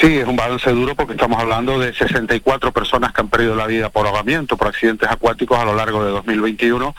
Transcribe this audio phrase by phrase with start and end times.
[0.00, 3.66] Sí, es un balance duro porque estamos hablando de 64 personas que han perdido la
[3.66, 6.94] vida por ahogamiento, por accidentes acuáticos a lo largo de 2021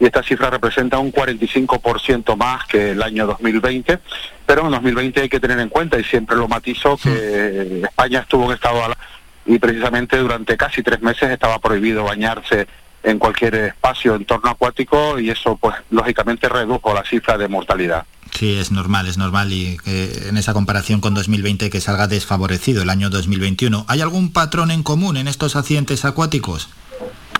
[0.00, 3.98] y esta cifra representa un 45% más que el año 2020,
[4.46, 8.46] pero en 2020 hay que tener en cuenta, y siempre lo matizo, que España estuvo
[8.46, 8.94] en estado de
[9.54, 12.66] y precisamente durante casi tres meses estaba prohibido bañarse
[13.02, 18.06] en cualquier espacio, entorno acuático, y eso pues lógicamente redujo la cifra de mortalidad.
[18.32, 22.90] Sí, es normal, es normal y en esa comparación con 2020 que salga desfavorecido el
[22.90, 23.84] año 2021.
[23.88, 26.70] ¿Hay algún patrón en común en estos accidentes acuáticos?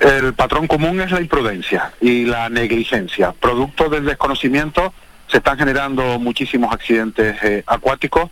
[0.00, 3.32] El patrón común es la imprudencia y la negligencia.
[3.38, 4.94] Producto del desconocimiento
[5.28, 8.30] se están generando muchísimos accidentes eh, acuáticos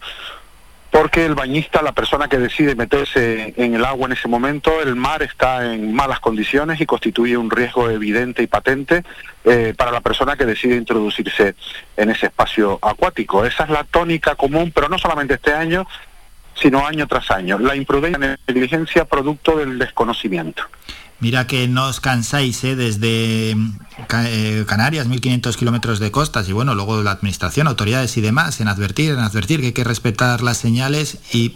[0.91, 4.97] porque el bañista, la persona que decide meterse en el agua en ese momento, el
[4.97, 9.05] mar está en malas condiciones y constituye un riesgo evidente y patente
[9.45, 11.55] eh, para la persona que decide introducirse
[11.97, 13.45] en ese espacio acuático.
[13.45, 15.87] Esa es la tónica común, pero no solamente este año,
[16.55, 17.59] sino año tras año.
[17.59, 20.65] La imprudencia la negligencia producto del desconocimiento.
[21.21, 22.77] Mira que no os cansáis ¿eh?
[22.77, 28.61] desde eh, Canarias, 1.500 kilómetros de costas y bueno, luego la administración, autoridades y demás,
[28.61, 31.55] en advertir, en advertir que hay que respetar las señales y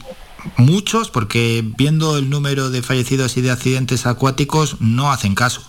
[0.56, 5.62] muchos, porque viendo el número de fallecidos y de accidentes acuáticos, no hacen caso.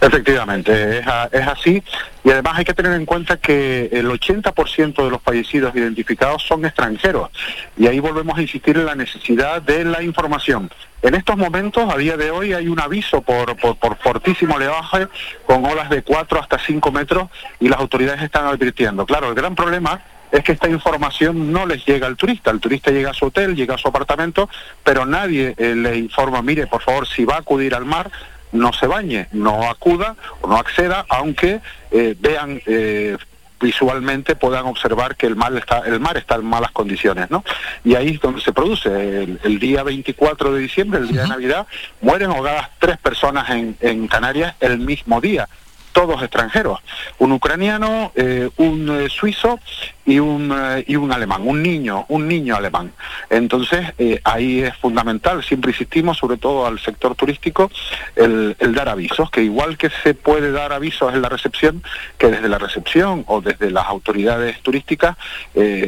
[0.00, 1.82] Efectivamente, es, es, así.
[2.22, 6.64] Y además hay que tener en cuenta que el 80% de los fallecidos identificados son
[6.64, 7.30] extranjeros.
[7.76, 10.70] Y ahí volvemos a insistir en la necesidad de la información.
[11.02, 15.08] En estos momentos, a día de hoy, hay un aviso por, por, fortísimo oleaje
[15.46, 19.04] con olas de 4 hasta 5 metros y las autoridades están advirtiendo.
[19.04, 22.50] Claro, el gran problema es que esta información no les llega al turista.
[22.50, 24.48] El turista llega a su hotel, llega a su apartamento,
[24.84, 28.10] pero nadie eh, le informa, mire, por favor, si va a acudir al mar,
[28.52, 31.60] no se bañe, no acuda o no acceda, aunque
[31.90, 33.16] eh, vean eh,
[33.60, 37.44] visualmente puedan observar que el mar está el mar está en malas condiciones, ¿no?
[37.84, 38.88] Y ahí es donde se produce
[39.42, 41.66] el, día 24 de diciembre, el día de Navidad,
[42.00, 45.48] mueren ahogadas tres personas en, en Canarias el mismo día
[45.98, 46.78] todos extranjeros,
[47.18, 49.58] un ucraniano, eh, un eh, suizo
[50.06, 52.92] y un, eh, y un alemán, un niño, un niño alemán.
[53.28, 53.84] Entonces,
[54.22, 57.68] ahí es fundamental, siempre insistimos, sobre todo al sector turístico,
[58.14, 61.82] el, dar avisos, que igual que se puede dar avisos en la recepción,
[62.16, 65.16] que desde la recepción o desde las autoridades turísticas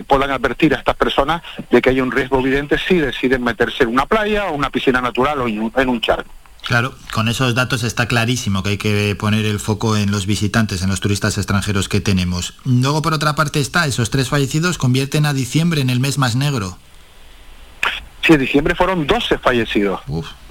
[0.09, 1.41] puedan advertir a estas personas
[1.71, 5.00] de que hay un riesgo evidente si deciden meterse en una playa o una piscina
[5.00, 6.40] natural o en un charco.
[6.70, 10.82] Claro, con esos datos está clarísimo que hay que poner el foco en los visitantes,
[10.82, 12.54] en los turistas extranjeros que tenemos.
[12.64, 16.36] Luego, por otra parte, está, esos tres fallecidos convierten a diciembre en el mes más
[16.36, 16.78] negro.
[18.22, 20.00] Sí, en diciembre fueron 12 fallecidos.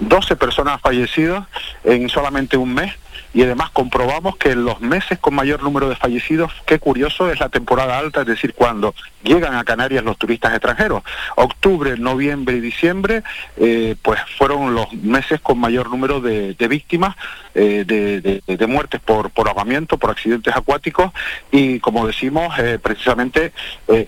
[0.00, 1.46] 12 personas fallecidas
[1.84, 2.92] en solamente un mes
[3.32, 7.40] y además comprobamos que en los meses con mayor número de fallecidos, qué curioso, es
[7.40, 11.02] la temporada alta, es decir, cuando llegan a Canarias los turistas extranjeros.
[11.36, 13.22] Octubre, noviembre y diciembre,
[13.56, 17.16] eh, pues fueron los meses con mayor número de, víctimas,
[17.54, 21.12] eh, de, muertes por, por ahogamiento, por accidentes acuáticos
[21.50, 23.52] y, como decimos, eh, precisamente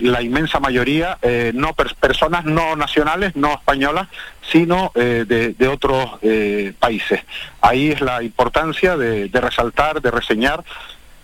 [0.01, 1.19] la inmensa mayoría,
[1.55, 4.09] no personas no nacionales, no españolas,
[4.51, 6.21] sino de, otros
[6.79, 7.21] países.
[7.61, 10.65] Ahí es la importancia de, resaltar, de reseñar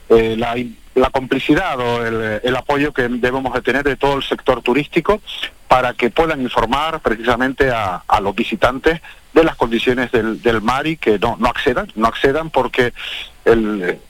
[0.08, 0.56] eh, la,
[1.10, 5.20] complicidad o el, apoyo que debemos de tener de todo el sector turístico
[5.66, 9.00] para que puedan informar precisamente a, los visitantes
[9.32, 12.92] de las condiciones del, mar y que no, no accedan, no accedan porque
[13.44, 14.00] el,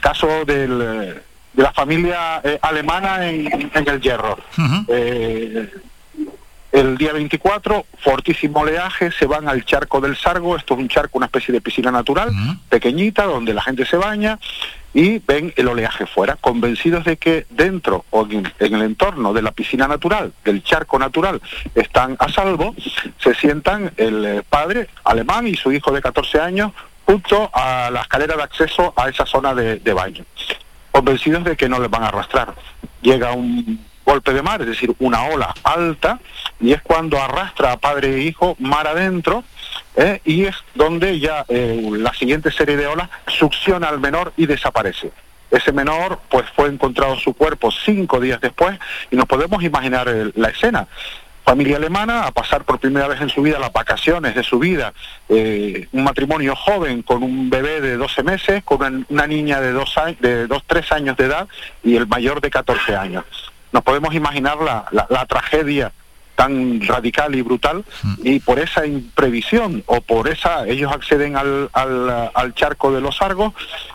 [0.00, 1.22] caso de
[1.54, 4.38] la familia eh, alemana en, el Hierro.
[6.74, 11.18] El día 24, fortísimo oleaje, se van al charco del Sargo, esto es un charco,
[11.18, 12.32] una especie de piscina natural,
[12.68, 14.40] pequeñita, donde la gente se baña
[14.94, 19.50] y ven el oleaje fuera, convencidos de que dentro o en, el entorno de la
[19.50, 21.42] piscina natural, del charco natural,
[21.74, 22.74] están a salvo,
[23.18, 26.72] se sientan el eh, padre alemán y su hijo de 14 años
[27.04, 30.24] junto a la escalera de acceso a esa zona de, de baño,
[30.92, 32.54] convencidos de que no les van a arrastrar.
[33.02, 36.20] Llega un golpe de mar, es decir, una ola alta,
[36.60, 39.44] y es cuando arrastra a padre e hijo mar adentro,
[39.96, 40.20] ¿eh?
[40.24, 45.10] y es donde ya eh, la siguiente serie de olas succiona al menor y desaparece.
[45.50, 48.78] Ese menor pues fue encontrado su cuerpo cinco días después
[49.10, 50.88] y nos podemos imaginar la escena.
[51.44, 54.94] Familia alemana a pasar por primera vez en su vida las vacaciones de su vida,
[55.28, 59.94] eh, un matrimonio joven con un bebé de 12 meses, con una, niña de 2,
[60.20, 61.46] de dos, 3 años de edad
[61.82, 63.24] y el mayor de 14 años
[63.74, 65.90] nos podemos imaginar la, la, tragedia
[66.36, 68.14] tan radical y brutal mm.
[68.22, 73.20] y por esa imprevisión o por esa ellos acceden al, al, al, charco de los
[73.20, 73.52] Argos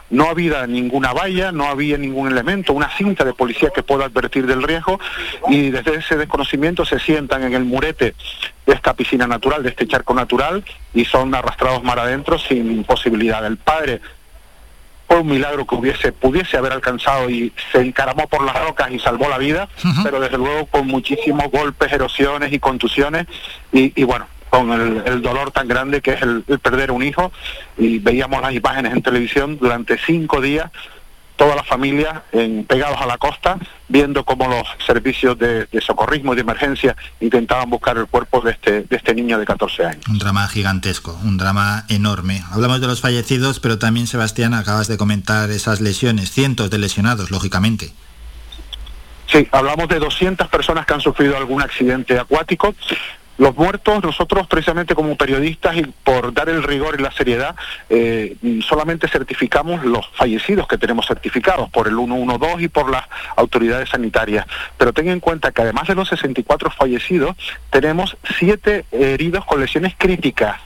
[0.10, 4.48] no había ninguna valla no había ningún elemento una cinta de policía que pueda advertir
[4.48, 5.00] del riesgo
[5.48, 8.16] y desde ese desconocimiento se sientan en el murete
[8.66, 13.46] de esta piscina natural de este charco natural y son arrastrados mar adentro sin posibilidad
[13.46, 14.02] el padre
[15.10, 19.00] fue un milagro que hubiese, pudiese haber alcanzado y se encaramó por las rocas y
[19.00, 19.68] salvó la vida,
[20.04, 23.26] pero desde luego con muchísimos golpes, erosiones y contusiones
[23.72, 27.32] y, bueno, con el, dolor tan grande que es el, perder un hijo.
[27.76, 30.70] Y veíamos las imágenes en televisión durante cinco días
[31.40, 33.58] toda la familia en, pegados a la costa,
[33.88, 38.82] viendo cómo los servicios de, socorrismo y de emergencia intentaban buscar el cuerpo de este,
[38.82, 40.06] de este niño de 14 años.
[40.10, 42.44] Un drama gigantesco, un drama enorme.
[42.52, 47.32] Hablamos de los fallecidos, pero también, Sebastián, acabas de comentar esas lesiones, cientos de lesionados,
[47.32, 47.94] lógicamente.
[49.32, 52.76] Sí, hablamos de 200 personas que han sufrido algún accidente acuático,
[53.40, 57.56] los muertos, nosotros precisamente como periodistas y por dar el rigor y la seriedad,
[57.90, 58.36] eh,
[58.68, 63.06] solamente certificamos los fallecidos que tenemos certificados por el 112 y por las
[63.38, 64.46] autoridades sanitarias.
[64.78, 67.36] Pero ten en cuenta que además de los 64 fallecidos,
[67.70, 70.60] tenemos 7 heridos con lesiones críticas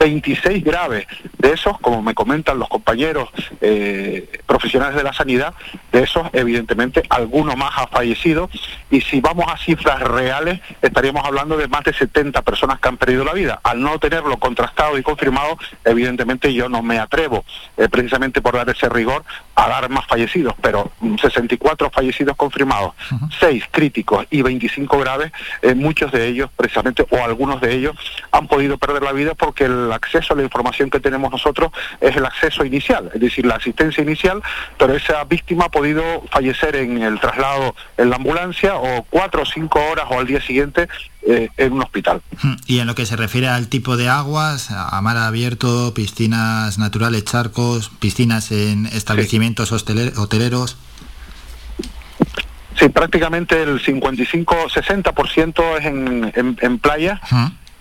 [0.00, 1.06] 26 graves.
[1.38, 3.28] De esos, como me comentan los compañeros
[3.60, 5.54] eh, profesionales de la sanidad,
[5.92, 8.48] de esos, evidentemente, alguno más ha fallecido.
[8.90, 12.96] Y si vamos a cifras reales, estaríamos hablando de más de 70 personas que han
[12.96, 13.60] perdido la vida.
[13.62, 17.44] Al no tenerlo contrastado y confirmado, evidentemente yo no me atrevo,
[17.76, 19.22] eh, precisamente por dar ese rigor,
[19.54, 20.54] a dar más fallecidos.
[20.62, 22.94] Pero 64 mm, fallecidos confirmados,
[23.38, 25.30] 6 críticos y 25 graves,
[25.60, 27.96] eh, muchos de ellos, precisamente, o algunos de ellos,
[28.32, 32.16] han podido perder la vida porque el acceso a la información que tenemos nosotros es
[32.16, 34.42] el acceso inicial, es decir, la asistencia inicial,
[34.78, 39.46] pero esa víctima ha podido fallecer en el traslado en la ambulancia o cuatro o
[39.46, 40.88] cinco horas o al día siguiente
[41.22, 42.22] eh, en un hospital.
[42.66, 47.24] Y en lo que se refiere al tipo de aguas, a mar abierto, piscinas naturales,
[47.24, 50.78] charcos, piscinas en establecimientos hoteleros.
[52.78, 57.20] Sí, prácticamente el 55-60% es en, en, en playa,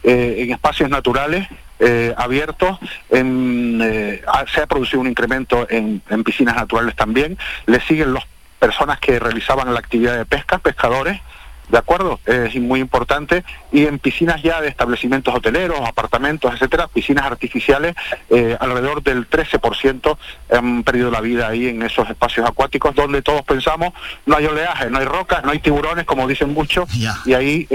[0.04, 1.48] eh, en espacios naturales
[1.82, 2.78] eh, abiertos,
[3.10, 4.22] eh,
[4.54, 7.38] se ha producido un incremento en, piscinas naturales también,
[7.68, 8.26] le siguen las
[8.60, 11.22] personas que realizaban la actividad de pesca, pescadores,
[11.70, 12.20] ¿de acuerdo?
[12.26, 13.46] Es muy importante.
[13.72, 17.96] Y en piscinas ya de establecimientos hoteleros, apartamentos, etcétera, piscinas artificiales,
[18.30, 20.18] eh, alrededor del 13%
[20.52, 23.94] han perdido la vida ahí en esos espacios acuáticos donde todos pensamos
[24.26, 26.90] no hay oleaje, no hay rocas, no hay tiburones, como dicen muchos,
[27.26, 27.68] y ahí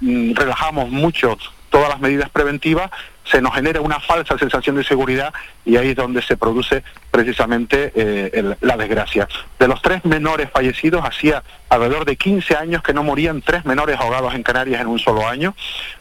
[0.00, 1.38] mm, relajamos mucho
[1.70, 2.90] todas las medidas preventivas,
[3.30, 5.32] se nos genera una falsa sensación de seguridad
[5.64, 9.28] y ahí es donde se produce precisamente eh, la desgracia.
[9.58, 13.98] De los tres menores fallecidos, hacía alrededor de 15 años que no morían tres menores
[13.98, 15.54] ahogados en Canarias en un solo año,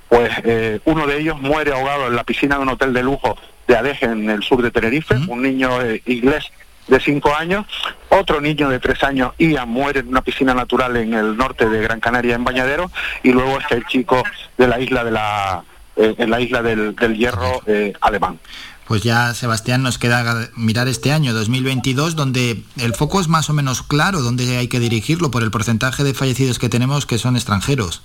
[0.09, 3.37] pues eh, uno de ellos muere ahogado en la piscina de un hotel de lujo
[3.67, 6.51] de Adeje en el sur de Tenerife, un niño eh, inglés
[6.87, 7.65] de cinco años,
[8.09, 11.81] otro niño de tres años, Ian, muere en una piscina natural en el norte de
[11.81, 12.91] Gran Canaria, en Bañadero,
[13.23, 14.23] y luego está el chico
[14.55, 15.63] de la isla de la,
[15.95, 18.39] eh, en la isla del, Hierro eh, alemán.
[18.87, 23.53] Pues ya, Sebastián, nos queda mirar este año 2022, donde el foco es más o
[23.53, 27.35] menos claro, donde hay que dirigirlo por el porcentaje de fallecidos que tenemos que son
[27.35, 28.03] extranjeros.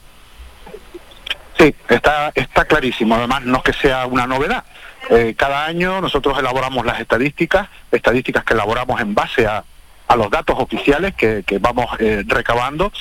[1.58, 3.14] Sí, está, está clarísimo.
[3.14, 4.64] Además, no es que sea una novedad.
[5.10, 9.64] Eh, cada año nosotros elaboramos las estadísticas, estadísticas que elaboramos en base a,
[10.16, 12.92] los datos oficiales que, vamos eh, recabando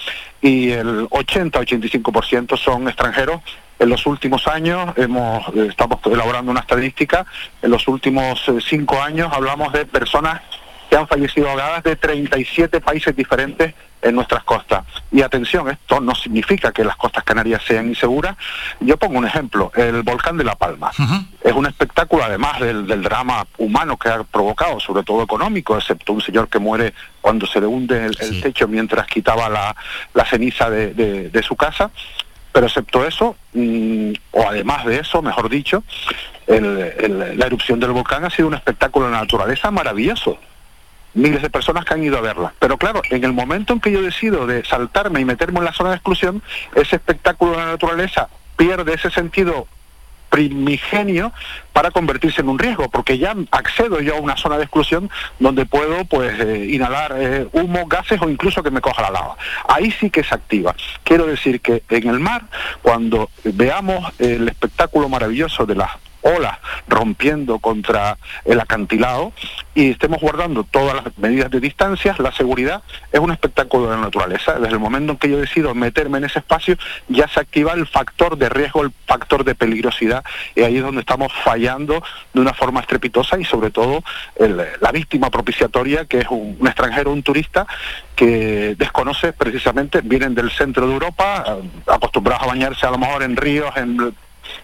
[0.42, 3.42] y el 80-85% son extranjeros.
[3.80, 7.26] En los últimos años hemos, eh, estamos elaborando una estadística,
[7.62, 10.42] en los últimos cinco años hablamos de personas
[10.90, 14.86] que han fallecido ahogadas de 37 países diferentes en nuestras costas.
[15.12, 18.38] Y atención, esto no significa que las costas canarias sean inseguras.
[18.80, 20.92] Yo pongo un ejemplo, el volcán de La Palma.
[21.44, 26.22] Es un espectáculo, además del, drama humano que ha provocado, sobre todo económico, excepto un
[26.22, 31.56] señor que muere cuando se le hunde el, techo mientras quitaba la, ceniza de, su
[31.56, 31.92] casa.
[32.52, 35.84] Pero excepto eso, mm, o además de eso, mejor dicho,
[36.48, 40.40] la erupción del volcán ha sido un espectáculo de naturaleza maravilloso
[41.14, 42.54] miles de personas que han ido a verla.
[42.60, 45.74] Pero claro, en el momento en que yo decido de saltarme y meterme en la
[45.74, 46.42] zona de exclusión,
[46.76, 49.68] ese espectáculo de la naturaleza pierde ese sentido
[50.30, 51.34] primigenio
[51.74, 55.66] para convertirse en un riesgo, porque ya accedo yo a una zona de exclusión donde
[55.66, 59.38] puedo pues eh, inhalar eh, humo, gases o incluso que me coja la lava.
[59.68, 60.76] Ahí sí que se activa.
[61.04, 62.44] Quiero decir que en el mar,
[62.82, 65.90] cuando veamos el espectáculo maravilloso de las
[66.22, 66.58] olas
[66.88, 69.32] rompiendo contra el acantilado
[69.76, 74.02] y estemos guardando todas las medidas de distancia, la seguridad es un espectáculo de la
[74.02, 74.60] naturaleza.
[74.60, 77.88] Desde el momento en que yo decido meterme en ese espacio, ya se activa el
[77.88, 80.24] factor de riesgo, el factor de peligrosidad,
[80.56, 84.04] y ahí es donde estamos fallando de una forma estrepitosa y sobre todo
[84.38, 87.66] la víctima propiciatoria, que es un, extranjero, un turista,
[88.16, 93.24] que desconoce precisamente, vienen del centro de Europa, eh, acostumbrados a bañarse a lo mejor
[93.24, 94.14] en ríos, en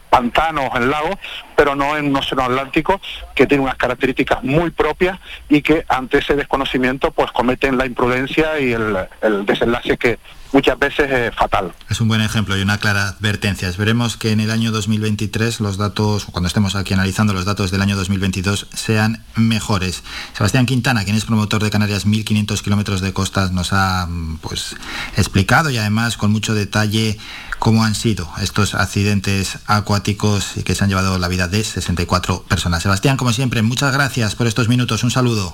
[0.10, 1.16] pantanos, en lagos,
[1.56, 3.00] pero no en un océano Atlántico
[3.34, 5.20] que tiene unas características muy propias
[5.50, 10.20] y que ante ese desconocimiento pues cometen la imprudencia y el, el desenlace que
[10.56, 11.74] muchas veces es fatal.
[11.90, 13.68] Es un buen ejemplo y una clara advertencia.
[13.68, 17.82] Esperemos que en el año 2023 los datos, cuando estemos aquí analizando los datos del
[17.82, 20.02] año 2022, sean mejores.
[20.32, 24.08] Sebastián Quintana, quien es promotor de Canarias 1500 kilómetros de costas, nos ha
[24.40, 24.78] pues
[25.18, 27.18] explicado y además con mucho detalle
[27.60, 32.44] cómo han sido estos accidentes acuáticos y que se han llevado la vida de 64
[32.44, 32.82] personas.
[32.82, 35.04] Sebastián, como siempre, muchas gracias por estos minutos.
[35.04, 35.54] Un saludo.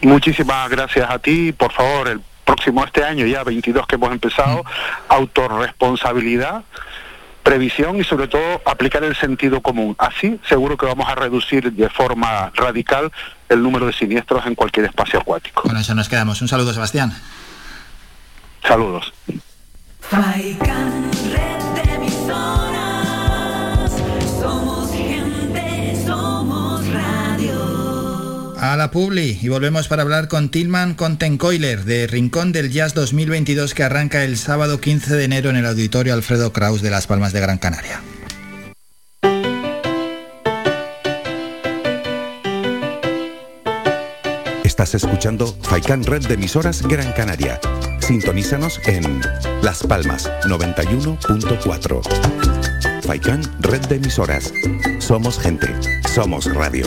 [0.00, 1.52] Muchísimas gracias a ti.
[1.52, 4.66] Por favor, el próximo este año, ya 22 que hemos empezado, mm.
[5.08, 6.62] autorresponsabilidad
[7.46, 9.94] previsión y sobre todo aplicar el sentido común.
[9.98, 13.12] Así seguro que vamos a reducir de forma radical
[13.48, 15.62] el número de siniestros en cualquier espacio acuático.
[15.62, 16.42] Con eso nos quedamos.
[16.42, 17.12] Un saludo, Sebastián.
[18.66, 19.12] Saludos.
[28.72, 33.74] A la Publi y volvemos para hablar con Tillman Contencoiler de Rincón del Jazz 2022
[33.74, 37.32] que arranca el sábado 15 de enero en el Auditorio Alfredo Kraus de Las Palmas
[37.32, 38.00] de Gran Canaria.
[44.64, 47.60] Estás escuchando Faikan Red de emisoras Gran Canaria.
[48.00, 49.20] Sintonízanos en
[49.62, 53.02] Las Palmas 91.4.
[53.02, 54.52] Faikan Red de emisoras.
[54.98, 55.68] Somos gente.
[56.14, 56.86] Somos radio.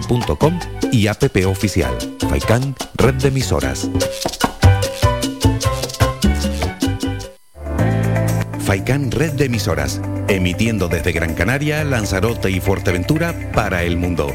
[0.00, 0.58] faikan.com
[0.90, 1.96] y app oficial.
[2.28, 3.88] Faikan, red de emisoras.
[8.60, 14.32] Faikan Red de Emisoras, emitiendo desde Gran Canaria, Lanzarote y Fuerteventura para el mundo.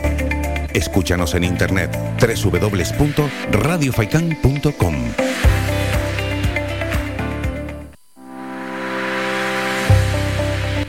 [0.74, 4.96] Escúchanos en internet www.radiofaikan.com.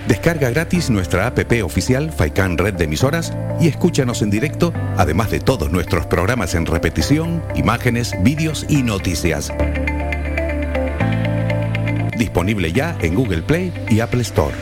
[0.08, 5.38] Descarga gratis nuestra app oficial Faikan Red de Emisoras y escúchanos en directo, además de
[5.38, 9.52] todos nuestros programas en repetición, imágenes, vídeos y noticias.
[12.16, 14.56] Disponible ya en Google Play y Apple Store.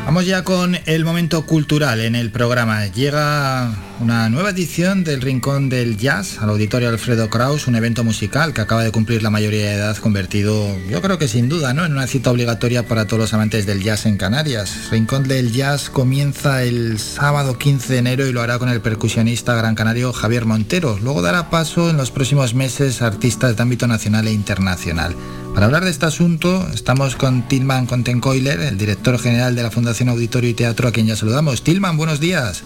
[0.06, 2.86] Vamos ya con el momento cultural en el programa.
[2.86, 8.54] Llega una nueva edición del Rincón del Jazz al Auditorio Alfredo Kraus, un evento musical
[8.54, 11.86] que acaba de cumplir la mayoría de edad, convertido, yo creo que sin duda, ¿no?
[11.86, 14.89] en una cita obligatoria para todos los amantes del jazz en Canarias.
[14.92, 19.56] Rincón del Jazz comienza el sábado 15 de enero y lo hará con el percusionista
[19.56, 20.98] gran canario Javier Montero.
[21.01, 25.16] Luego dará paso en los próximos meses a artistas de ámbito nacional e internacional.
[25.54, 30.10] Para hablar de este asunto, estamos con Tilman Contencoiler, el director general de la Fundación
[30.10, 31.63] Auditorio y Teatro, a quien ya saludamos.
[31.63, 32.63] Tilman, buenos días.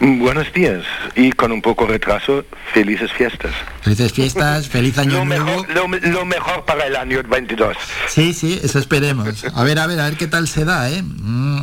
[0.00, 0.84] Buenos días
[1.14, 3.52] y con un poco de retraso, felices fiestas.
[3.82, 5.64] Felices fiestas, feliz año lo nuevo.
[5.64, 7.76] Mejor, lo, mejor para el año 22.
[8.08, 9.44] Sí, sí, eso esperemos.
[9.54, 11.02] A ver, a ver, a ver qué tal se da, ¿eh?
[11.02, 11.62] Mm,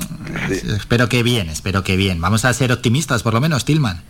[0.78, 2.22] espero que bien, espero que bien.
[2.22, 4.02] Vamos a ser optimistas, por lo menos, Tilman.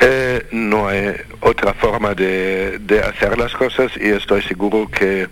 [0.00, 5.28] Eh, no hay otra forma de, hacer las cosas y estoy seguro que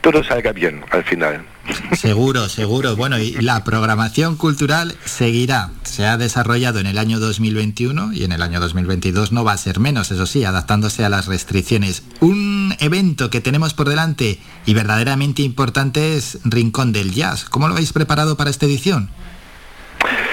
[0.00, 1.44] todo salga bien al final.
[1.92, 2.96] Seguro, seguro.
[2.96, 5.70] Bueno, y la programación cultural seguirá.
[5.82, 9.58] Se ha desarrollado en el año 2021 y en el año 2022 no va a
[9.58, 12.02] ser menos, eso sí, adaptándose a las restricciones.
[12.20, 17.44] Un evento que tenemos por delante y verdaderamente importante es Rincón del Jazz.
[17.44, 19.10] ¿Cómo lo habéis preparado para esta edición?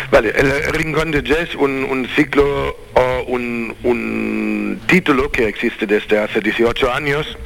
[0.10, 6.18] Vale, el Rincón de Jazz, un, un ciclo o un, un, título que existe desde
[6.18, 7.38] hace 18 años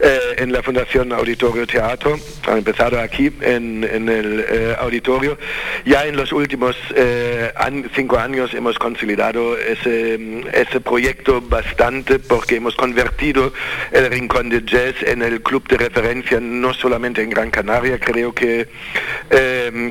[0.00, 5.38] eh, en la Fundación Auditorio Teatro, ha empezado aquí en, en el eh, auditorio.
[5.84, 7.52] Ya en los últimos eh,
[7.94, 13.52] cinco años hemos consolidado ese, ese proyecto bastante porque hemos convertido
[13.92, 18.34] el Rincón de Jazz en el club de referencia no solamente en Gran Canaria, creo
[18.34, 18.68] que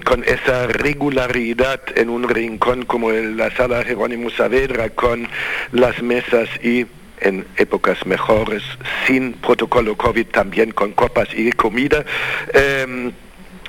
[0.03, 5.27] con esa regularidad en un rincón como la sala Jerónimo Saavedra con
[5.71, 6.85] las mesas y
[7.21, 8.63] en épocas mejores,
[9.05, 12.05] sin protocolo COVID, también con copas y comida.
[12.53, 13.11] Em,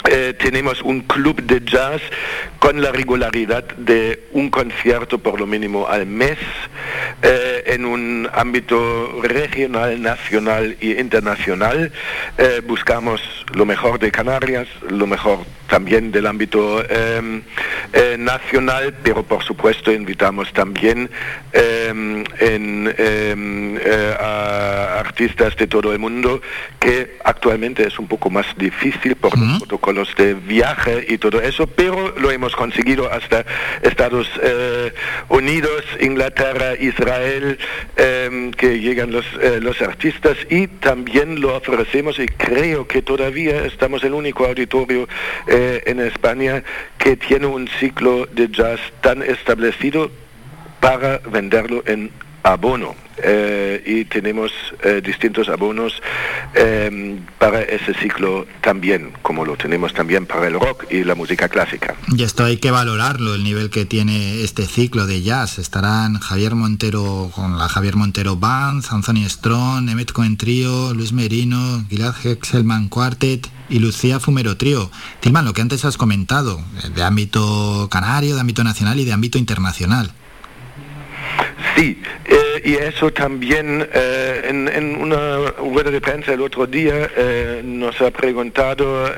[0.08, 2.00] eh, tenemos un club de jazz
[2.58, 6.38] con la regularidad de un concierto por lo mínimo al mes
[7.22, 11.92] eh, en un ámbito regional, nacional e internacional.
[12.38, 13.20] Eh, buscamos
[13.52, 17.42] lo mejor de Canarias, lo mejor también del ámbito em,
[18.18, 21.08] nacional, pero por supuesto invitamos también
[21.52, 23.78] em, em,
[24.18, 26.42] a artistas de todo el mundo
[26.80, 31.40] que actualmente es un poco más difícil por los protocolos los de viaje y todo
[31.40, 33.44] eso, pero lo hemos conseguido hasta
[33.82, 34.92] Estados eh,
[35.28, 37.58] Unidos, Inglaterra, Israel,
[37.96, 43.64] em, que llegan los, eh, los artistas y también lo ofrecemos y creo que todavía
[43.64, 45.08] estamos el único auditorio
[45.46, 46.62] eh, en España
[46.98, 50.10] que tiene un ciclo de jazz tan establecido
[50.80, 52.10] para venderlo en
[52.42, 52.94] abono.
[53.22, 54.50] Eh, y tenemos
[54.82, 55.92] eh, distintos abonos
[56.54, 61.48] em, para ese ciclo también, como lo tenemos también para el rock y la música
[61.48, 61.96] clásica.
[62.16, 65.58] Y esto hay que valorarlo, el nivel que tiene este ciclo de jazz.
[65.58, 71.84] Estarán Javier Montero con la Javier Montero Band, Anthony Strong, Emmet Cohen Trio, Luis Merino,
[71.90, 74.90] Gilad Hexelman Quartet y Lucía Fumero Trío.
[75.20, 76.58] Tilman, lo que antes has comentado,
[76.94, 80.12] de ámbito canario, de ámbito nacional y de ámbito internacional.
[81.74, 87.62] Sí, eh, y eso también eh, en, una rueda de prensa el otro día eh,
[87.64, 89.10] nos ha preguntado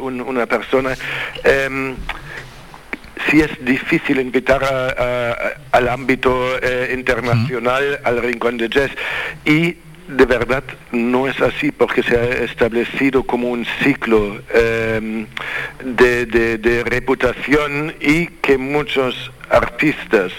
[0.00, 0.96] una persona
[1.42, 1.94] em,
[3.30, 4.64] si es difícil invitar
[5.72, 6.58] al ámbito
[6.92, 8.90] internacional, al rincón de jazz.
[9.44, 9.76] Y
[10.08, 15.26] de verdad no es así porque se ha establecido como un ciclo em,
[15.82, 20.32] de reputación y que muchos artistas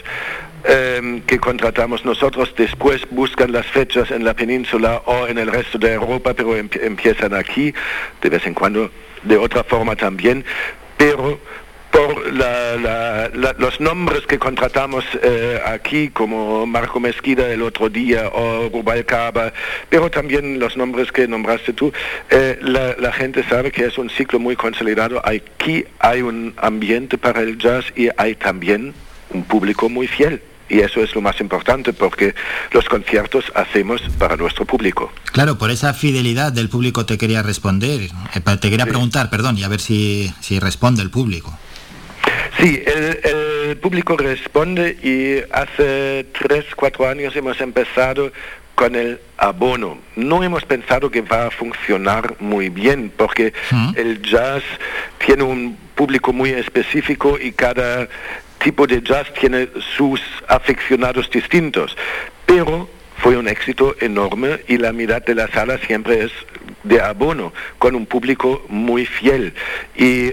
[0.68, 5.78] Em, que contratamos nosotros después buscan las fechas en la península o en el resto
[5.78, 7.72] de Europa, pero empiezan aquí,
[8.20, 8.90] de vez en cuando
[9.22, 10.44] de otra forma también,
[10.98, 11.40] pero
[11.92, 19.54] por los nombres que contratamos eh, aquí, como Marco Mezquida el otro día o Rubalcaba,
[19.88, 21.94] pero también los nombres que nombraste tú,
[22.32, 25.22] eh, la, la, gente sabe que es un ciclo muy consolidado.
[25.24, 28.96] Aquí hay un ambiente para el jazz y hay también
[29.30, 30.42] un público muy fiel.
[30.68, 32.34] Y eso es lo más importante porque
[32.72, 35.12] los conciertos hacemos para nuestro público.
[35.32, 39.64] Claro, por esa fidelidad del público te quería responder, eh, te quería preguntar, perdón, y
[39.64, 41.58] a ver si, si responde el público.
[42.60, 48.32] Sí, el, público responde y hace tres, cuatro años hemos empezado
[48.74, 50.00] con el abono.
[50.16, 53.54] No hemos pensado que va a funcionar muy bien porque
[53.96, 54.64] el jazz
[55.24, 58.08] tiene un público muy específico y cada
[58.66, 61.96] tipo de jazz tiene sus aficionados distintos,
[62.48, 66.32] pero fue un éxito enorme y la mitad de la sala siempre es
[66.84, 69.54] de abono, con un público muy fiel.
[69.96, 70.32] Y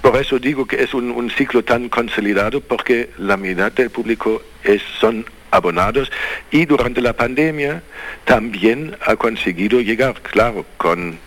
[0.00, 4.80] por eso digo que es un, ciclo tan consolidado, porque la mitad del público es,
[5.00, 6.12] son abonados
[6.52, 7.82] y durante la pandemia
[8.24, 11.18] también ha conseguido llegar, claro, con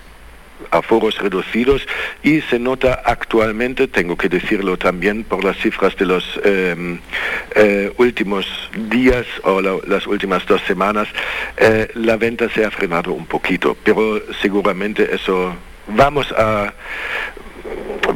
[0.72, 1.88] aforos reducidos
[2.24, 7.00] y se nota actualmente, tengo que decirlo también por las cifras de los em,
[7.56, 8.46] eh, últimos
[8.90, 11.08] días o las últimas dos semanas,
[11.58, 15.56] eh, la venta se ha frenado un poquito, pero seguramente eso
[15.88, 16.74] vamos a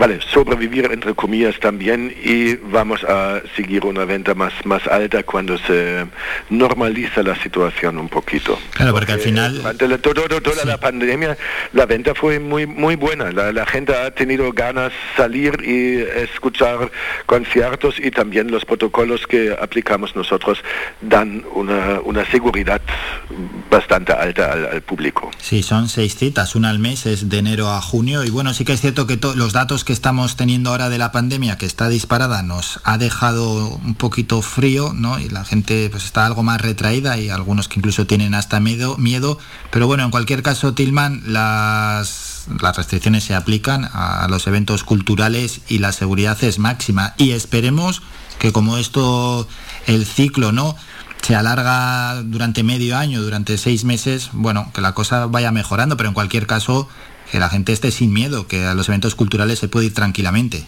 [0.02, 5.60] vale, sobrevivir entre comillas también y vamos a seguir una venta más, más alta cuando
[5.60, 6.08] se
[6.50, 8.58] normaliza la situación un poquito.
[8.72, 9.62] Claro, porque, al final...
[9.78, 11.38] Durante toda la pandemia
[11.74, 13.32] la venta fue muy, muy buena.
[13.32, 16.92] La, gente ha tenido ganas salir y escuchar
[17.28, 20.58] conciertos y también los protocolos que aplicamos nosotros
[21.02, 22.82] dan una, una seguridad
[23.70, 25.30] bastante alta al, público.
[25.40, 28.66] Sí, son seis citas, una al mes, es de enero a junio y bueno, sí
[28.66, 31.90] que es cierto que los datos que estamos teniendo ahora de la pandemia, que está
[31.90, 35.20] disparada, nos ha dejado un poquito frío, ¿no?
[35.20, 38.98] Y la gente pues está algo más retraída y algunos que incluso tienen hasta miedo,
[38.98, 39.38] miedo.
[39.72, 45.62] Pero bueno, en cualquier caso, Tilman, las, las restricciones se aplican a los eventos culturales
[45.68, 47.14] y la seguridad es máxima.
[47.18, 48.02] Y esperemos
[48.40, 49.48] que como esto,
[49.88, 50.76] el ciclo, ¿no?
[51.22, 56.10] se alarga durante medio año, durante seis meses, bueno, que la cosa vaya mejorando, pero
[56.10, 56.90] en cualquier caso
[57.30, 60.66] que la gente esté sin miedo, que a los eventos culturales se puede ir tranquilamente.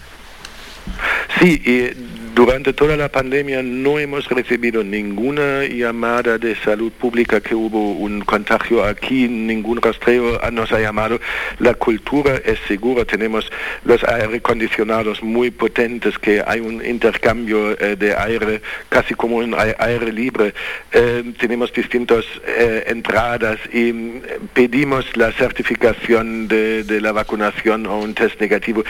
[1.39, 7.53] Sí, y durante toda la pandemia no hemos recibido ninguna llamada de salud pública que
[7.53, 11.19] hubo un contagio aquí, ningún rastreo nos ha llamado.
[11.59, 13.51] La cultura es segura, tenemos
[13.85, 19.55] los aire acondicionados muy potentes, que hay un intercambio eh, de aire casi como un
[19.55, 20.53] aire libre.
[20.91, 24.21] Eh, tenemos distintas eh, entradas y mm,
[24.53, 28.83] pedimos la certificación de, de, la vacunación o un test negativo.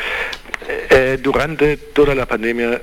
[1.22, 2.80] durante toda la pandemia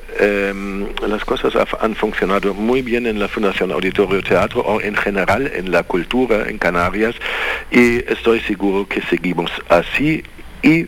[0.51, 5.51] Em, las cosas han funcionado muy bien en la Fundación Auditorio Teatro o en general
[5.55, 7.15] en la cultura en Canarias
[7.71, 10.23] y estoy seguro que seguimos así
[10.63, 10.87] y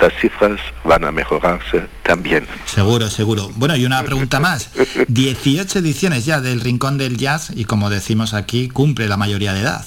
[0.00, 2.46] las cifras van a mejorarse también.
[2.64, 3.50] Seguro, seguro.
[3.54, 4.72] Bueno, y una pregunta más.
[5.08, 9.60] 18 ediciones ya del Rincón del Jazz y como decimos aquí, cumple la mayoría de
[9.60, 9.84] edad.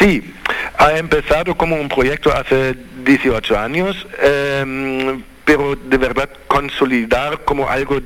[0.00, 0.34] Sí,
[0.78, 4.06] ha empezado como un proyecto hace 18 años.
[4.20, 8.00] Eh, pero de verdad consolidar como algo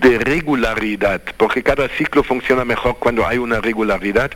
[0.00, 4.30] de regularidad, porque cada ciclo funciona mejor cuando hay una regularidad.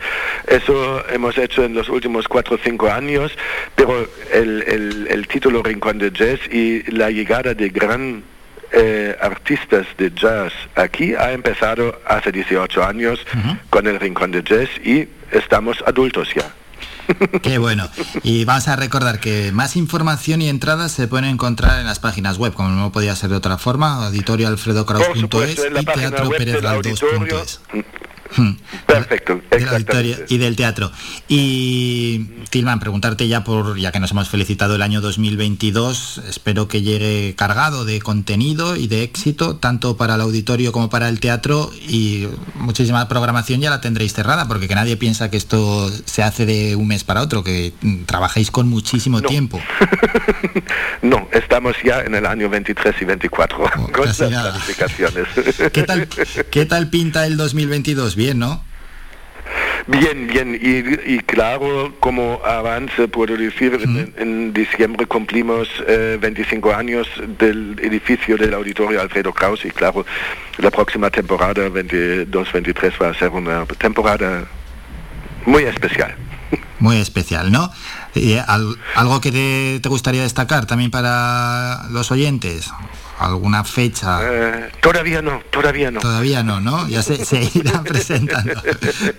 [0.47, 3.33] Eso hemos hecho en los últimos cuatro o cinco años,
[3.77, 8.25] pero el, título Rincón de Jazz y la llegada de gran
[8.73, 13.25] eh, artistas de jazz aquí ha empezado hace 18 años
[13.71, 16.58] con el Rincón de Jazz y estamos adultos ya.
[17.43, 17.89] Qué bueno.
[18.23, 22.39] Y vamos a recordar que más información y entradas se pueden encontrar en las páginas
[22.39, 27.61] web, como no podía ser de otra forma, auditorioalfredocraus.es y teatroperezgaldos.es.
[28.37, 28.53] Hmm.
[28.87, 29.41] Perfecto,
[30.29, 30.91] y del teatro.
[31.29, 36.83] Y Tilman, preguntarte ya por, ya que nos hemos felicitado el año 2022, espero que
[36.83, 41.71] llegue cargado de contenido y de éxito, tanto para el auditorio como para el teatro,
[41.89, 46.47] y muchísima programación ya la tendréis cerrada, porque que nadie piensa que esto se hace
[46.47, 47.73] de un mes para otro, que
[48.07, 49.61] trabajéis con muchísimo tiempo.
[51.03, 53.59] no, estamos ya en el año 23 y 24
[53.93, 55.27] con las planificaciones.
[55.73, 56.09] ¿Qué tal,
[56.51, 58.17] ¿Qué tal pinta el 2022?
[58.19, 58.63] Bien, ¿no?
[59.87, 63.73] Bien, bien, y, claro, como avance, puedo decir,
[64.19, 65.67] en, diciembre cumplimos
[66.21, 70.05] 25 eh, años del edificio del auditorio Alfredo Kraus y claro,
[70.59, 74.45] la próxima temporada 22-23 va a ser una temporada
[75.47, 76.15] muy especial.
[76.81, 77.73] Muy especial, ¿no?
[78.15, 78.37] ¿Y
[78.95, 82.71] ¿Algo que te gustaría destacar también para los oyentes?
[83.19, 84.21] Alguna fecha?
[84.23, 86.01] Eh, todavía no, todavía no.
[86.01, 86.89] Todavía no, ¿no?
[86.89, 88.61] Ya se, se irán presentando.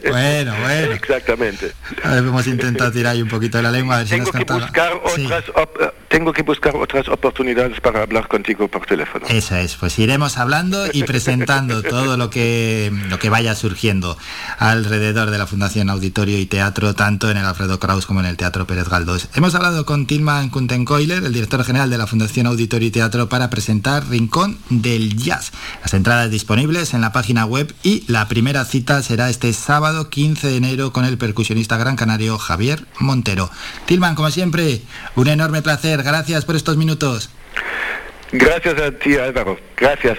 [0.09, 0.93] bueno, bueno.
[0.93, 1.73] Exactamente.
[2.03, 4.03] hemos intentado tirar ahí un poquito de la lengua.
[4.05, 9.25] tengo, que buscar otras eh, tengo que buscar otras oportunidades para hablar contigo por teléfono.
[9.29, 14.17] Esa es, pues iremos hablando y presentando todo lo que, lo que vaya surgiendo
[14.57, 18.37] alrededor de la Fundación Auditorio y Teatro, tanto en el Alfredo Kraus como en el
[18.37, 19.29] Teatro Pérez Galdós.
[19.35, 23.49] Hemos hablado con Tilman Kuntenkoiler, el director general de la Fundación Auditorio y Teatro, para
[23.89, 25.51] presentar Rincón del Jazz.
[25.81, 30.47] Las entradas disponibles en la página web y la primera cita será este sábado 15
[30.47, 33.49] de enero con el percusionista gran canario Javier Montero.
[33.85, 34.81] Tilman, como siempre,
[35.15, 36.03] un enorme placer.
[36.03, 37.29] Gracias por estos minutos.
[38.31, 39.57] Gracias a ti, Álvaro.
[39.75, 40.17] Gracias.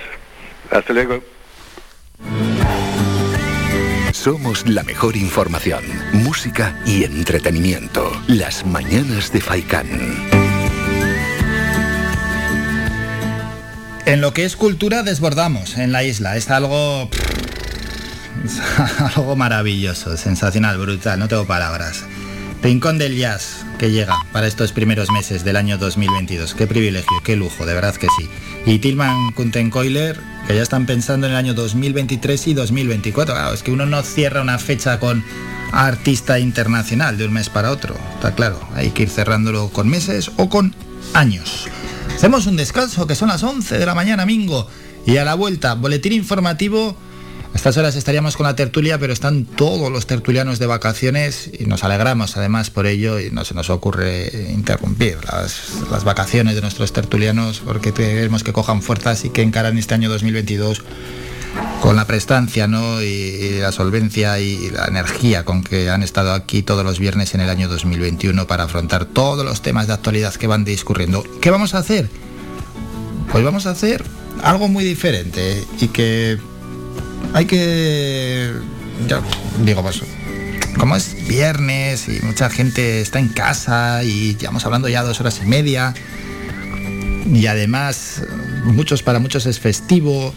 [0.70, 1.22] Hasta luego.
[4.12, 8.10] Somos la mejor información, música y entretenimiento.
[8.26, 10.39] Las mañanas de Faikán.
[14.06, 16.36] En lo que es cultura desbordamos en la isla.
[16.36, 17.08] Es algo...
[19.16, 22.04] algo maravilloso, sensacional, brutal, no tengo palabras.
[22.62, 26.54] Rincón del Jazz que llega para estos primeros meses del año 2022.
[26.54, 28.28] Qué privilegio, qué lujo, de verdad que sí.
[28.66, 33.34] Y Tilman Kuntenkoiler, que ya están pensando en el año 2023 y 2024.
[33.34, 35.24] Claro, es que uno no cierra una fecha con
[35.72, 37.96] artista internacional de un mes para otro.
[38.14, 40.74] Está claro, hay que ir cerrándolo con meses o con
[41.14, 41.68] años.
[42.20, 44.68] Hacemos un descanso que son las 11 de la mañana, Mingo.
[45.06, 46.94] Y a la vuelta, boletín informativo
[47.54, 51.64] a estas horas estaríamos con la tertulia, pero están todos los tertulianos de vacaciones y
[51.64, 56.92] nos alegramos además por ello y no se nos ocurre interrumpir las, vacaciones de nuestros
[56.92, 60.82] tertulianos porque queremos que cojan fuerzas y que encaran este año 2022
[61.80, 63.02] con la prestancia ¿no?
[63.02, 67.40] y, la solvencia y la energía con que han estado aquí todos los viernes en
[67.40, 71.24] el año 2021 para afrontar todos los temas de actualidad que van discurriendo.
[71.40, 72.08] ¿Qué vamos a hacer?
[73.32, 74.04] Pues vamos a hacer
[74.42, 76.38] algo muy diferente y que
[77.32, 78.52] hay que,
[79.08, 79.22] ya
[79.64, 80.02] digo, pues,
[80.78, 85.40] como es viernes y mucha gente está en casa y llevamos hablando ya dos horas
[85.42, 85.94] y media
[87.26, 88.22] y además
[88.64, 90.34] muchos para muchos es festivo,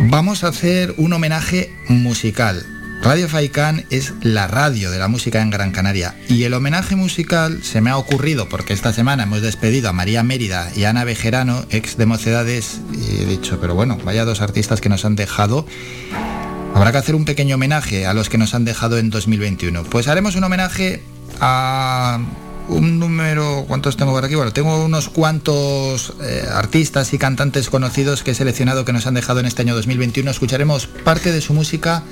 [0.00, 2.64] vamos a hacer un homenaje musical.
[3.02, 7.62] Radio Faicán es la radio de la música en Gran Canaria y el homenaje musical
[7.62, 11.66] se me ha ocurrido porque esta semana hemos despedido a María Mérida y Ana Bejerano,
[11.70, 15.66] ex de Mocedades, y he dicho, pero bueno, vaya dos artistas que nos han dejado.
[16.74, 19.84] Habrá que hacer un pequeño homenaje a los que nos han dejado en 2021.
[19.84, 21.02] Pues haremos un homenaje
[21.40, 22.20] a
[22.68, 24.34] un número, ¿cuántos tengo por aquí?
[24.34, 29.14] Bueno, tengo unos cuantos eh, artistas y cantantes conocidos que he seleccionado que nos han
[29.14, 30.30] dejado en este año 2021.
[30.30, 32.02] Escucharemos parte de su música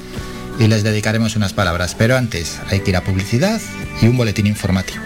[0.58, 1.94] y les dedicaremos unas palabras.
[1.96, 3.60] Pero antes hay que ir a publicidad
[4.00, 5.02] y un boletín informativo.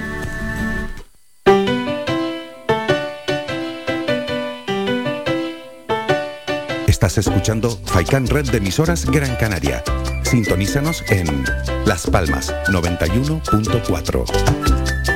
[6.86, 9.84] Estás escuchando Faikan Red de emisoras Gran Canaria.
[10.22, 11.44] Sintonízanos en
[11.84, 15.15] Las Palmas 91.4.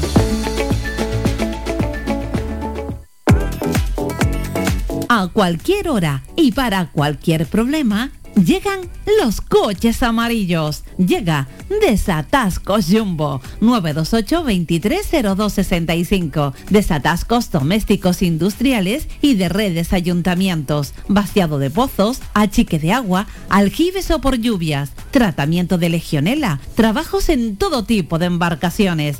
[5.09, 8.11] A cualquier hora y para cualquier problema,
[8.43, 8.81] llegan
[9.21, 10.83] los coches amarillos.
[10.97, 11.47] Llega
[11.81, 16.53] Desatascos Jumbo 928 230265.
[16.69, 20.93] Desatascos domésticos industriales y de redes ayuntamientos.
[21.07, 24.91] Vaciado de pozos, achique de agua, aljibes o por lluvias.
[25.11, 26.59] Tratamiento de legionela.
[26.75, 29.19] Trabajos en todo tipo de embarcaciones.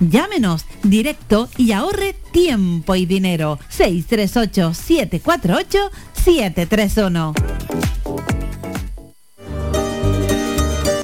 [0.00, 3.58] Llámenos directo y ahorre tiempo y dinero.
[3.68, 7.34] 638 748 731.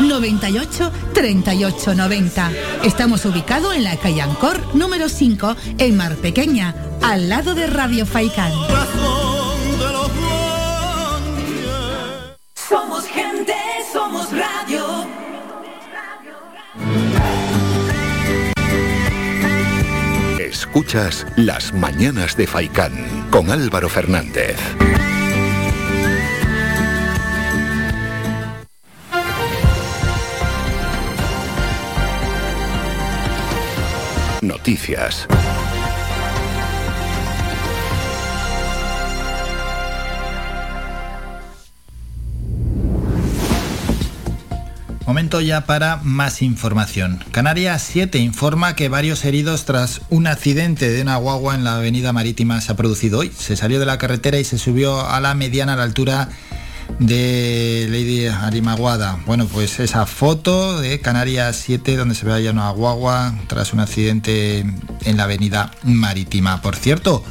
[0.00, 2.50] 98 38 90.
[2.82, 8.06] Estamos ubicados en la calle Ancor número 5 en Mar Pequeña, al lado de Radio
[8.06, 8.52] Faicán.
[12.68, 13.54] Somos gente,
[13.92, 15.06] somos radio.
[20.38, 22.92] Escuchas Las Mañanas de Faicán
[23.30, 24.56] con Álvaro Fernández.
[34.46, 35.26] Noticias.
[45.06, 47.22] Momento ya para más información.
[47.30, 52.12] Canarias 7 informa que varios heridos tras un accidente de una guagua en la avenida
[52.12, 53.30] marítima se ha producido hoy.
[53.36, 56.30] Se salió de la carretera y se subió a la mediana a la altura
[56.98, 59.18] de Lady Arimaguada.
[59.26, 63.80] Bueno, pues esa foto de Canarias 7 donde se ve allá una guagua tras un
[63.80, 64.60] accidente
[65.04, 66.62] en la avenida marítima.
[66.62, 67.24] Por cierto,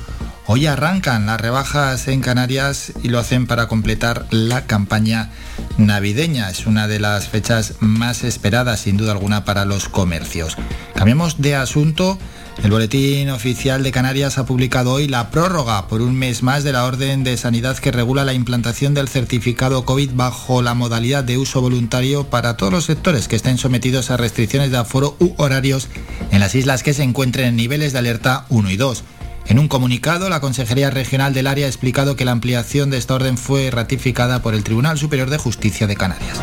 [0.45, 5.30] Hoy arrancan las rebajas en Canarias y lo hacen para completar la campaña
[5.78, 6.49] navideña.
[6.49, 10.58] Es una de las fechas más esperadas, sin duda alguna, para los comercios.
[10.95, 12.19] Cambiamos de asunto.
[12.61, 16.71] El Boletín Oficial de Canarias ha publicado hoy la prórroga por un mes más de
[16.71, 21.37] la orden de sanidad que regula la implantación del certificado COVID bajo la modalidad de
[21.37, 25.87] uso voluntario para todos los sectores que estén sometidos a restricciones de aforo u horarios
[26.31, 29.03] en las islas que se encuentren en niveles de alerta 1 y 2.
[29.47, 33.15] En un comunicado, la Consejería Regional del Área ha explicado que la ampliación de esta
[33.15, 36.39] orden fue ratificada por el Tribunal Superior de Justicia de Canarias.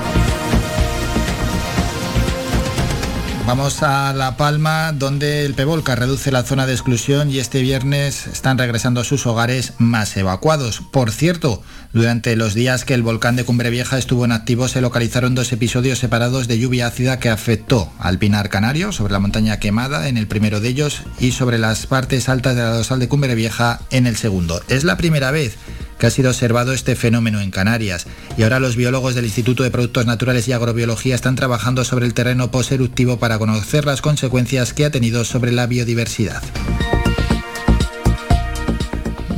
[3.51, 8.29] Vamos a La Palma, donde el Pevolca reduce la zona de exclusión y este viernes
[8.29, 10.83] están regresando a sus hogares más evacuados.
[10.93, 11.61] Por cierto,
[11.93, 15.51] durante los días que el volcán de Cumbre Vieja estuvo en activo se localizaron dos
[15.51, 20.17] episodios separados de lluvia ácida que afectó al Pinar Canario, sobre la montaña quemada en
[20.17, 23.81] el primero de ellos y sobre las partes altas de la dorsal de Cumbre Vieja
[23.91, 24.61] en el segundo.
[24.69, 25.57] Es la primera vez
[26.01, 29.71] que ha sido observado este fenómeno en Canarias y ahora los biólogos del Instituto de
[29.71, 34.87] Productos Naturales y Agrobiología están trabajando sobre el terreno poseruptivo para conocer las consecuencias que
[34.87, 36.43] ha tenido sobre la biodiversidad.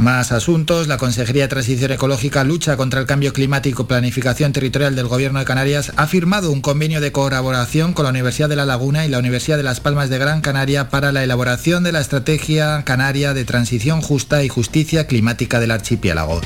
[0.02, 0.88] Más asuntos.
[0.88, 5.44] La Consejería de Transición Ecológica, Lucha contra el Cambio Climático, Planificación Territorial del Gobierno de
[5.44, 9.20] Canarias ha firmado un convenio de colaboración con la Universidad de La Laguna y la
[9.20, 13.44] Universidad de Las Palmas de Gran Canaria para la elaboración de la Estrategia Canaria de
[13.44, 16.40] Transición Justa y Justicia Climática del Archipiélago.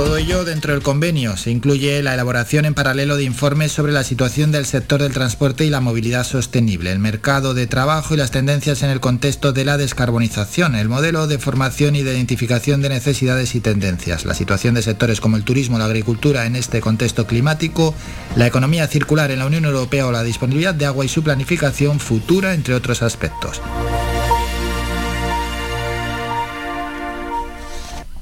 [0.00, 1.36] Todo ello dentro del convenio.
[1.36, 5.66] Se incluye la elaboración en paralelo de informes sobre la situación del sector del transporte
[5.66, 9.66] y la movilidad sostenible, el mercado de trabajo y las tendencias en el contexto de
[9.66, 14.74] la descarbonización, el modelo de formación y de identificación de necesidades y tendencias, la situación
[14.74, 17.94] de sectores como el turismo, la agricultura en este contexto climático,
[18.36, 22.00] la economía circular en la Unión Europea o la disponibilidad de agua y su planificación
[22.00, 23.60] futura, entre otros aspectos.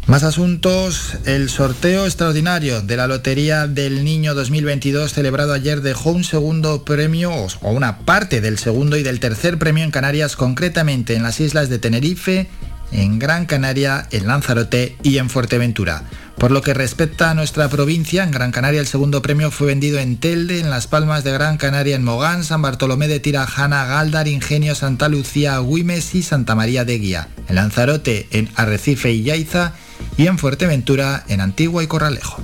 [0.08, 1.18] Más asuntos.
[1.26, 7.30] El sorteo extraordinario de la Lotería del Niño 2022 celebrado ayer dejó un segundo premio
[7.30, 11.68] o una parte del segundo y del tercer premio en Canarias, concretamente en las islas
[11.68, 12.48] de Tenerife,
[12.90, 16.04] en Gran Canaria, en Lanzarote y en Fuerteventura.
[16.38, 19.98] Por lo que respecta a nuestra provincia, en Gran Canaria el segundo premio fue vendido
[19.98, 24.26] en Telde, en Las Palmas de Gran Canaria, en Mogán, San Bartolomé de Tirajana, Galdar,
[24.26, 27.28] Ingenio, Santa Lucía, Güimes y Santa María de Guía.
[27.46, 29.74] En Lanzarote, en Arrecife y Yaiza
[30.18, 32.42] y en Fuerteventura, en Antigua y Corralejo.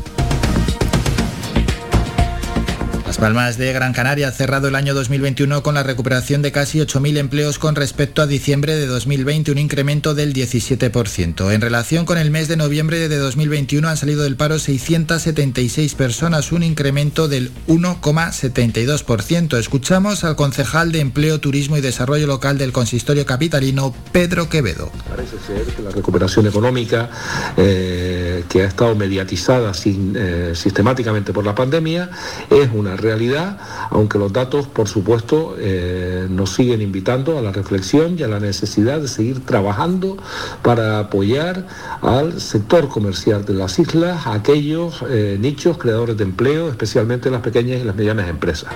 [3.18, 7.18] Palmas de Gran Canaria ha cerrado el año 2021 con la recuperación de casi 8.000
[7.18, 11.52] empleos con respecto a diciembre de 2020, un incremento del 17%.
[11.52, 16.50] En relación con el mes de noviembre de 2021 han salido del paro 676 personas,
[16.50, 19.58] un incremento del 1,72%.
[19.58, 24.90] Escuchamos al concejal de Empleo, Turismo y Desarrollo Local del Consistorio Capitalino, Pedro Quevedo.
[25.08, 27.10] Parece ser que la recuperación económica
[27.56, 32.10] eh, que ha estado mediatizada eh, sistemáticamente por la pandemia
[32.50, 33.58] es una realidad,
[33.90, 38.40] aunque los datos, por supuesto, eh, nos siguen invitando a la reflexión y a la
[38.40, 40.16] necesidad de seguir trabajando
[40.62, 41.66] para apoyar
[42.02, 47.42] al sector comercial de las islas, a aquellos eh, nichos creadores de empleo, especialmente las
[47.42, 48.72] pequeñas y las medianas empresas.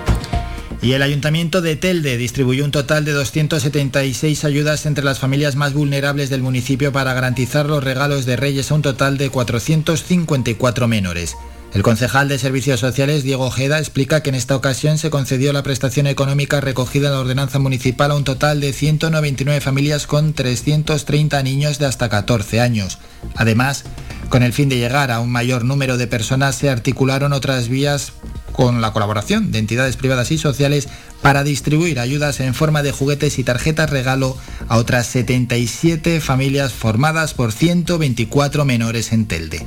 [0.81, 5.73] Y el Ayuntamiento de Telde distribuyó un total de 276 ayudas entre las familias más
[5.73, 11.35] vulnerables del municipio para garantizar los regalos de Reyes a un total de 454 menores.
[11.73, 15.61] El concejal de Servicios Sociales, Diego Ojeda, explica que en esta ocasión se concedió la
[15.61, 21.43] prestación económica recogida en la ordenanza municipal a un total de 199 familias con 330
[21.43, 22.97] niños de hasta 14 años.
[23.35, 23.83] Además,
[24.29, 28.13] con el fin de llegar a un mayor número de personas, se articularon otras vías
[28.51, 30.89] con la colaboración de entidades privadas y sociales
[31.21, 34.35] para distribuir ayudas en forma de juguetes y tarjetas regalo
[34.67, 39.65] a otras 77 familias formadas por 124 menores en Telde.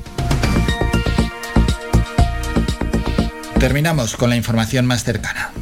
[3.62, 5.52] Terminamos con la información más cercana.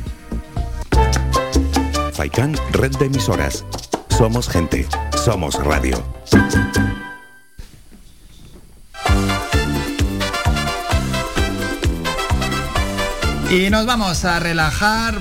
[2.14, 3.62] Faikan, red de emisoras.
[4.08, 4.88] Somos gente,
[5.22, 6.02] somos radio.
[13.50, 15.20] Y nos vamos a relajar.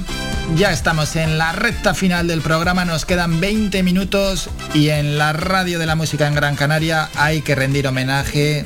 [0.55, 5.31] Ya estamos en la recta final del programa, nos quedan 20 minutos y en la
[5.33, 8.65] radio de la música en Gran Canaria hay que rendir homenaje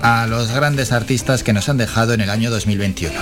[0.00, 3.14] a los grandes artistas que nos han dejado en el año 2021.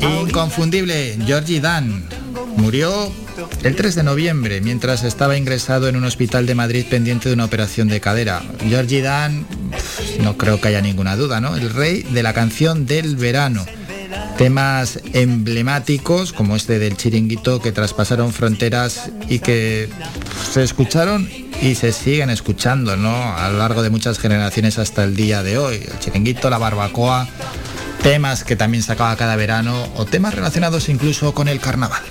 [0.00, 2.04] Inconfundible, Georgie Dan
[2.58, 3.10] murió
[3.62, 7.44] el 3 de noviembre mientras estaba ingresado en un hospital de Madrid pendiente de una
[7.44, 8.42] operación de cadera.
[8.68, 9.46] Georgie Dan,
[10.22, 11.56] no creo que haya ninguna duda, ¿no?
[11.56, 13.64] El rey de la canción del verano.
[14.36, 19.88] Temas emblemáticos como este del chiringuito que traspasaron fronteras y que
[20.52, 21.28] se escucharon
[21.60, 23.36] y se siguen escuchando, ¿no?
[23.36, 25.76] A lo largo de muchas generaciones hasta el día de hoy.
[25.76, 27.28] El chiringuito, la barbacoa,
[28.02, 32.02] temas que también sacaba cada verano o temas relacionados incluso con el carnaval.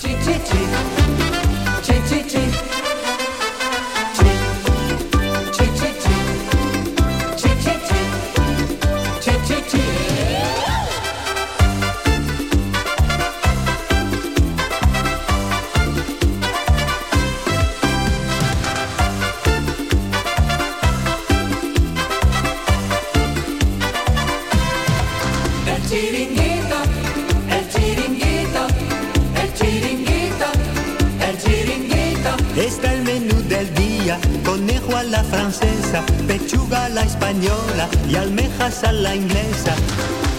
[38.09, 39.75] Y almejas a la inglesa.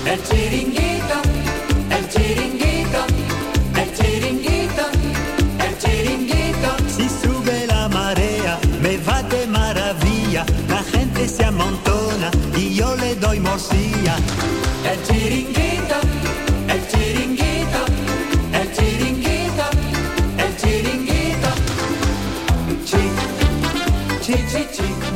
[0.04, 1.27] El chiringuito,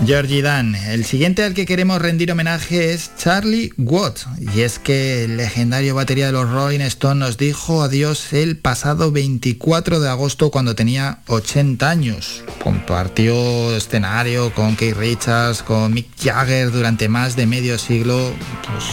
[0.05, 0.75] Georgie Dan.
[0.75, 4.27] El siguiente al que queremos rendir homenaje es Charlie Watts.
[4.55, 9.13] Y es que el legendario batería de los Rolling Stones nos dijo adiós el pasado
[9.13, 12.43] 24 de agosto cuando tenía 80 años.
[12.63, 18.33] Compartió escenario con Keith Richards, con Mick Jagger durante más de medio siglo.
[18.67, 18.85] Pues,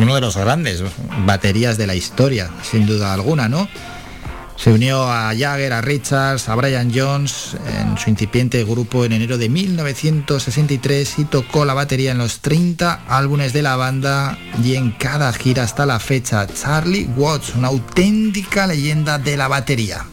[0.00, 0.82] uno de los grandes
[1.24, 3.68] baterías de la historia, sin duda alguna, ¿no?
[4.56, 9.38] Se unió a Jagger, a Richards, a Brian Jones en su incipiente grupo en enero
[9.38, 14.92] de 1963 y tocó la batería en los 30 álbumes de la banda y en
[14.92, 16.46] cada gira hasta la fecha.
[16.46, 20.06] Charlie Watts, una auténtica leyenda de la batería.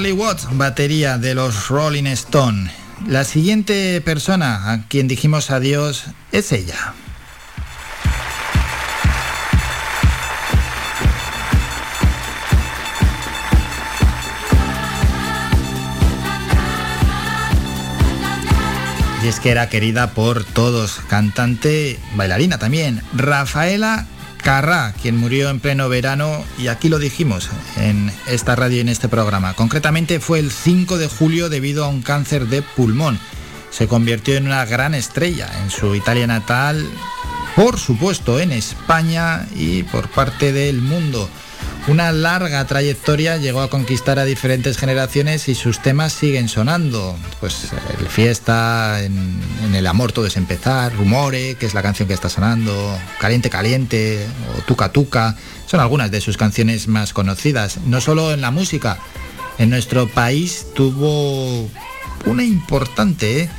[0.00, 2.70] Charlie Watts, batería de los Rolling Stone.
[3.06, 6.94] La siguiente persona a quien dijimos adiós es ella.
[19.22, 24.06] Y es que era querida por todos, cantante, bailarina también, Rafaela
[24.42, 28.88] Carrá, quien murió en pleno verano, y aquí lo dijimos en esta radio y en
[28.88, 29.54] este programa.
[29.54, 33.18] Concretamente fue el 5 de julio debido a un cáncer de pulmón.
[33.70, 36.88] Se convirtió en una gran estrella en su Italia natal,
[37.54, 41.28] por supuesto en España y por parte del mundo.
[41.88, 47.16] Una larga trayectoria, llegó a conquistar a diferentes generaciones y sus temas siguen sonando.
[47.40, 47.68] Pues
[47.98, 49.40] el fiesta, en,
[49.74, 54.26] el amor todo es empezar, Rumore, que es la canción que está sonando, Caliente Caliente
[54.56, 57.78] o Tuca Tuca, son algunas de sus canciones más conocidas.
[57.86, 58.98] No solo en la música,
[59.58, 61.68] en nuestro país tuvo
[62.26, 63.42] una importante...
[63.42, 63.50] ¿eh?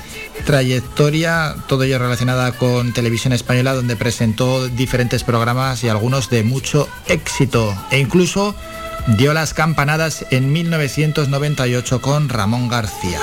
[0.41, 6.89] Trayectoria, todo ello relacionada con televisión española, donde presentó diferentes programas y algunos de mucho
[7.07, 7.75] éxito.
[7.91, 8.55] E incluso
[9.17, 13.19] dio las campanadas en 1998 con Ramón García.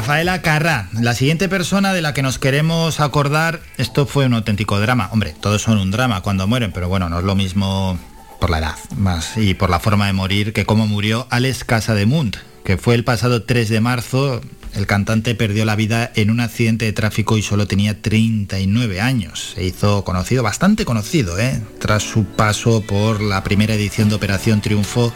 [0.00, 4.80] Rafaela Carrá, la siguiente persona de la que nos queremos acordar, esto fue un auténtico
[4.80, 5.10] drama.
[5.12, 7.98] Hombre, todos son un drama cuando mueren, pero bueno, no es lo mismo
[8.40, 12.38] por la edad más y por la forma de morir que cómo murió Alex Casademunt,
[12.64, 14.40] que fue el pasado 3 de marzo
[14.74, 19.52] el cantante perdió la vida en un accidente de tráfico y solo tenía 39 años.
[19.54, 21.60] Se hizo conocido, bastante conocido, ¿eh?
[21.78, 25.12] tras su paso por la primera edición de Operación Triunfo,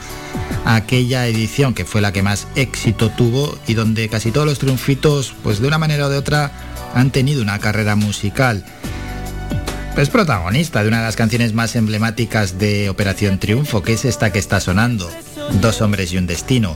[0.65, 5.35] aquella edición que fue la que más éxito tuvo y donde casi todos los triunfitos,
[5.43, 6.51] pues de una manera o de otra,
[6.95, 8.65] han tenido una carrera musical.
[9.97, 14.33] Es protagonista de una de las canciones más emblemáticas de Operación Triunfo, que es esta
[14.33, 15.09] que está sonando,
[15.61, 16.75] Dos hombres y un destino.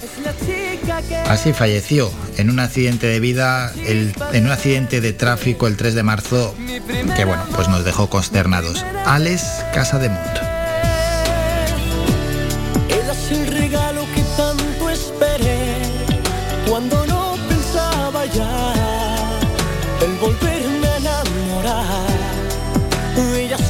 [1.29, 6.03] Así falleció en un accidente de vida, en un accidente de tráfico el 3 de
[6.03, 6.55] marzo,
[7.17, 8.85] que bueno, pues nos dejó consternados.
[9.07, 10.41] Alex Casa de Mundo.
[13.31, 15.77] el regalo que tanto esperé
[16.67, 18.75] cuando no pensaba ya
[20.01, 22.19] el volverme a enamorar.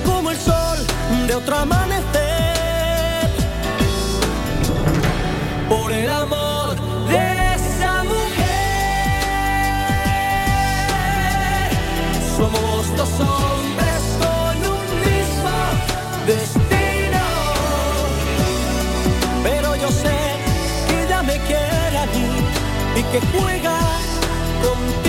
[0.05, 0.79] Como el sol
[1.27, 3.31] de otro amanecer.
[5.69, 6.58] Por el amor
[12.39, 15.57] dos hombres con un mismo
[16.25, 17.25] destino.
[19.43, 20.17] Pero yo sé
[20.87, 22.07] que ella me quiere a
[22.97, 23.79] y que juega
[24.63, 25.08] contigo.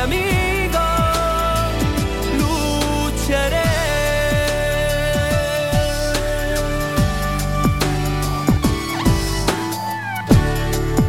[0.00, 0.80] Amigo,
[2.38, 3.62] lucharé.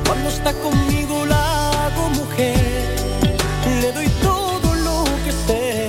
[0.05, 2.57] Cuando está conmigo la mujer,
[3.81, 5.87] le doy todo lo que sé,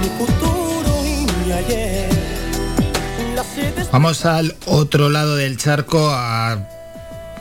[0.00, 2.10] mi futuro y mi ayer.
[3.90, 6.58] Vamos al otro lado del charco a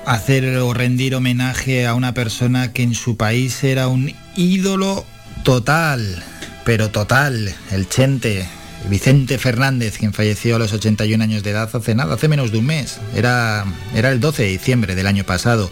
[0.06, 5.06] hacer o rendir homenaje a una persona que en su país era un ídolo
[5.44, 6.24] total,
[6.64, 8.48] pero total, el Chente,
[8.90, 12.60] Vicente Fernández, quien falleció a los 81 años de edad hace nada, hace menos de
[12.60, 13.00] un mes.
[13.16, 15.70] Era, era el 12 de diciembre del año pasado.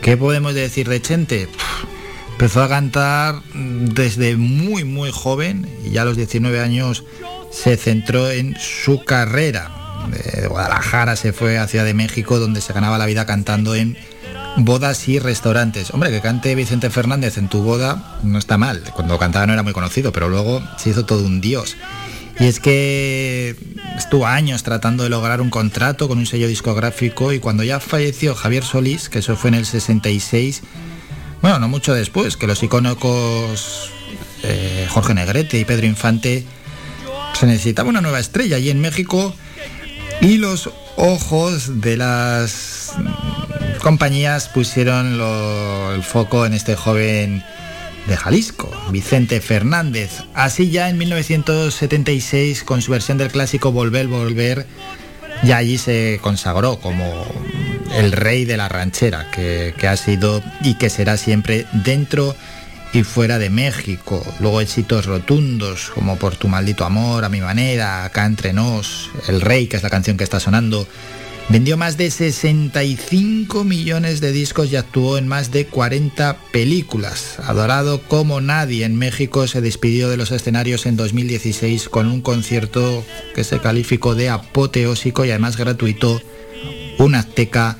[0.00, 1.48] ¿Qué podemos decir de Chente?
[2.32, 7.04] empezó a cantar desde muy, muy joven y ya a los 19 años
[7.50, 9.70] se centró en su carrera
[10.10, 13.96] de Guadalajara se fue a Ciudad de México donde se ganaba la vida cantando en
[14.56, 15.90] bodas y restaurantes.
[15.92, 18.82] Hombre, que cante Vicente Fernández en tu boda no está mal.
[18.94, 21.76] Cuando cantaba no era muy conocido, pero luego se hizo todo un dios.
[22.38, 23.56] Y es que
[23.96, 28.34] estuvo años tratando de lograr un contrato con un sello discográfico y cuando ya falleció
[28.34, 30.62] Javier Solís, que eso fue en el 66,
[31.40, 33.90] bueno, no mucho después, que los icónicos
[34.42, 36.44] eh, Jorge Negrete y Pedro Infante
[37.32, 39.34] se necesitaba una nueva estrella y en México
[40.20, 42.94] y los ojos de las
[43.86, 45.20] compañías pusieron
[45.94, 47.44] el foco en este joven
[48.08, 50.24] de Jalisco, Vicente Fernández.
[50.34, 54.66] Así ya en 1976, con su versión del clásico Volver, Volver,
[55.44, 57.24] ya allí se consagró como
[57.94, 62.34] el rey de la ranchera, que, que ha sido y que será siempre dentro
[62.92, 64.20] y fuera de México.
[64.40, 69.40] Luego éxitos rotundos como Por tu maldito amor, A mi manera, Acá entre nos, El
[69.40, 70.88] Rey, que es la canción que está sonando.
[71.48, 77.38] Vendió más de 65 millones de discos y actuó en más de 40 películas.
[77.38, 83.04] Adorado como nadie en México, se despidió de los escenarios en 2016 con un concierto
[83.34, 86.20] que se calificó de apoteósico y además gratuito,
[86.98, 87.78] un Azteca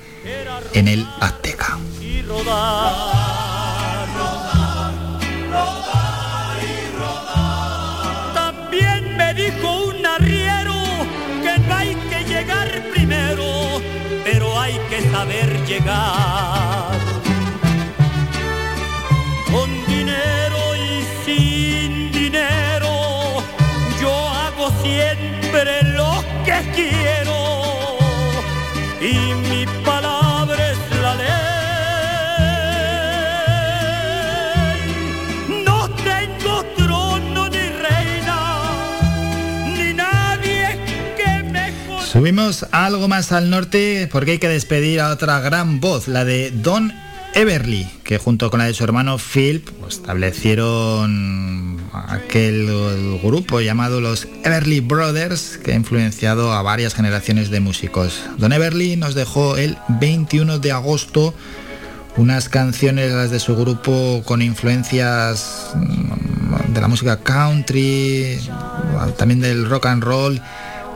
[0.72, 1.78] en el Azteca.
[15.87, 16.26] Llegar.
[42.16, 46.50] Subimos algo más al norte porque hay que despedir a otra gran voz, la de
[46.50, 46.90] Don
[47.34, 54.26] Everly, que junto con la de su hermano Phil pues, establecieron aquel grupo llamado los
[54.44, 58.22] Everly Brothers, que ha influenciado a varias generaciones de músicos.
[58.38, 61.34] Don Everly nos dejó el 21 de agosto
[62.16, 68.40] unas canciones las de su grupo con influencias mm, de la música country,
[69.18, 70.40] también del rock and roll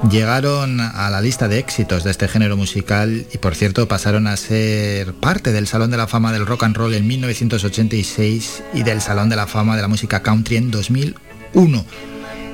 [0.09, 4.36] llegaron a la lista de éxitos de este género musical y por cierto pasaron a
[4.36, 9.01] ser parte del Salón de la Fama del Rock and Roll en 1986 y del
[9.01, 11.84] Salón de la Fama de la Música Country en 2001.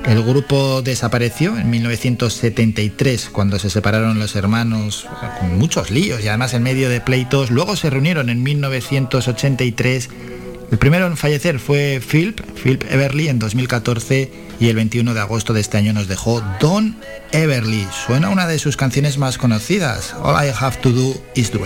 [0.05, 5.05] El grupo desapareció en 1973 cuando se separaron los hermanos
[5.39, 7.51] con muchos líos y además en medio de pleitos.
[7.51, 10.09] Luego se reunieron en 1983.
[10.71, 15.53] El primero en fallecer fue Philip, Philip Everly en 2014 y el 21 de agosto
[15.53, 16.97] de este año nos dejó Don
[17.31, 17.87] Everly.
[18.05, 21.61] Suena una de sus canciones más conocidas, All I Have to Do Is Do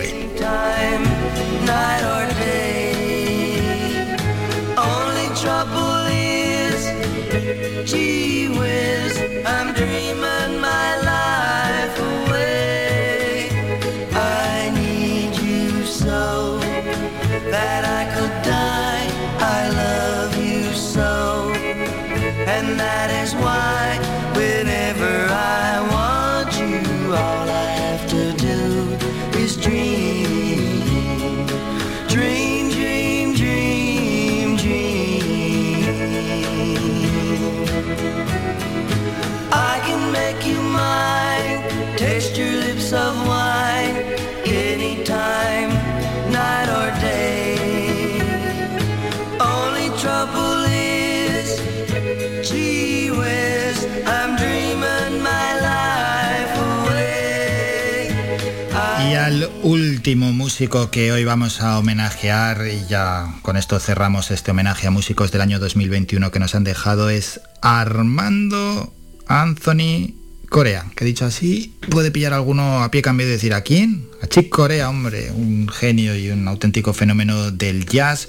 [60.02, 64.90] último músico que hoy vamos a homenajear y ya con esto cerramos este homenaje a
[64.90, 68.92] músicos del año 2021 que nos han dejado es Armando
[69.28, 70.12] Anthony
[70.48, 74.26] Corea, que dicho así puede pillar alguno a pie cambio de decir a quién, a
[74.26, 78.28] Chick Corea, hombre, un genio y un auténtico fenómeno del jazz,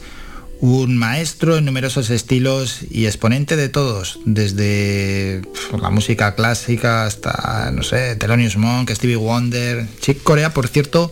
[0.59, 5.41] un maestro en numerosos estilos y exponente de todos, desde
[5.81, 9.87] la música clásica hasta, no sé, Thelonious Monk, Stevie Wonder.
[9.99, 11.11] Chick Corea, por cierto,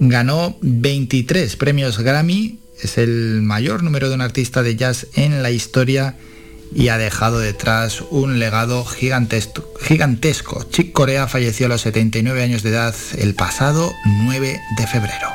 [0.00, 5.50] ganó 23 premios Grammy, es el mayor número de un artista de jazz en la
[5.50, 6.16] historia
[6.74, 9.64] y ha dejado detrás un legado gigantesco.
[10.70, 13.92] Chick Corea falleció a los 79 años de edad el pasado
[14.24, 15.28] 9 de febrero.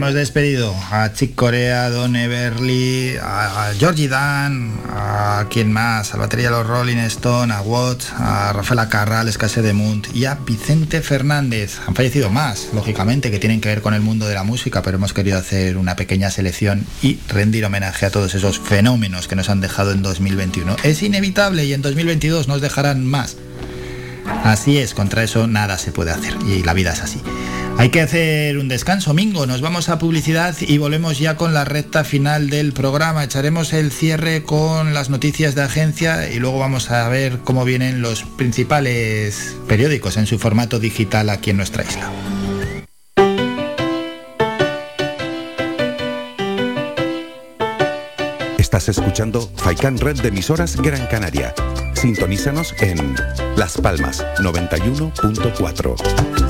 [0.00, 6.22] Hemos despedido a Chick Corea, Don Everly, a, Georgie Dan, a quien más, a la
[6.22, 10.36] batería de los Rolling Stone, a Watts, a Rafaela Carral, Escase de Munt y a
[10.36, 11.80] Vicente Fernández.
[11.86, 14.96] Han fallecido más, lógicamente, que tienen que ver con el mundo de la música, pero
[14.96, 19.50] hemos querido hacer una pequeña selección y rendir homenaje a todos esos fenómenos que nos
[19.50, 20.76] han dejado en 2021.
[20.82, 23.36] Es inevitable y en 2022 nos dejarán más.
[24.44, 27.20] Así es, contra eso nada se puede hacer y la vida es así.
[27.80, 29.46] Hay que hacer un descanso, Mingo.
[29.46, 33.24] Nos vamos a publicidad y volvemos ya con la recta final del programa.
[33.24, 38.02] Echaremos el cierre con las noticias de agencia y luego vamos a ver cómo vienen
[38.02, 42.10] los principales periódicos en su formato digital aquí en nuestra isla.
[48.58, 51.54] Estás escuchando Faikan Red de emisoras Gran Canaria.
[51.94, 53.16] Sintonízanos en
[53.56, 56.49] Las Palmas 91.4.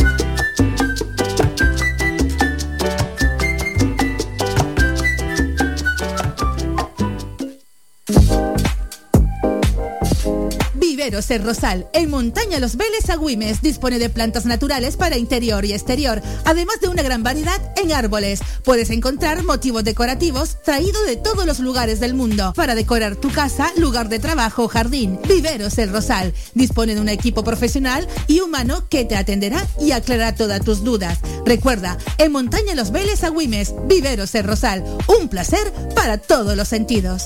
[11.21, 15.73] Viveros El Rosal, en Montaña Los Veles Agüimes, dispone de plantas naturales para interior y
[15.73, 18.39] exterior, además de una gran variedad en árboles.
[18.63, 23.71] Puedes encontrar motivos decorativos traídos de todos los lugares del mundo para decorar tu casa,
[23.77, 25.19] lugar de trabajo jardín.
[25.27, 30.33] Viveros El Rosal dispone de un equipo profesional y humano que te atenderá y aclarará
[30.33, 31.19] todas tus dudas.
[31.45, 37.25] Recuerda, en Montaña Los Veles Agüimes, Viveros El Rosal, un placer para todos los sentidos.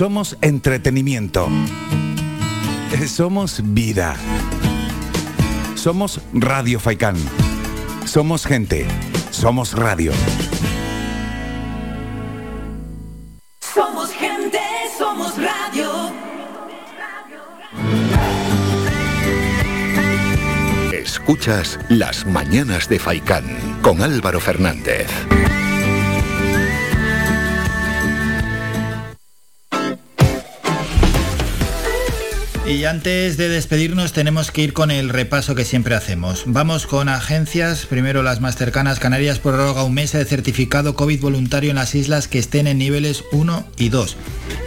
[0.00, 1.46] somos entretenimiento.
[3.06, 4.16] Somos vida.
[5.74, 7.16] Somos Radio Faikán.
[8.06, 8.86] Somos gente.
[9.30, 10.12] Somos radio.
[13.60, 14.58] Somos gente,
[14.96, 15.90] somos radio.
[20.94, 23.44] Escuchas Las Mañanas de Faikán
[23.82, 25.10] con Álvaro Fernández.
[32.70, 36.44] Y antes de despedirnos tenemos que ir con el repaso que siempre hacemos.
[36.46, 39.00] Vamos con agencias, primero las más cercanas.
[39.00, 43.24] Canarias prorroga un mes de certificado COVID voluntario en las islas que estén en niveles
[43.32, 44.16] 1 y 2.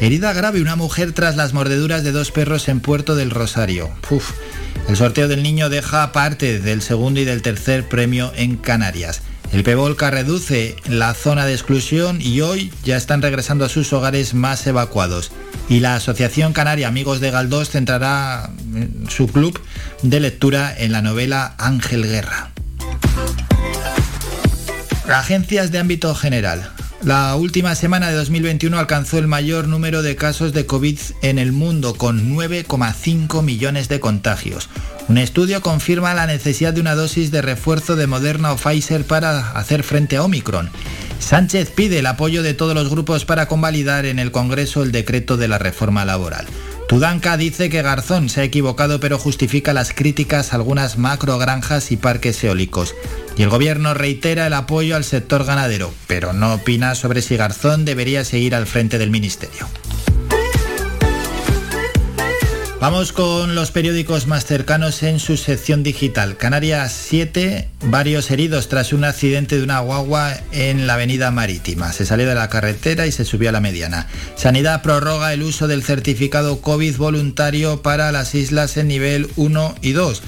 [0.01, 3.89] Herida grave una mujer tras las mordeduras de dos perros en Puerto del Rosario.
[4.89, 9.21] El sorteo del niño deja parte del segundo y del tercer premio en Canarias.
[9.53, 14.33] El Pevolca reduce la zona de exclusión y hoy ya están regresando a sus hogares
[14.33, 15.31] más evacuados
[15.69, 18.49] y la Asociación Canaria Amigos de Galdós centrará
[19.09, 19.59] su club
[20.01, 22.49] de lectura en la novela Ángel Guerra.
[25.07, 26.71] Agencias de ámbito general.
[27.03, 31.51] La última semana de 2021 alcanzó el mayor número de casos de COVID en el
[31.51, 34.69] mundo, con 9,5 millones de contagios.
[35.09, 39.51] Un estudio confirma la necesidad de una dosis de refuerzo de Moderna o Pfizer para
[39.51, 40.69] hacer frente a Omicron.
[41.19, 45.35] Sánchez pide el apoyo de todos los grupos para convalidar en el Congreso el decreto
[45.35, 46.45] de la reforma laboral.
[46.87, 51.97] Tudanca dice que Garzón se ha equivocado pero justifica las críticas a algunas macrogranjas y
[51.97, 52.95] parques eólicos.
[53.37, 57.83] Y el gobierno reitera el apoyo al sector ganadero, pero no opina sobre si Garzón
[57.83, 59.67] debería seguir al frente del ministerio.
[62.83, 66.35] Vamos con los periódicos más cercanos en su sección digital.
[66.35, 71.93] Canarias 7, varios heridos tras un accidente de una guagua en la avenida marítima.
[71.93, 74.07] Se salió de la carretera y se subió a la mediana.
[74.35, 79.93] Sanidad prorroga el uso del certificado COVID voluntario para las islas en nivel 1 y
[79.93, 80.21] 2.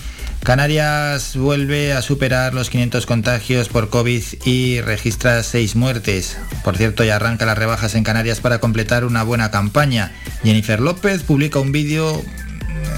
[0.45, 6.37] Canarias vuelve a superar los 500 contagios por COVID y registra 6 muertes.
[6.63, 10.13] Por cierto, ya arranca las rebajas en Canarias para completar una buena campaña.
[10.43, 12.23] Jennifer López publica un vídeo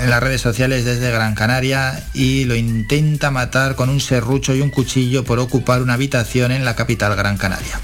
[0.02, 4.62] en las redes sociales desde Gran Canaria y lo intenta matar con un serrucho y
[4.62, 7.80] un cuchillo por ocupar una habitación en la capital Gran Canaria.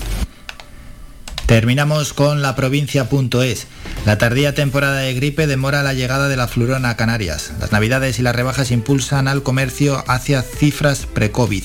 [1.45, 3.67] Terminamos con la provincia.es.
[4.05, 7.51] La tardía temporada de gripe demora la llegada de la flurona a Canarias.
[7.59, 11.63] Las navidades y las rebajas impulsan al comercio hacia cifras pre-COVID.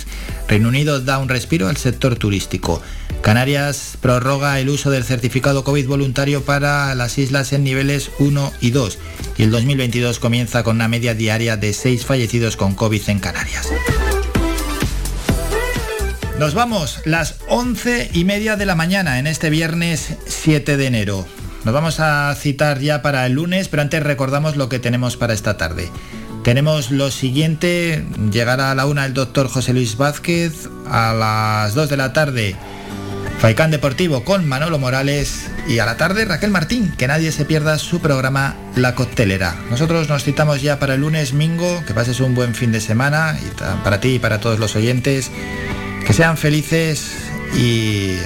[0.49, 2.83] Reino Unido da un respiro al sector turístico.
[3.23, 8.71] Canarias prorroga el uso del certificado COVID voluntario para las islas en niveles 1 y
[8.71, 8.99] 2
[9.37, 13.69] y el 2022 comienza con una media diaria de 6 fallecidos con COVID en Canarias.
[16.39, 21.27] Nos vamos las 11 y media de la mañana en este viernes 7 de enero.
[21.65, 25.35] Nos vamos a citar ya para el lunes, pero antes recordamos lo que tenemos para
[25.35, 25.91] esta tarde.
[26.45, 31.91] Tenemos lo siguiente, llegará a la una el doctor José Luis Vázquez, a las 2
[31.91, 32.57] de la tarde
[33.39, 37.79] Faicán Deportivo con Manolo Morales y a la tarde Raquel Martín, que nadie se pierda
[37.79, 39.55] su programa La Coctelera.
[39.71, 43.39] Nosotros nos citamos ya para el lunes, Mingo, que pases un buen fin de semana
[43.41, 45.31] y para ti y para todos los oyentes.
[46.05, 47.13] Que sean felices
[47.57, 48.17] y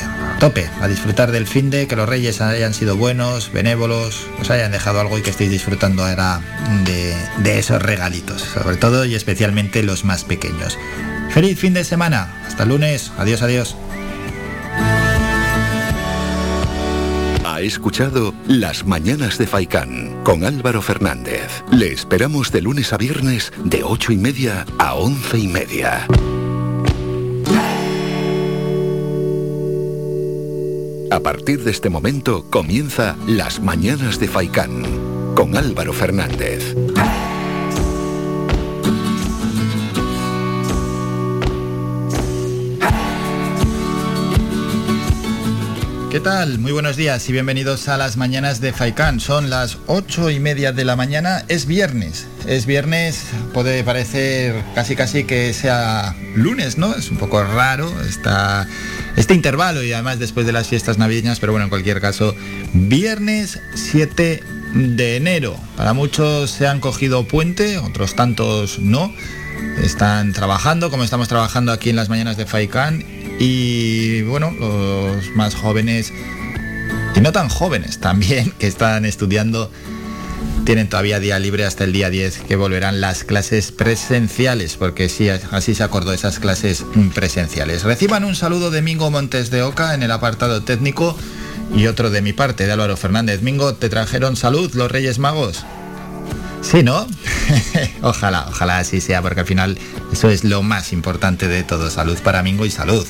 [0.41, 4.73] tope, a disfrutar del fin de, que los reyes hayan sido buenos, benévolos, os hayan
[4.73, 6.41] dejado algo y que estéis disfrutando ahora
[6.85, 10.79] de, esos regalitos, sobre todo y especialmente los más pequeños.
[11.31, 13.77] Feliz fin de semana, hasta lunes, adiós, adiós.
[17.63, 21.63] Ha escuchado Las Mañanas de Faicán con Álvaro Fernández.
[21.71, 26.09] Le esperamos de lunes a viernes de ocho y media a once y media.
[31.13, 34.83] A partir de este momento comienza Las Mañanas de Faicán
[35.37, 36.75] con Álvaro Fernández.
[46.13, 46.59] ¿Qué tal?
[46.59, 49.19] Muy buenos días y bienvenidos a las mañanas de Faicán.
[49.19, 52.27] Son las ocho y media de la mañana, es viernes.
[52.47, 56.95] Es viernes, puede parecer casi casi que sea lunes, ¿no?
[56.95, 58.69] Es un poco raro esta,
[59.17, 62.35] este intervalo y además después de las fiestas navideñas, pero bueno, en cualquier caso,
[62.75, 64.43] viernes 7
[64.75, 65.57] de enero.
[65.79, 69.11] Para muchos se han cogido puente, otros tantos no.
[69.83, 75.57] Están trabajando, como estamos trabajando aquí en las mañanas de Faicán y bueno, los más
[75.57, 76.13] jóvenes
[77.17, 79.69] y no tan jóvenes también que están estudiando
[80.65, 85.29] tienen todavía día libre hasta el día 10 que volverán las clases presenciales, porque sí,
[85.29, 86.85] así se acordó esas clases
[87.17, 87.83] presenciales.
[87.83, 91.17] Reciban un saludo de Mingo Montes de Oca en el apartado técnico
[91.75, 93.43] y otro de mi parte, de Álvaro Fernández.
[93.43, 95.65] Mingo, ¿te trajeron salud los Reyes Magos?
[96.63, 97.07] Sí, ¿no?
[98.03, 99.79] ojalá, ojalá así sea, porque al final
[100.13, 101.91] eso es lo más importante de todo.
[101.91, 103.07] Salud para Mingo y salud.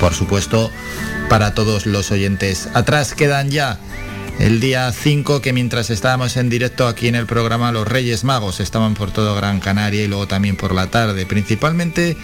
[0.00, 0.70] Por supuesto,
[1.28, 2.68] para todos los oyentes.
[2.74, 3.78] Atrás quedan ya
[4.38, 8.60] el día 5 que mientras estábamos en directo aquí en el programa Los Reyes Magos
[8.60, 11.26] estaban por todo Gran Canaria y luego también por la tarde.
[11.26, 12.16] Principalmente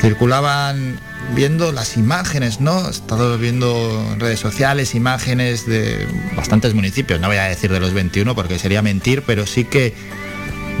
[0.00, 0.98] circulaban
[1.34, 2.86] viendo las imágenes, ¿no?
[2.86, 7.80] He estado viendo en redes sociales imágenes de bastantes municipios, no voy a decir de
[7.80, 9.94] los 21 porque sería mentir, pero sí que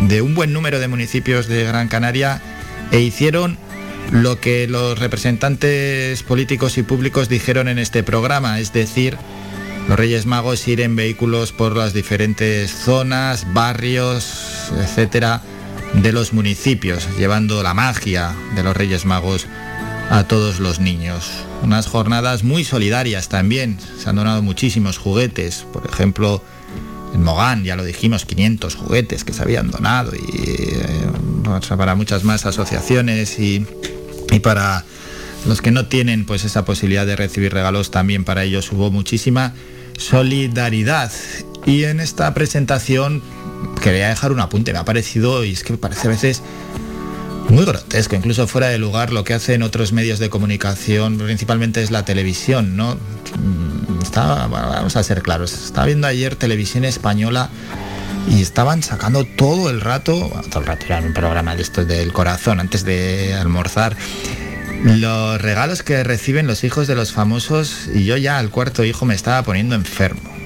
[0.00, 2.40] de un buen número de municipios de Gran Canaria
[2.92, 3.58] e hicieron
[4.12, 9.16] lo que los representantes políticos y públicos dijeron en este programa, es decir,
[9.88, 15.42] los Reyes Magos ir en vehículos por las diferentes zonas, barrios, etcétera,
[15.94, 19.46] de los municipios, llevando la magia de los Reyes Magos
[20.10, 21.30] a todos los niños.
[21.62, 23.78] Unas jornadas muy solidarias también.
[23.98, 25.66] Se han donado muchísimos juguetes.
[25.72, 26.42] Por ejemplo,
[27.14, 30.86] en Mogán, ya lo dijimos, 500 juguetes que se habían donado y eh,
[31.76, 33.66] para muchas más asociaciones y,
[34.30, 34.84] y para
[35.46, 39.54] los que no tienen pues esa posibilidad de recibir regalos también para ellos hubo muchísima
[39.96, 41.12] solidaridad.
[41.64, 43.22] Y en esta presentación
[43.82, 46.42] quería dejar un apunte, me ha parecido, y es que me parece a veces
[47.48, 51.90] muy grotesco, incluso fuera de lugar, lo que hacen otros medios de comunicación, principalmente es
[51.90, 52.96] la televisión, ¿no?
[54.02, 57.50] Estaba, vamos a ser claros, estaba viendo ayer televisión española
[58.28, 62.12] y estaban sacando todo el rato, todo el rato era un programa de estos del
[62.12, 63.96] corazón antes de almorzar,
[64.82, 69.04] los regalos que reciben los hijos de los famosos y yo ya al cuarto hijo
[69.04, 70.36] me estaba poniendo enfermo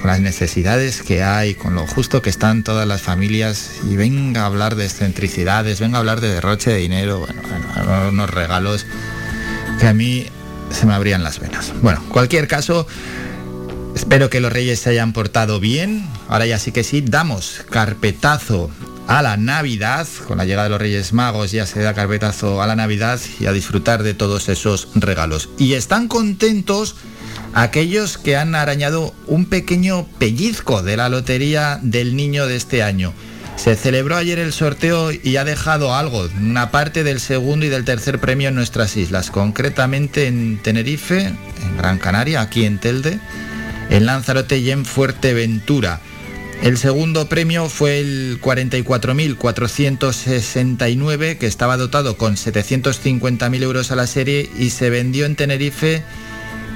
[0.00, 4.42] con las necesidades que hay, con lo justo que están todas las familias y venga
[4.42, 7.42] a hablar de excentricidades, venga a hablar de derroche de dinero, bueno,
[8.08, 8.86] unos regalos
[9.80, 10.26] que a mí
[10.70, 11.72] se me abrían las venas.
[11.82, 12.86] Bueno, cualquier caso,
[13.94, 16.06] espero que los reyes se hayan portado bien.
[16.28, 18.70] Ahora ya sí que sí, damos carpetazo
[19.06, 20.06] a la Navidad.
[20.26, 23.46] Con la llegada de los Reyes Magos ya se da carpetazo a la Navidad y
[23.46, 25.50] a disfrutar de todos esos regalos.
[25.58, 26.96] Y están contentos
[27.54, 33.12] aquellos que han arañado un pequeño pellizco de la lotería del niño de este año.
[33.56, 37.84] Se celebró ayer el sorteo y ha dejado algo, una parte del segundo y del
[37.84, 43.20] tercer premio en nuestras islas, concretamente en Tenerife, en Gran Canaria, aquí en Telde,
[43.90, 46.00] en Lanzarote y en Fuerteventura.
[46.62, 54.48] El segundo premio fue el 44.469, que estaba dotado con 750.000 euros a la serie
[54.58, 56.02] y se vendió en Tenerife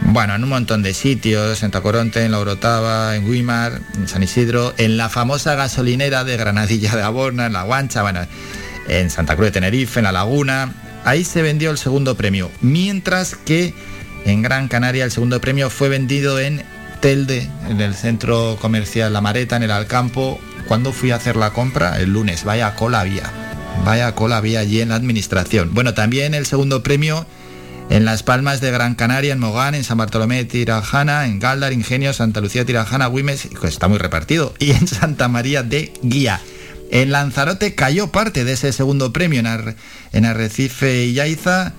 [0.03, 4.23] bueno, en un montón de sitios, en Tacoronte, en La Orotava, en Guimar, en San
[4.23, 8.05] Isidro, en la famosa gasolinera de Granadilla de Aborna, en La Guancha,
[8.89, 10.73] en Santa Cruz de Tenerife, en La Laguna.
[11.05, 13.75] Ahí se vendió el segundo premio, mientras que
[14.25, 16.63] en Gran Canaria el segundo premio fue vendido en
[17.01, 20.41] Telde, en el centro comercial La Mareta, en el Alcampo.
[20.67, 23.31] Cuando fui a hacer la compra, el lunes, vaya cola había.
[23.85, 25.75] Vaya cola había allí en la administración.
[25.75, 27.27] Bueno, también el segundo premio
[27.91, 32.13] en Las Palmas de Gran Canaria, en Mogán, en San Bartolomé Tirajana, en Galdar, Ingenio,
[32.13, 36.41] Santa Lucía Tirajana, Güimes, está muy repartido, y en Santa María de Guía.
[36.91, 39.43] En Lanzarote cayó parte de ese segundo premio
[40.13, 41.73] en, Arrecife y Yaiza.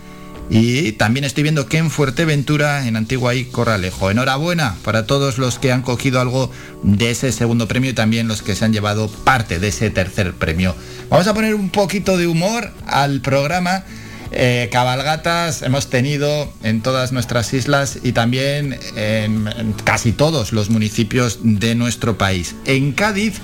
[0.49, 4.09] Y también estoy viendo que en Fuerteventura, en Antigua y Corralejo.
[4.09, 8.41] Enhorabuena para todos los que han cogido algo de ese segundo premio y también los
[8.41, 10.75] que se han llevado parte de ese tercer premio.
[11.09, 13.83] Vamos a poner un poquito de humor al programa
[14.31, 21.39] eh, cabalgatas hemos tenido en todas nuestras islas y también en, casi todos los municipios
[21.41, 22.55] de nuestro país.
[22.65, 23.39] En Cádiz,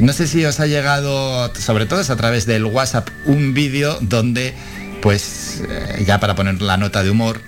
[0.00, 3.98] no sé si os ha llegado, sobre todo es a través del WhatsApp, un vídeo
[4.00, 4.52] donde,
[5.00, 7.40] pues, eh, ya para poner la nota de humor,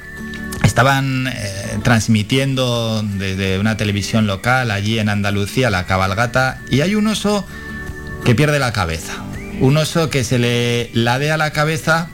[0.64, 7.06] estaban eh, transmitiendo desde una televisión local allí en Andalucía la cabalgata y hay un
[7.06, 7.46] oso
[8.24, 9.24] que pierde la cabeza.
[9.60, 12.08] Un oso que se le ladea la cabeza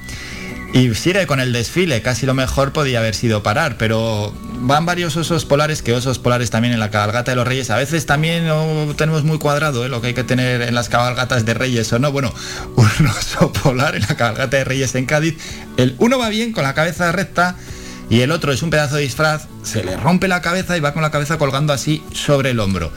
[0.72, 5.16] y sigue con el desfile, casi lo mejor podía haber sido parar, pero van varios
[5.16, 7.70] osos polares, que osos polares también en la cabalgata de los reyes.
[7.70, 9.88] A veces también no tenemos muy cuadrado ¿eh?
[9.88, 12.12] lo que hay que tener en las cabalgatas de reyes o no.
[12.12, 12.32] Bueno,
[12.76, 15.36] un oso polar en la cabalgata de reyes en Cádiz.
[15.76, 17.56] El uno va bien con la cabeza recta
[18.08, 20.92] y el otro es un pedazo de disfraz, se le rompe la cabeza y va
[20.92, 22.92] con la cabeza colgando así sobre el hombro.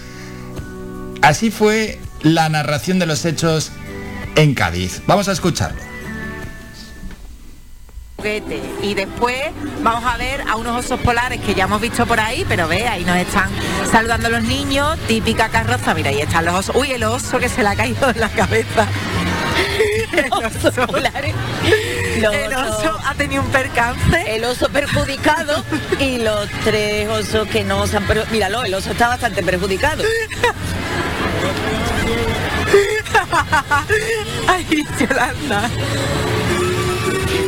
[1.21, 3.71] Así fue la narración de los hechos
[4.35, 5.01] en Cádiz.
[5.07, 5.89] Vamos a escucharlo
[8.81, 9.39] y después
[9.81, 12.85] vamos a ver a unos osos polares que ya hemos visto por ahí, pero ve,
[12.85, 13.49] ahí nos están
[13.89, 16.75] saludando los niños, típica carroza, mira, ahí están los osos.
[16.75, 18.87] Uy, el oso que se le ha caído en la cabeza.
[20.11, 20.71] el oso
[22.15, 24.35] el oso ha tenido un percance.
[24.35, 25.63] El oso perjudicado
[25.99, 28.05] y los tres osos que no se han...
[28.31, 30.03] Míralo, el oso está bastante perjudicado.
[34.47, 35.69] Ay, Yolanda.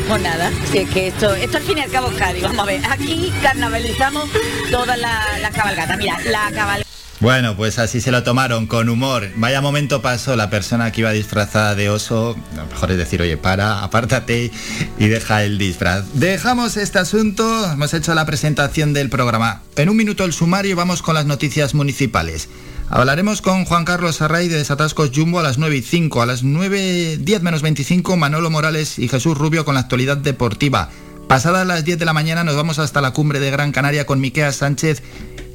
[0.07, 2.09] Pues nada, si es que esto, esto al fin y al cabo.
[2.41, 4.29] Vamos a ver, aquí carnavalizamos
[4.69, 5.97] toda la, la.
[5.97, 6.91] Mira, la cabalgata.
[7.21, 9.29] Bueno, pues así se lo tomaron, con humor.
[9.35, 12.35] Vaya momento pasó la persona que iba disfrazada de oso.
[12.55, 14.51] Lo mejor es decir, oye, para, apártate
[14.97, 16.05] y deja el disfraz.
[16.13, 19.61] Dejamos este asunto, hemos hecho la presentación del programa.
[19.75, 22.49] En un minuto el sumario vamos con las noticias municipales.
[22.93, 26.21] Hablaremos con Juan Carlos Array de Desatascos Jumbo a las 9 y 5.
[26.21, 30.89] A las 9, 10 menos 25, Manolo Morales y Jesús Rubio con la actualidad deportiva.
[31.29, 34.19] Pasadas las 10 de la mañana nos vamos hasta la cumbre de Gran Canaria con
[34.19, 35.03] Miquea Sánchez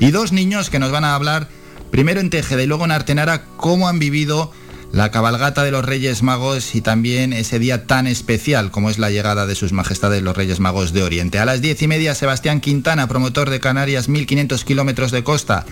[0.01, 1.49] y dos niños que nos van a hablar,
[1.91, 4.51] primero en Tejeda y luego en Artenara, cómo han vivido
[4.93, 9.11] la cabalgata de los Reyes Magos y también ese día tan especial como es la
[9.11, 11.39] llegada de sus majestades los Reyes Magos de Oriente.
[11.39, 15.67] A las 10 y media, Sebastián Quintana, promotor de Canarias, 1500 kilómetros de costa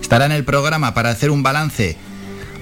[0.00, 1.96] estará en el programa para hacer un balance.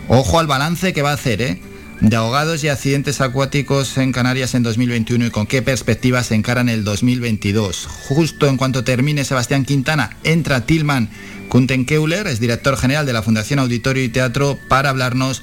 [0.09, 1.61] Ojo al balance que va a hacer, ¿eh?
[2.01, 6.69] De ahogados y accidentes acuáticos en Canarias en 2021 y con qué perspectivas se encaran
[6.69, 7.87] el 2022.
[7.87, 11.09] Justo en cuanto termine Sebastián Quintana, entra Tilman
[11.49, 15.43] Kuntenkeuler, es director general de la Fundación Auditorio y Teatro, para hablarnos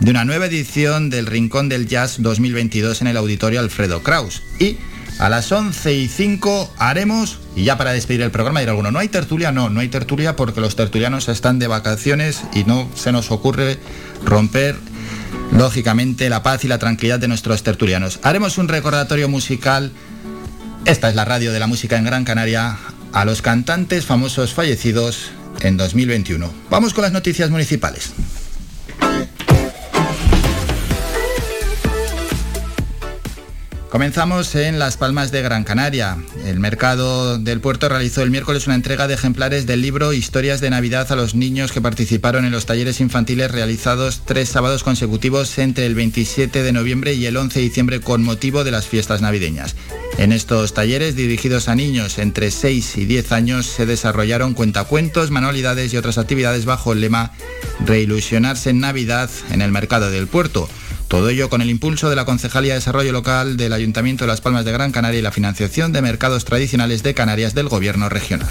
[0.00, 4.42] de una nueva edición del Rincón del Jazz 2022 en el Auditorio Alfredo Kraus.
[4.58, 4.78] Y
[5.18, 8.98] a las 11 y 5 haremos, y ya para despedir el programa dirá alguno, ¿no
[8.98, 9.52] hay tertulia?
[9.52, 13.78] No, no hay tertulia porque los tertulianos están de vacaciones y no se nos ocurre
[14.24, 14.76] romper
[15.52, 18.20] lógicamente la paz y la tranquilidad de nuestros tertulianos.
[18.22, 19.92] Haremos un recordatorio musical,
[20.84, 22.78] esta es la radio de la música en Gran Canaria,
[23.12, 26.50] a los cantantes famosos fallecidos en 2021.
[26.70, 28.12] Vamos con las noticias municipales.
[33.92, 36.16] Comenzamos en Las Palmas de Gran Canaria.
[36.46, 40.70] El mercado del puerto realizó el miércoles una entrega de ejemplares del libro Historias de
[40.70, 45.84] Navidad a los niños que participaron en los talleres infantiles realizados tres sábados consecutivos entre
[45.84, 49.76] el 27 de noviembre y el 11 de diciembre con motivo de las fiestas navideñas.
[50.16, 55.92] En estos talleres dirigidos a niños entre 6 y 10 años se desarrollaron cuentacuentos, manualidades
[55.92, 57.32] y otras actividades bajo el lema
[57.84, 60.66] Reilusionarse en Navidad en el mercado del puerto.
[61.12, 64.40] Todo ello con el impulso de la Concejalía de Desarrollo Local del Ayuntamiento de Las
[64.40, 68.48] Palmas de Gran Canaria y la financiación de mercados tradicionales de Canarias del Gobierno regional.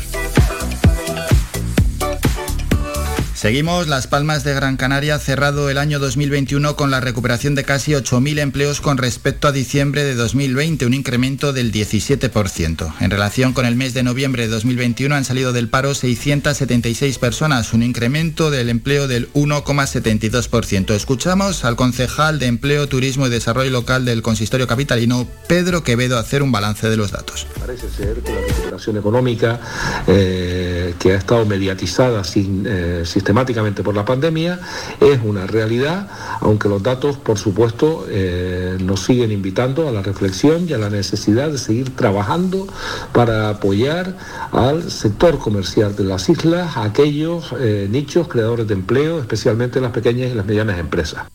[3.41, 7.93] Seguimos Las Palmas de Gran Canaria cerrado el año 2021 con la recuperación de casi
[7.93, 12.93] 8.000 empleos con respecto a diciembre de 2020, un incremento del 17%.
[12.99, 17.73] En relación con el mes de noviembre de 2021 han salido del paro 676 personas,
[17.73, 20.93] un incremento del empleo del 1,72%.
[20.93, 26.43] Escuchamos al concejal de Empleo, Turismo y Desarrollo Local del Consistorio Capitalino, Pedro Quevedo, hacer
[26.43, 27.47] un balance de los datos.
[27.59, 29.59] Parece ser que la recuperación económica
[30.05, 34.59] eh, que ha estado mediatizada eh, sistemáticamente por la pandemia,
[34.99, 36.07] es una realidad,
[36.39, 40.89] aunque los datos, por supuesto, eh, nos siguen invitando a la reflexión y a la
[40.89, 42.67] necesidad de seguir trabajando
[43.13, 44.17] para apoyar
[44.51, 49.91] al sector comercial de las islas, a aquellos eh, nichos creadores de empleo, especialmente las
[49.91, 51.25] pequeñas y las medianas empresas.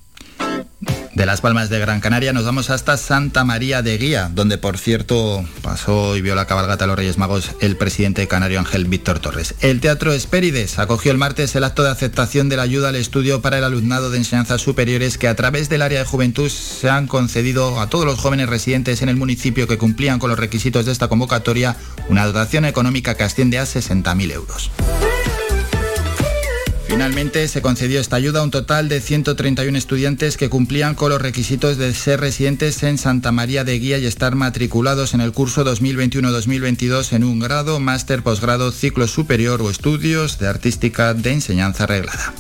[1.17, 4.77] De Las Palmas de Gran Canaria nos vamos hasta Santa María de Guía, donde por
[4.77, 9.19] cierto pasó y vio la cabalgata de los Reyes Magos el presidente canario Ángel Víctor
[9.19, 9.55] Torres.
[9.63, 13.41] El Teatro Espérides acogió el martes el acto de aceptación de la ayuda al estudio
[13.41, 17.07] para el alumnado de enseñanzas superiores que a través del área de juventud se han
[17.07, 20.93] concedido a todos los jóvenes residentes en el municipio que cumplían con los requisitos de
[20.93, 21.79] esta convocatoria
[22.11, 24.71] una dotación económica que asciende a 60.000 euros.
[26.89, 31.21] Finalmente se concedió esta ayuda a un total de 131 estudiantes que cumplían con los
[31.21, 35.65] requisitos de ser residentes en Santa María de Guía y estar matriculados en el curso
[35.65, 42.33] 2021-2022 en un grado, máster, posgrado, ciclo superior o estudios de artística de enseñanza reglada.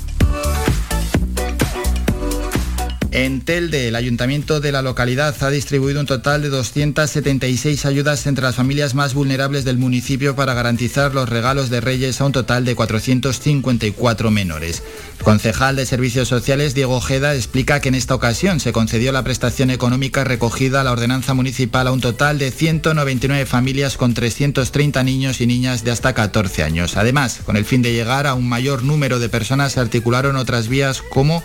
[3.16, 8.44] En Telde, el ayuntamiento de la localidad ha distribuido un total de 276 ayudas entre
[8.44, 12.66] las familias más vulnerables del municipio para garantizar los regalos de Reyes a un total
[12.66, 14.82] de 454 menores.
[15.16, 19.24] El concejal de Servicios Sociales, Diego Ojeda, explica que en esta ocasión se concedió la
[19.24, 25.02] prestación económica recogida a la ordenanza municipal a un total de 199 familias con 330
[25.04, 26.98] niños y niñas de hasta 14 años.
[26.98, 30.68] Además, con el fin de llegar a un mayor número de personas, se articularon otras
[30.68, 31.42] vías como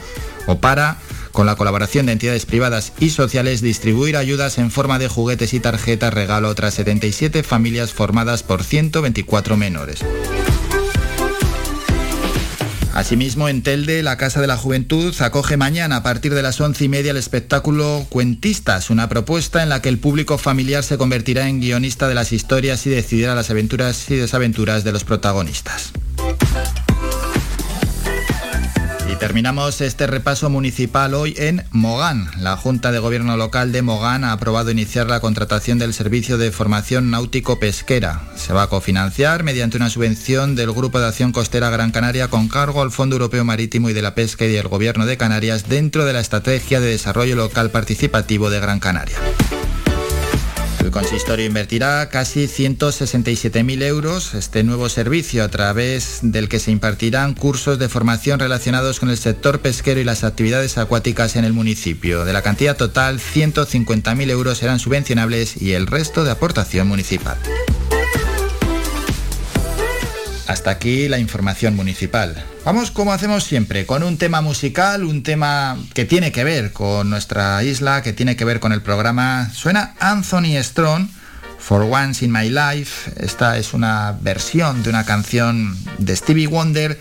[0.47, 0.97] o para
[1.31, 5.59] con la colaboración de entidades privadas y sociales, distribuir ayudas en forma de juguetes y
[5.59, 10.03] tarjetas regalo a otras 77 familias formadas por 124 menores.
[12.93, 16.83] Asimismo, en Telde, la Casa de la Juventud acoge mañana a partir de las once
[16.83, 21.47] y media el espectáculo Cuentistas, una propuesta en la que el público familiar se convertirá
[21.47, 25.93] en guionista de las historias y decidirá las aventuras y desaventuras de los protagonistas.
[29.21, 32.27] Terminamos este repaso municipal hoy en Mogán.
[32.39, 36.51] La Junta de Gobierno Local de Mogán ha aprobado iniciar la contratación del servicio de
[36.51, 38.23] formación náutico-pesquera.
[38.35, 42.47] Se va a cofinanciar mediante una subvención del Grupo de Acción Costera Gran Canaria con
[42.47, 46.03] cargo al Fondo Europeo Marítimo y de la Pesca y del Gobierno de Canarias dentro
[46.05, 49.17] de la Estrategia de Desarrollo Local Participativo de Gran Canaria.
[50.81, 57.35] El consistorio invertirá casi 167.000 euros este nuevo servicio a través del que se impartirán
[57.35, 62.25] cursos de formación relacionados con el sector pesquero y las actividades acuáticas en el municipio.
[62.25, 67.37] De la cantidad total, 150.000 euros serán subvencionables y el resto de aportación municipal.
[70.51, 72.35] Hasta aquí la información municipal.
[72.65, 77.09] Vamos como hacemos siempre, con un tema musical, un tema que tiene que ver con
[77.09, 79.49] nuestra isla, que tiene que ver con el programa.
[79.53, 81.07] Suena Anthony Strong,
[81.57, 83.13] For Once in My Life.
[83.23, 86.99] Esta es una versión de una canción de Stevie Wonder.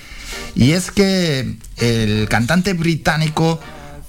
[0.54, 3.60] Y es que el cantante británico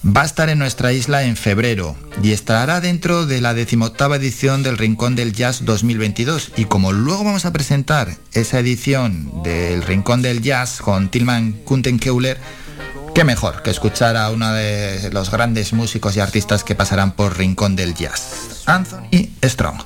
[0.06, 4.64] va a estar en nuestra isla en febrero y estará dentro de la decimoctava edición
[4.64, 6.54] del Rincón del Jazz 2022.
[6.58, 12.40] Y como luego vamos a presentar esa edición del Rincón del Jazz con Tilman Kuntenkeuler,
[13.14, 17.38] qué mejor que escuchar a uno de los grandes músicos y artistas que pasarán por
[17.38, 19.84] Rincón del Jazz, Anthony Strong.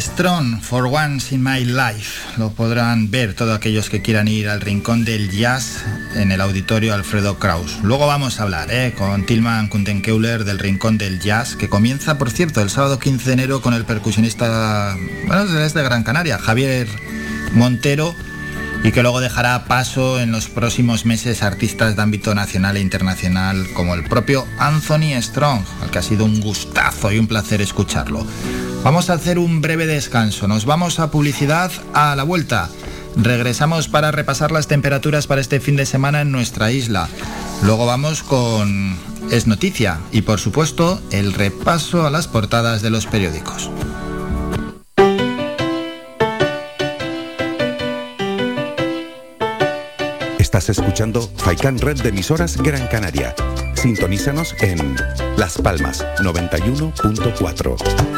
[0.00, 2.38] Strong, For Once in My Life.
[2.38, 5.84] Lo podrán ver todos aquellos que quieran ir al rincón del jazz
[6.14, 7.78] en el auditorio Alfredo Kraus.
[7.82, 12.30] Luego vamos a hablar eh, con Tilman Kuntenkeuler del rincón del jazz, que comienza, por
[12.30, 14.96] cierto, el sábado 15 de enero con el percusionista,
[15.26, 16.86] bueno, es de Gran Canaria, Javier
[17.52, 18.14] Montero,
[18.84, 23.66] y que luego dejará paso en los próximos meses artistas de ámbito nacional e internacional
[23.74, 28.26] como el propio Anthony Strong, al que ha sido un gustazo y un placer escucharlo.
[28.84, 32.70] Vamos a hacer un breve descanso, nos vamos a publicidad a la vuelta.
[33.16, 37.08] Regresamos para repasar las temperaturas para este fin de semana en nuestra isla.
[37.62, 38.96] Luego vamos con
[39.30, 43.70] Es Noticia y por supuesto el repaso a las portadas de los periódicos.
[50.38, 53.34] Estás escuchando Faikan Red de emisoras Gran Canaria.
[53.74, 54.96] Sintonízanos en
[55.36, 58.17] Las Palmas 91.4.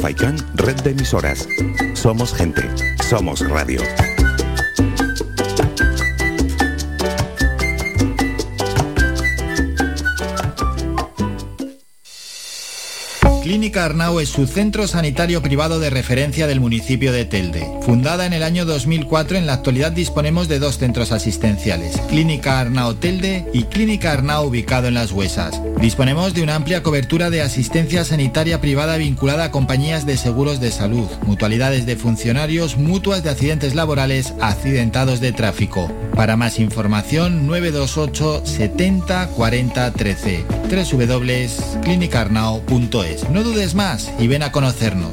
[0.00, 1.48] Faikan Red de emisoras.
[1.94, 2.62] Somos gente.
[3.08, 3.80] Somos radio.
[13.42, 17.66] Clínica Arnau es su centro sanitario privado de referencia del municipio de Telde.
[17.82, 22.94] Fundada en el año 2004, en la actualidad disponemos de dos centros asistenciales, Clínica Arnau
[22.94, 25.60] Telde y Clínica Arnau ubicado en Las Huesas.
[25.80, 30.72] Disponemos de una amplia cobertura de asistencia sanitaria privada vinculada a compañías de seguros de
[30.72, 35.88] salud, mutualidades de funcionarios, mutuas de accidentes laborales, accidentados de tráfico.
[36.16, 43.30] Para más información 928 70 40 13 www.clinicarnao.es.
[43.30, 45.12] No dudes más y ven a conocernos.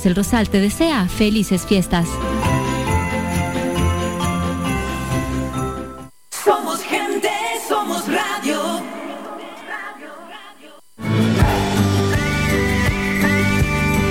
[0.05, 2.07] El Rosal te desea felices fiestas.
[6.43, 7.29] Somos gente,
[7.67, 8.81] somos radio.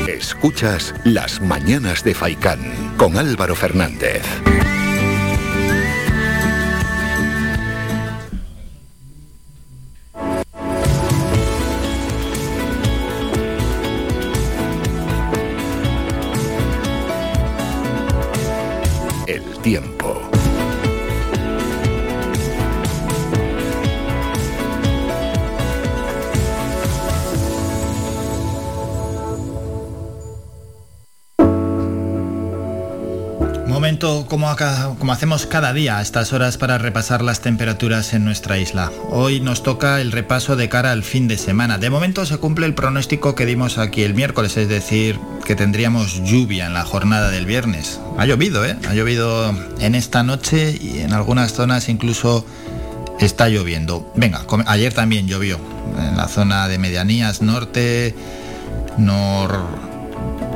[0.07, 2.61] Escuchas Las Mañanas de Faicán
[2.97, 4.23] con Álvaro Fernández.
[19.71, 20.00] Tiempo.
[33.99, 38.57] Como, acá- como hacemos cada día a estas horas para repasar las temperaturas en nuestra
[38.57, 38.93] isla.
[39.11, 41.77] Hoy nos toca el repaso de cara al fin de semana.
[41.77, 46.23] De momento se cumple el pronóstico que dimos aquí el miércoles, es decir, que tendríamos
[46.23, 47.99] lluvia en la jornada del viernes.
[48.17, 48.77] Ha llovido, ¿eh?
[48.89, 52.47] Ha llovido en esta noche y en algunas zonas incluso
[53.19, 54.13] está lloviendo.
[54.15, 55.59] Venga, ayer también llovió
[55.99, 58.15] en la zona de medianías norte,
[58.99, 59.90] nor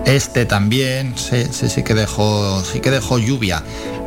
[0.07, 3.63] este también, sí, sí, sí que dejó, sí que dejó lluvia.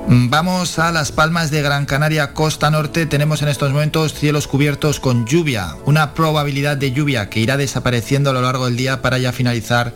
[0.08, 3.06] Mm, Vamos a las Palmas de Gran Canaria, costa norte.
[3.06, 8.30] Tenemos en estos momentos cielos cubiertos con lluvia, una probabilidad de lluvia que irá desapareciendo
[8.30, 9.94] a lo largo del día para ya finalizar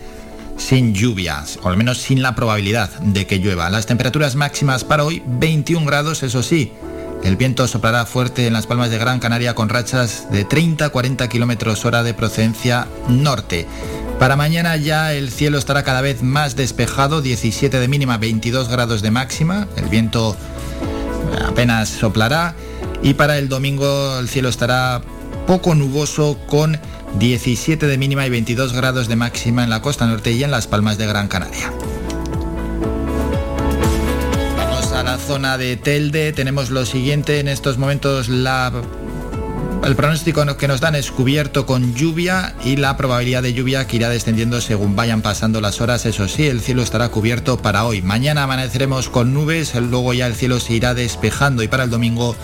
[0.58, 3.70] sin lluvias, o al menos sin la probabilidad de que llueva.
[3.70, 6.74] Las temperaturas máximas para hoy 21 grados, eso sí.
[7.24, 11.86] El viento soplará fuerte en las Palmas de Gran Canaria con rachas de 30-40 kilómetros
[11.86, 13.68] hora de procedencia norte.
[14.22, 19.02] Para mañana ya el cielo estará cada vez más despejado, 17 de mínima, 22 grados
[19.02, 19.68] de máxima.
[19.78, 20.38] El viento
[21.44, 22.54] apenas soplará.
[23.02, 25.02] Y para el domingo el cielo estará
[25.48, 26.80] poco nuboso con
[27.18, 30.68] 17 de mínima y 22 grados de máxima en la costa norte y en las
[30.68, 31.74] Palmas de Gran Canaria.
[34.56, 36.32] Vamos a la zona de Telde.
[36.32, 38.72] Tenemos lo siguiente en estos momentos la
[39.84, 43.96] el pronóstico que nos dan es cubierto con lluvia y la probabilidad de lluvia que
[43.96, 46.06] irá descendiendo según vayan pasando las horas.
[46.06, 48.02] Eso sí, el cielo estará cubierto para hoy.
[48.02, 52.36] Mañana amaneceremos con nubes, luego ya el cielo se irá despejando y para el domingo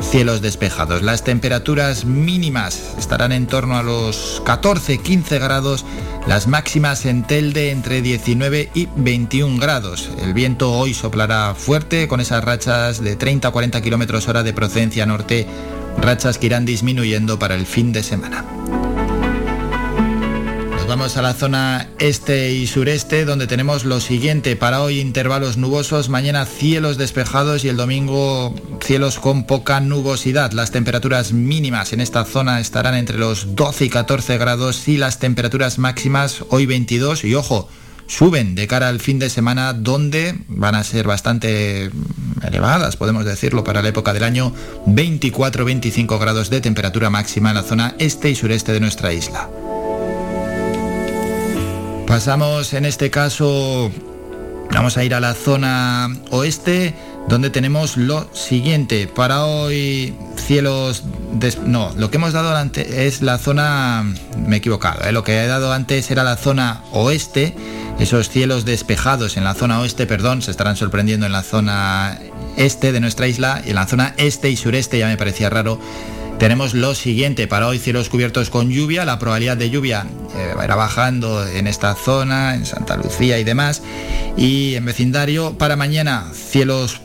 [0.00, 1.02] cielos despejados.
[1.02, 5.84] Las temperaturas mínimas estarán en torno a los 14-15 grados,
[6.26, 10.10] las máximas en Telde entre 19 y 21 grados.
[10.22, 15.46] El viento hoy soplará fuerte con esas rachas de 30-40 kilómetros hora de procedencia norte
[15.98, 18.44] rachas que irán disminuyendo para el fin de semana.
[20.86, 24.54] Nos vamos a la zona este y sureste donde tenemos lo siguiente.
[24.54, 30.52] Para hoy intervalos nubosos, mañana cielos despejados y el domingo cielos con poca nubosidad.
[30.52, 35.18] Las temperaturas mínimas en esta zona estarán entre los 12 y 14 grados y las
[35.18, 37.68] temperaturas máximas hoy 22 y ojo,
[38.06, 41.90] suben de cara al fin de semana donde van a ser bastante
[42.42, 44.52] elevadas, podemos decirlo, para la época del año,
[44.86, 49.48] 24-25 grados de temperatura máxima en la zona este y sureste de nuestra isla.
[52.06, 53.90] Pasamos en este caso,
[54.70, 56.94] vamos a ir a la zona oeste
[57.28, 59.06] donde tenemos lo siguiente.
[59.08, 61.04] Para hoy cielos...
[61.64, 64.04] No, lo que hemos dado antes es la zona...
[64.46, 65.12] Me he equivocado, ¿eh?
[65.12, 67.54] lo que he dado antes era la zona oeste
[67.98, 72.18] esos cielos despejados en la zona oeste, perdón, se estarán sorprendiendo en la zona
[72.56, 75.80] este de nuestra isla y en la zona este y sureste ya me parecía raro.
[76.38, 80.04] Tenemos lo siguiente, para hoy cielos cubiertos con lluvia, la probabilidad de lluvia
[80.36, 83.82] eh, va bajando en esta zona, en Santa Lucía y demás.
[84.36, 87.00] Y en vecindario, para mañana cielos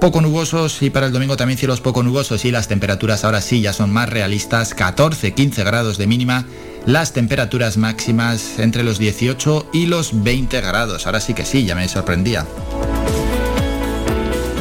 [0.00, 3.60] poco nubosos y para el domingo también cielos poco nubosos y las temperaturas ahora sí
[3.60, 6.46] ya son más realistas, 14-15 grados de mínima
[6.86, 11.06] las temperaturas máximas entre los 18 y los 20 grados.
[11.06, 12.46] Ahora sí que sí, ya me sorprendía.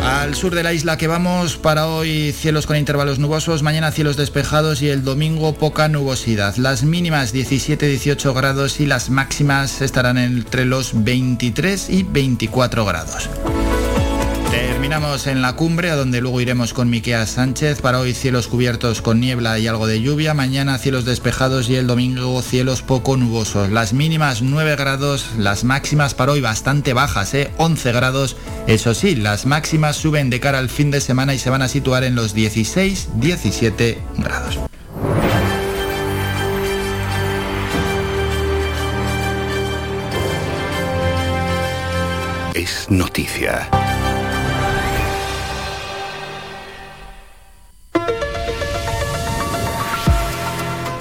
[0.03, 4.17] Al sur de la isla que vamos, para hoy cielos con intervalos nubosos, mañana cielos
[4.17, 6.55] despejados y el domingo poca nubosidad.
[6.57, 13.29] Las mínimas 17-18 grados y las máximas estarán entre los 23 y 24 grados.
[14.85, 17.81] Terminamos en la cumbre, a donde luego iremos con Miquea Sánchez.
[17.81, 20.35] Para hoy cielos cubiertos con niebla y algo de lluvia.
[20.35, 23.71] Mañana cielos despejados y el domingo cielos poco nubosos.
[23.71, 27.49] Las mínimas 9 grados, las máximas para hoy bastante bajas, ¿eh?
[27.57, 28.37] 11 grados.
[28.67, 31.67] Eso sí, las máximas suben de cara al fin de semana y se van a
[31.67, 34.59] situar en los 16-17 grados.
[42.53, 43.67] Es noticia.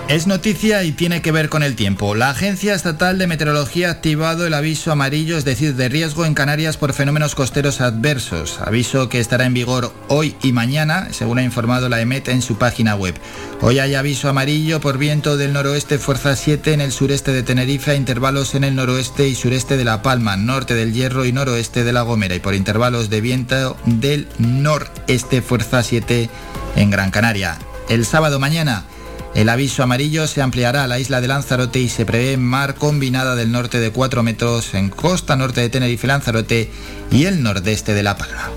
[0.06, 2.14] Es noticia y tiene que ver con el tiempo.
[2.14, 6.34] La Agencia Estatal de Meteorología ha activado el aviso amarillo, es decir, de riesgo en
[6.34, 8.58] Canarias por fenómenos costeros adversos.
[8.60, 12.58] Aviso que estará en vigor hoy y mañana, según ha informado la EMET en su
[12.58, 13.14] página web.
[13.62, 17.96] Hoy hay aviso amarillo por viento del noroeste fuerza 7 en el sureste de Tenerife,
[17.96, 21.94] intervalos en el noroeste y sureste de La Palma, norte del Hierro y noroeste de
[21.94, 26.28] La Gomera y por intervalos de viento del noreste fuerza 7
[26.76, 27.56] en Gran Canaria.
[27.88, 28.84] El sábado mañana
[29.34, 33.34] el aviso amarillo se ampliará a la isla de Lanzarote y se prevé mar combinada
[33.34, 36.70] del norte de 4 metros en costa norte de Tenerife Lanzarote
[37.10, 38.50] y el nordeste de La Palma.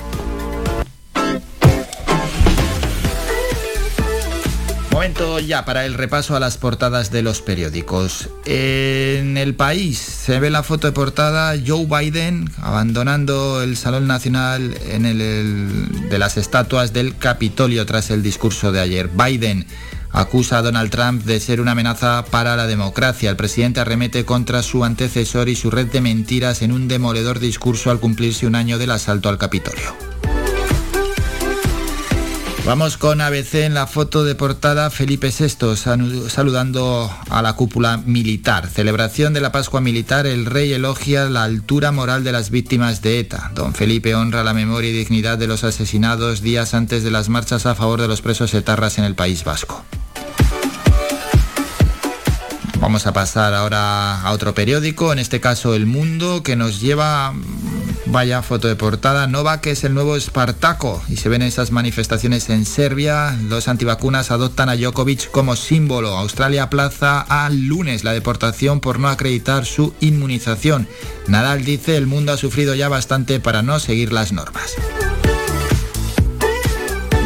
[4.91, 8.29] Momento ya para el repaso a las portadas de los periódicos.
[8.45, 14.75] En el país se ve la foto de portada Joe Biden abandonando el Salón Nacional
[14.89, 19.07] en el, de las estatuas del Capitolio tras el discurso de ayer.
[19.07, 19.67] Biden
[20.11, 23.29] acusa a Donald Trump de ser una amenaza para la democracia.
[23.29, 27.91] El presidente arremete contra su antecesor y su red de mentiras en un demoledor discurso
[27.91, 29.93] al cumplirse un año del asalto al Capitolio.
[32.67, 35.77] Vamos con ABC en la foto de portada Felipe VI
[36.27, 38.67] saludando a la cúpula militar.
[38.67, 43.19] Celebración de la Pascua Militar, el rey elogia la altura moral de las víctimas de
[43.19, 43.51] ETA.
[43.55, 47.65] Don Felipe honra la memoria y dignidad de los asesinados días antes de las marchas
[47.65, 49.85] a favor de los presos etarras en el País Vasco.
[52.81, 57.33] Vamos a pasar ahora a otro periódico, en este caso El Mundo, que nos lleva,
[58.09, 61.03] vaya foto de portada, Nova, que es el nuevo Espartaco.
[61.09, 63.37] Y se ven esas manifestaciones en Serbia.
[63.43, 66.17] Los antivacunas adoptan a Djokovic como símbolo.
[66.17, 70.87] Australia plaza al lunes la deportación por no acreditar su inmunización.
[71.27, 74.75] Nadal dice, el mundo ha sufrido ya bastante para no seguir las normas.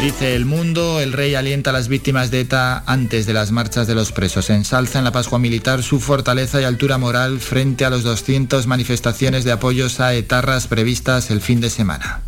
[0.02, 3.86] Dice el mundo, el rey alienta a las víctimas de ETA antes de las marchas
[3.86, 4.49] de los presos.
[4.49, 9.44] Ensalza en la Pascua Militar su fortaleza y altura moral frente a los 200 manifestaciones
[9.44, 12.22] de apoyos a etarras previstas el fin de semana.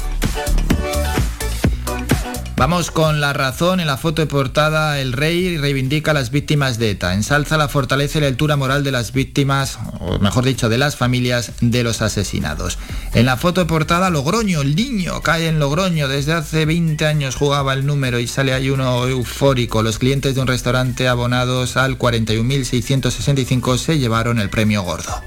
[2.55, 3.79] Vamos con la razón.
[3.79, 7.13] En la foto de portada, el rey reivindica a las víctimas de ETA.
[7.13, 10.95] Ensalza la fortaleza y la altura moral de las víctimas, o mejor dicho, de las
[10.95, 12.77] familias de los asesinados.
[13.13, 16.07] En la foto de portada, Logroño, el niño cae en Logroño.
[16.07, 19.81] Desde hace 20 años jugaba el número y sale ahí uno eufórico.
[19.81, 25.21] Los clientes de un restaurante abonados al 41.665 se llevaron el premio gordo.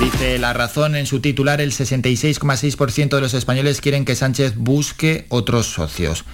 [0.00, 5.26] Dice La Razón en su titular, el 66,6% de los españoles quieren que Sánchez busque
[5.28, 6.24] otros socios.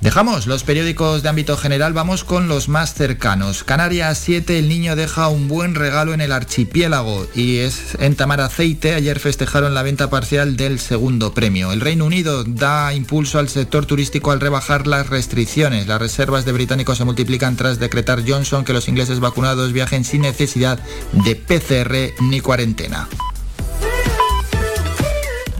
[0.00, 3.64] Dejamos los periódicos de ámbito general, vamos con los más cercanos.
[3.64, 8.40] Canarias 7, el niño deja un buen regalo en el archipiélago y es en Tamar
[8.40, 8.94] Aceite.
[8.94, 11.70] Ayer festejaron la venta parcial del segundo premio.
[11.70, 15.86] El Reino Unido da impulso al sector turístico al rebajar las restricciones.
[15.86, 20.22] Las reservas de británicos se multiplican tras decretar Johnson que los ingleses vacunados viajen sin
[20.22, 20.78] necesidad
[21.12, 23.06] de PCR ni cuarentena.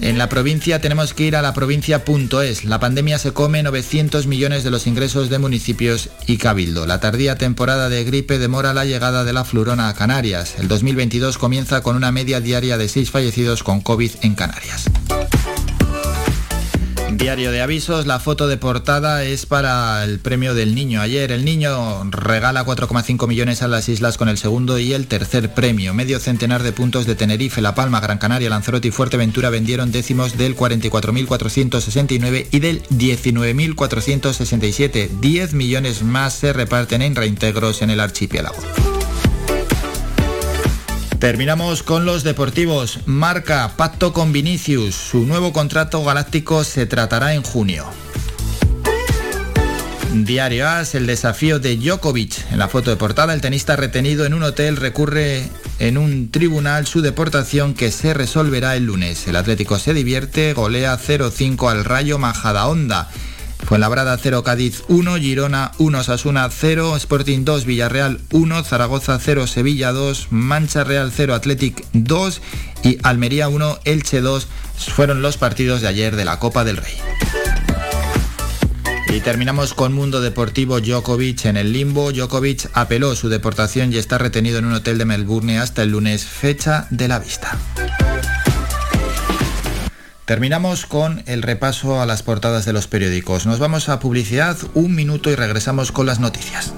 [0.03, 2.65] En la provincia tenemos que ir a la provincia.es.
[2.65, 6.87] La pandemia se come 900 millones de los ingresos de municipios y cabildo.
[6.87, 10.55] La tardía temporada de gripe demora la llegada de la flurona a Canarias.
[10.59, 14.87] El 2022 comienza con una media diaria de 6 fallecidos con COVID en Canarias.
[17.13, 21.01] Diario de avisos, la foto de portada es para el premio del niño.
[21.01, 25.53] Ayer el niño regala 4,5 millones a las islas con el segundo y el tercer
[25.53, 25.93] premio.
[25.93, 30.39] Medio centenar de puntos de Tenerife, La Palma, Gran Canaria, Lanzarote y Fuerteventura vendieron décimos
[30.39, 35.09] del 44.469 y del 19.467.
[35.21, 38.57] 10 millones más se reparten en reintegros en el archipiélago.
[41.21, 43.01] Terminamos con los deportivos.
[43.05, 44.95] Marca pacto con Vinicius.
[44.95, 47.85] Su nuevo contrato galáctico se tratará en junio.
[50.15, 52.51] Diario AS, el desafío de Djokovic.
[52.51, 55.47] En la foto de portada, el tenista retenido en un hotel recurre
[55.79, 59.29] en un tribunal su deportación que se resolverá el lunes.
[59.29, 63.11] El Atlético se divierte, golea 0-5 al Rayo Majadahonda.
[63.67, 69.93] Fuenlabrada 0, Cádiz 1, Girona 1, Sasuna 0, Sporting 2, Villarreal 1, Zaragoza 0, Sevilla
[69.93, 72.41] 2, Mancha Real 0, Athletic 2
[72.83, 76.95] y Almería 1, Elche 2 fueron los partidos de ayer de la Copa del Rey.
[79.13, 82.13] Y terminamos con Mundo Deportivo Djokovic en el limbo.
[82.13, 86.25] Djokovic apeló su deportación y está retenido en un hotel de Melbourne hasta el lunes,
[86.25, 87.59] fecha de la vista.
[90.31, 93.47] Terminamos con el repaso a las portadas de los periódicos.
[93.47, 96.73] Nos vamos a publicidad un minuto y regresamos con las noticias.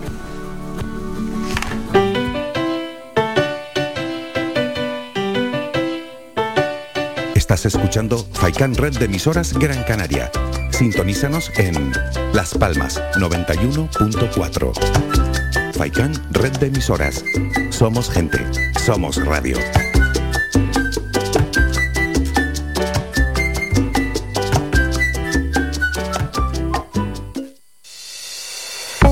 [7.34, 10.30] Estás escuchando Faikan Red de emisoras Gran Canaria.
[10.70, 11.92] Sintonízanos en
[12.32, 15.74] Las Palmas 91.4.
[15.74, 17.22] Faikan Red de emisoras.
[17.68, 18.38] Somos gente.
[18.82, 19.58] Somos radio.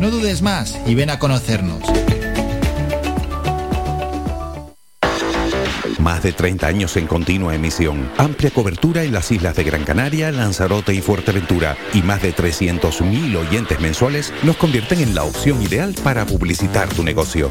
[0.00, 1.82] No dudes más y ven a conocernos.
[5.98, 10.32] Más de 30 años en continua emisión, amplia cobertura en las islas de Gran Canaria,
[10.32, 15.94] Lanzarote y Fuerteventura y más de 300.000 oyentes mensuales nos convierten en la opción ideal
[16.02, 17.50] para publicitar tu negocio.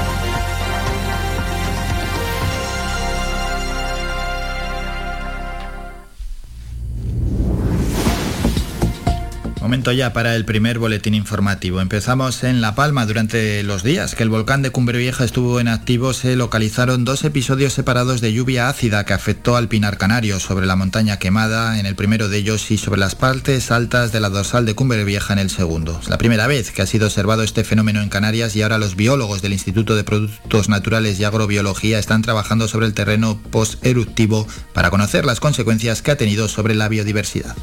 [9.61, 11.81] Momento ya para el primer boletín informativo.
[11.81, 13.05] Empezamos en La Palma.
[13.05, 17.23] Durante los días que el volcán de Cumbre Vieja estuvo en activo, se localizaron dos
[17.23, 21.85] episodios separados de lluvia ácida que afectó al Pinar Canario sobre la montaña quemada en
[21.85, 25.31] el primero de ellos y sobre las partes altas de la dorsal de Cumbre Vieja
[25.31, 25.99] en el segundo.
[26.01, 28.95] Es la primera vez que ha sido observado este fenómeno en Canarias y ahora los
[28.95, 34.89] biólogos del Instituto de Productos Naturales y Agrobiología están trabajando sobre el terreno post-eruptivo para
[34.89, 37.55] conocer las consecuencias que ha tenido sobre la biodiversidad.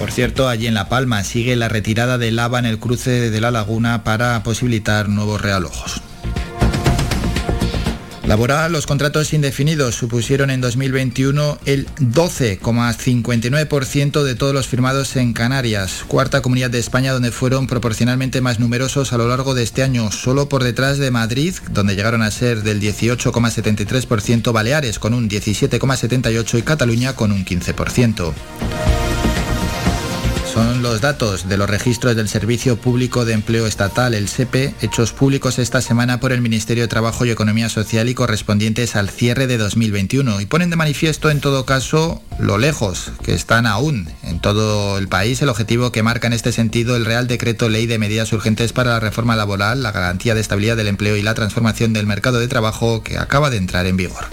[0.00, 3.40] Por cierto, allí en La Palma sigue la retirada de lava en el cruce de
[3.40, 6.00] la laguna para posibilitar nuevos realojos.
[8.24, 16.02] Laboral, los contratos indefinidos supusieron en 2021 el 12,59% de todos los firmados en Canarias,
[16.08, 20.10] cuarta comunidad de España donde fueron proporcionalmente más numerosos a lo largo de este año,
[20.12, 26.58] solo por detrás de Madrid, donde llegaron a ser del 18,73%, Baleares con un 17,78%
[26.58, 28.32] y Cataluña con un 15%.
[30.60, 35.12] Son los datos de los registros del Servicio Público de Empleo Estatal, el SEPE, hechos
[35.12, 39.46] públicos esta semana por el Ministerio de Trabajo y Economía Social y correspondientes al cierre
[39.46, 44.38] de 2021 y ponen de manifiesto en todo caso lo lejos que están aún en
[44.38, 47.98] todo el país el objetivo que marca en este sentido el Real Decreto Ley de
[47.98, 51.94] Medidas Urgentes para la Reforma Laboral, la garantía de estabilidad del empleo y la transformación
[51.94, 54.26] del mercado de trabajo que acaba de entrar en vigor.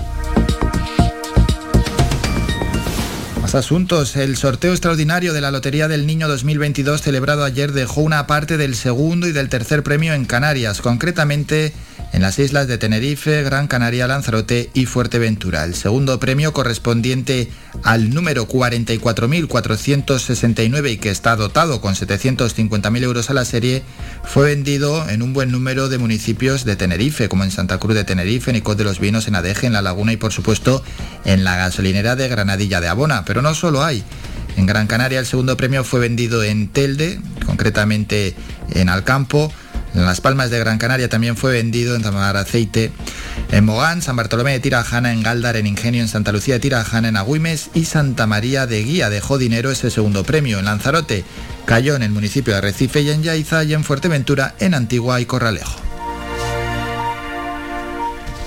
[3.41, 4.15] Más asuntos.
[4.15, 8.76] El sorteo extraordinario de la Lotería del Niño 2022 celebrado ayer dejó una parte del
[8.76, 11.72] segundo y del tercer premio en Canarias, concretamente
[12.13, 15.63] en las islas de Tenerife, Gran Canaria, Lanzarote y Fuerteventura.
[15.63, 17.49] El segundo premio correspondiente
[17.84, 23.84] al número 44.469 y que está dotado con 750.000 euros a la serie
[24.23, 28.03] fue vendido en un buen número de municipios de Tenerife, como en Santa Cruz de
[28.03, 30.84] Tenerife, en Icod de los Vinos, en Adeje, en La Laguna y por supuesto
[31.25, 33.25] en la gasolinera de Granadilla de Abona.
[33.25, 34.03] Pero no solo hay.
[34.55, 38.34] En Gran Canaria el segundo premio fue vendido en Telde, concretamente
[38.71, 39.53] en Alcampo,
[39.93, 42.91] en Las Palmas de Gran Canaria también fue vendido en Aceite,
[43.51, 47.09] en Mogán, San Bartolomé de Tirajana, en Galdar, en Ingenio, en Santa Lucía de Tirajana,
[47.09, 50.59] en Agüimes y Santa María de Guía dejó dinero ese segundo premio.
[50.59, 51.23] En Lanzarote
[51.65, 55.26] cayó en el municipio de Recife y en Yaiza y en Fuerteventura, en Antigua y
[55.26, 55.86] Corralejo.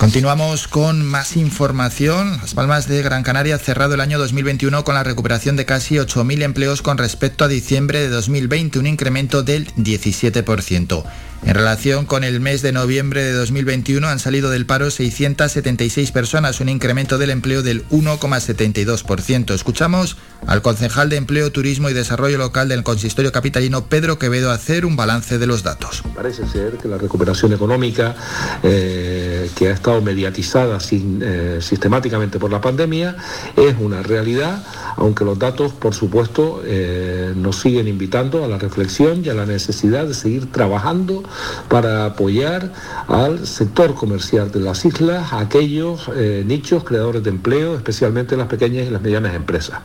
[0.01, 2.39] Continuamos con más información.
[2.41, 5.97] Las Palmas de Gran Canaria ha cerrado el año 2021 con la recuperación de casi
[5.97, 11.03] 8.000 empleos con respecto a diciembre de 2020, un incremento del 17%.
[11.43, 16.59] En relación con el mes de noviembre de 2021 han salido del paro 676 personas,
[16.61, 19.51] un incremento del empleo del 1,72%.
[19.53, 24.85] Escuchamos al concejal de Empleo, Turismo y Desarrollo Local del Consistorio Capitalino, Pedro Quevedo, hacer
[24.85, 26.03] un balance de los datos.
[26.13, 28.15] Parece ser que la recuperación económica
[28.61, 33.17] eh, que ha estado mediatizada sin, eh, sistemáticamente por la pandemia
[33.57, 34.63] es una realidad,
[34.95, 39.45] aunque los datos, por supuesto, eh, nos siguen invitando a la reflexión y a la
[39.45, 41.23] necesidad de seguir trabajando
[41.67, 42.71] para apoyar
[43.07, 48.47] al sector comercial de las islas, a aquellos eh, nichos creadores de empleo, especialmente las
[48.47, 49.81] pequeñas y las medianas empresas.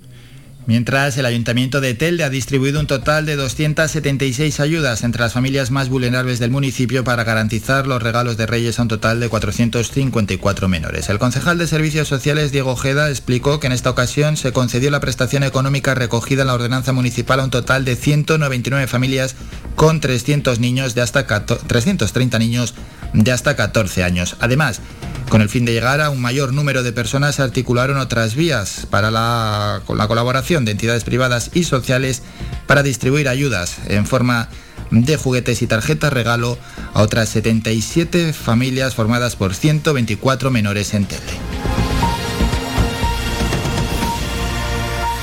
[0.66, 5.70] Mientras, el Ayuntamiento de Telde ha distribuido un total de 276 ayudas entre las familias
[5.70, 10.66] más vulnerables del municipio para garantizar los regalos de Reyes a un total de 454
[10.66, 11.08] menores.
[11.08, 14.98] El concejal de Servicios Sociales, Diego Ojeda, explicó que en esta ocasión se concedió la
[14.98, 19.36] prestación económica recogida en la ordenanza municipal a un total de 199 familias
[19.76, 22.74] con 300 niños de hasta 330 niños
[23.16, 24.36] de hasta 14 años.
[24.40, 24.80] Además,
[25.28, 28.86] con el fin de llegar a un mayor número de personas se articularon otras vías
[28.90, 32.22] para la, con la colaboración de entidades privadas y sociales
[32.66, 34.48] para distribuir ayudas en forma
[34.90, 36.58] de juguetes y tarjetas regalo
[36.94, 41.24] a otras 77 familias formadas por 124 menores en Telde.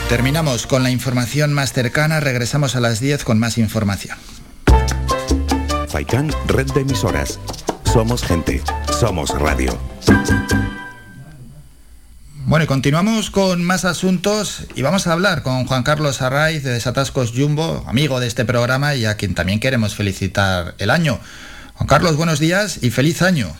[0.09, 4.17] Terminamos con la información más cercana, regresamos a las 10 con más información.
[6.47, 7.39] Red de emisoras.
[7.93, 8.59] Somos gente,
[8.99, 9.79] somos radio.
[12.45, 16.71] Bueno, y continuamos con más asuntos y vamos a hablar con Juan Carlos Arraiz de
[16.71, 21.19] Desatascos Jumbo, amigo de este programa y a quien también queremos felicitar el año.
[21.75, 23.55] Juan Carlos, buenos días y feliz año.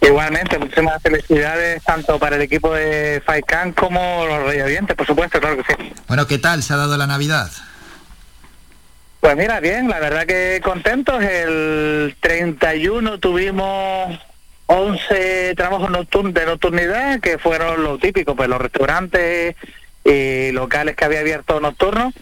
[0.00, 5.56] Igualmente, muchísimas felicidades tanto para el equipo de FAICAN como los radioyentes, por supuesto, claro
[5.56, 5.92] que sí.
[6.08, 7.48] Bueno, ¿qué tal se ha dado la Navidad?
[9.20, 11.22] Pues mira, bien, la verdad que contentos.
[11.22, 14.18] El 31 tuvimos
[14.66, 15.90] 11 trabajos
[16.32, 19.56] de nocturnidad, que fueron lo típico, pues los restaurantes
[20.04, 22.14] y locales que había abierto nocturnos.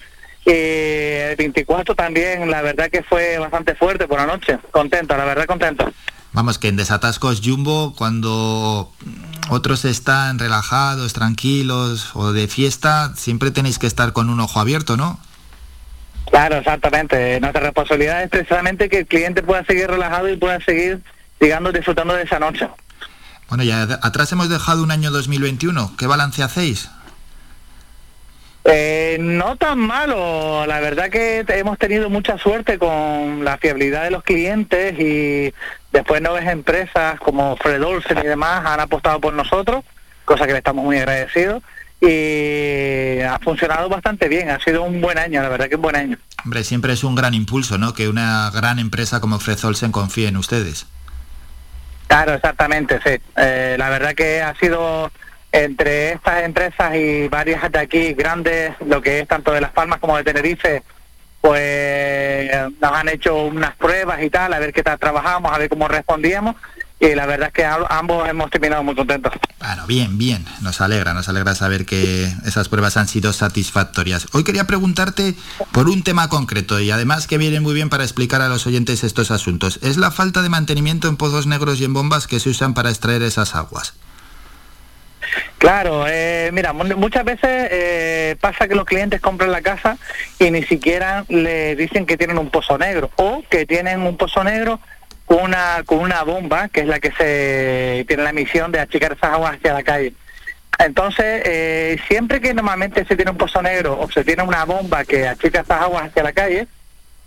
[0.45, 4.59] Y el 24 también, la verdad que fue bastante fuerte por la noche.
[4.73, 5.93] Contento, la verdad contento.
[6.33, 8.93] Vamos, que en Desatascos Jumbo, cuando
[9.51, 14.97] otros están relajados, tranquilos o de fiesta, siempre tenéis que estar con un ojo abierto,
[14.97, 15.21] ¿no?
[16.31, 17.41] Claro, exactamente.
[17.41, 21.01] Nuestra responsabilidad es precisamente que el cliente pueda seguir relajado y pueda seguir,
[21.41, 22.69] digamos, disfrutando de esa noche.
[23.49, 25.97] Bueno, ya atrás hemos dejado un año 2021.
[25.97, 26.91] ¿Qué balance hacéis?
[28.65, 34.11] Eh, no tan malo, la verdad que hemos tenido mucha suerte con la fiabilidad de
[34.11, 35.55] los clientes y
[35.91, 39.85] después nuevas empresas como Fred Olsen y demás han apostado por nosotros,
[40.27, 41.63] cosa que le estamos muy agradecidos
[42.01, 45.97] y ha funcionado bastante bien, ha sido un buen año, la verdad que un buen
[45.97, 46.17] año.
[46.45, 47.95] Hombre, siempre es un gran impulso, ¿no?
[47.95, 50.87] Que una gran empresa como Fred Olsen confíe en ustedes.
[52.07, 53.21] Claro, exactamente, sí.
[53.37, 55.11] Eh, la verdad que ha sido
[55.51, 59.99] entre estas empresas y varias de aquí grandes, lo que es tanto de Las Palmas
[59.99, 60.83] como de Tenerife,
[61.41, 62.51] pues
[62.81, 65.89] nos han hecho unas pruebas y tal, a ver qué tal trabajamos, a ver cómo
[65.89, 66.57] respondíamos
[67.01, 69.33] y la verdad es que ambos hemos terminado muy contentos.
[69.61, 70.45] Bueno, bien, bien.
[70.63, 74.27] Nos alegra, nos alegra saber que esas pruebas han sido satisfactorias.
[74.33, 75.35] Hoy quería preguntarte
[75.73, 79.05] por un tema concreto y además que viene muy bien para explicar a los oyentes
[79.05, 79.79] estos asuntos.
[79.83, 82.91] Es la falta de mantenimiento en pozos negros y en bombas que se usan para
[82.91, 83.95] extraer esas aguas.
[85.59, 89.99] Claro, eh, mira, mu- muchas veces eh, pasa que los clientes compran la casa
[90.39, 94.45] y ni siquiera le dicen que tienen un pozo negro o que tienen un pozo
[94.45, 94.81] negro
[95.29, 99.13] con una, con una bomba que es la que se tiene la misión de achicar
[99.13, 100.15] esas aguas hacia la calle.
[100.79, 105.05] Entonces, eh, siempre que normalmente se tiene un pozo negro o se tiene una bomba
[105.05, 106.67] que achica esas aguas hacia la calle,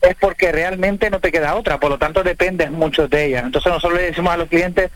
[0.02, 3.42] es porque realmente no te queda otra, por lo tanto dependes mucho de ella.
[3.42, 4.90] Entonces nosotros le decimos a los clientes,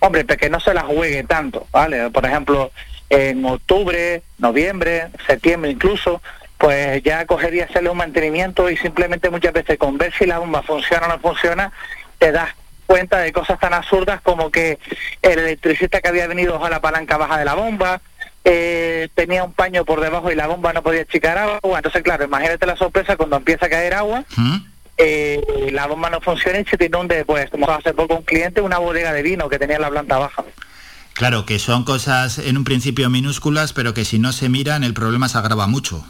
[0.00, 2.10] hombre, pues que no se la juegue tanto, ¿vale?
[2.10, 2.72] Por ejemplo,
[3.08, 6.20] en octubre, noviembre, septiembre incluso,
[6.58, 10.62] pues ya cogería hacerle un mantenimiento y simplemente muchas veces con ver si la bomba
[10.62, 11.72] funciona o no funciona,
[12.18, 12.50] te das
[12.86, 14.78] cuenta de cosas tan absurdas como que
[15.22, 18.00] el electricista que había venido a la palanca baja de la bomba,
[18.44, 21.78] eh, tenía un paño por debajo y la bomba no podía achicar agua.
[21.78, 24.24] Entonces, claro, imagínate la sorpresa cuando empieza a caer agua,
[24.96, 28.60] eh, la bomba no funciona y se te inunde, pues como hace poco un cliente,
[28.60, 30.44] una bodega de vino que tenía en la planta baja.
[31.14, 34.94] Claro, que son cosas en un principio minúsculas, pero que si no se miran el
[34.94, 36.04] problema se agrava mucho.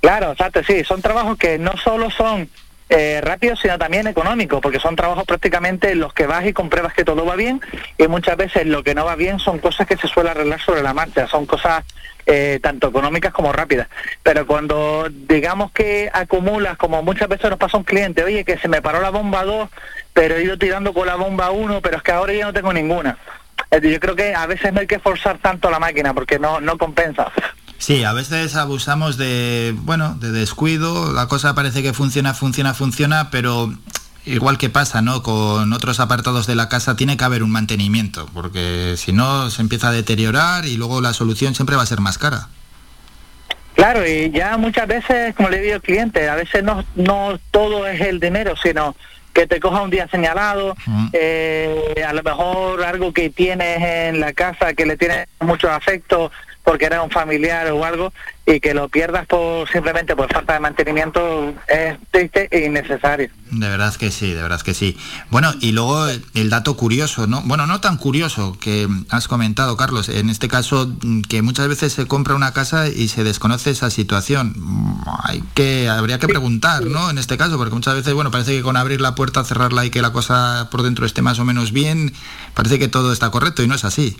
[0.00, 2.48] Claro, exacto, sí, son trabajos que no solo son
[2.90, 6.94] eh, rápidos, sino también económicos, porque son trabajos prácticamente en los que vas y compruebas
[6.94, 7.60] que todo va bien,
[7.98, 10.82] y muchas veces lo que no va bien son cosas que se suele arreglar sobre
[10.82, 11.84] la marcha, son cosas
[12.26, 13.88] eh, tanto económicas como rápidas.
[14.22, 18.68] Pero cuando digamos que acumulas, como muchas veces nos pasa un cliente, oye, que se
[18.68, 19.68] me paró la bomba 2,
[20.12, 22.72] pero he ido tirando con la bomba 1, pero es que ahora ya no tengo
[22.72, 23.18] ninguna.
[23.70, 26.78] Yo creo que a veces no hay que forzar tanto la máquina porque no, no
[26.78, 27.30] compensa.
[27.78, 33.30] Sí, a veces abusamos de, bueno, de descuido, la cosa parece que funciona, funciona, funciona,
[33.30, 33.72] pero
[34.26, 35.22] igual que pasa, ¿no?
[35.22, 39.62] Con otros apartados de la casa tiene que haber un mantenimiento, porque si no se
[39.62, 42.48] empieza a deteriorar y luego la solución siempre va a ser más cara.
[43.74, 47.86] Claro, y ya muchas veces, como le digo al cliente, a veces no, no todo
[47.86, 48.96] es el dinero, sino
[49.32, 50.74] que te coja un día señalado,
[51.12, 56.32] eh, a lo mejor algo que tienes en la casa que le tienes mucho afecto
[56.68, 58.12] porque eres un familiar o algo
[58.44, 63.30] y que lo pierdas por simplemente por falta de mantenimiento es triste e innecesario.
[63.50, 64.94] De verdad que sí, de verdad que sí.
[65.30, 67.40] Bueno, y luego el, dato curioso, ¿no?
[67.46, 70.94] Bueno, no tan curioso que has comentado, Carlos, en este caso
[71.26, 74.54] que muchas veces se compra una casa y se desconoce esa situación.
[75.22, 77.08] Hay que habría que preguntar, ¿no?
[77.08, 79.90] En este caso, porque muchas veces, bueno, parece que con abrir la puerta, cerrarla y
[79.90, 82.12] que la cosa por dentro esté más o menos bien,
[82.52, 84.18] parece que todo está correcto y no es así.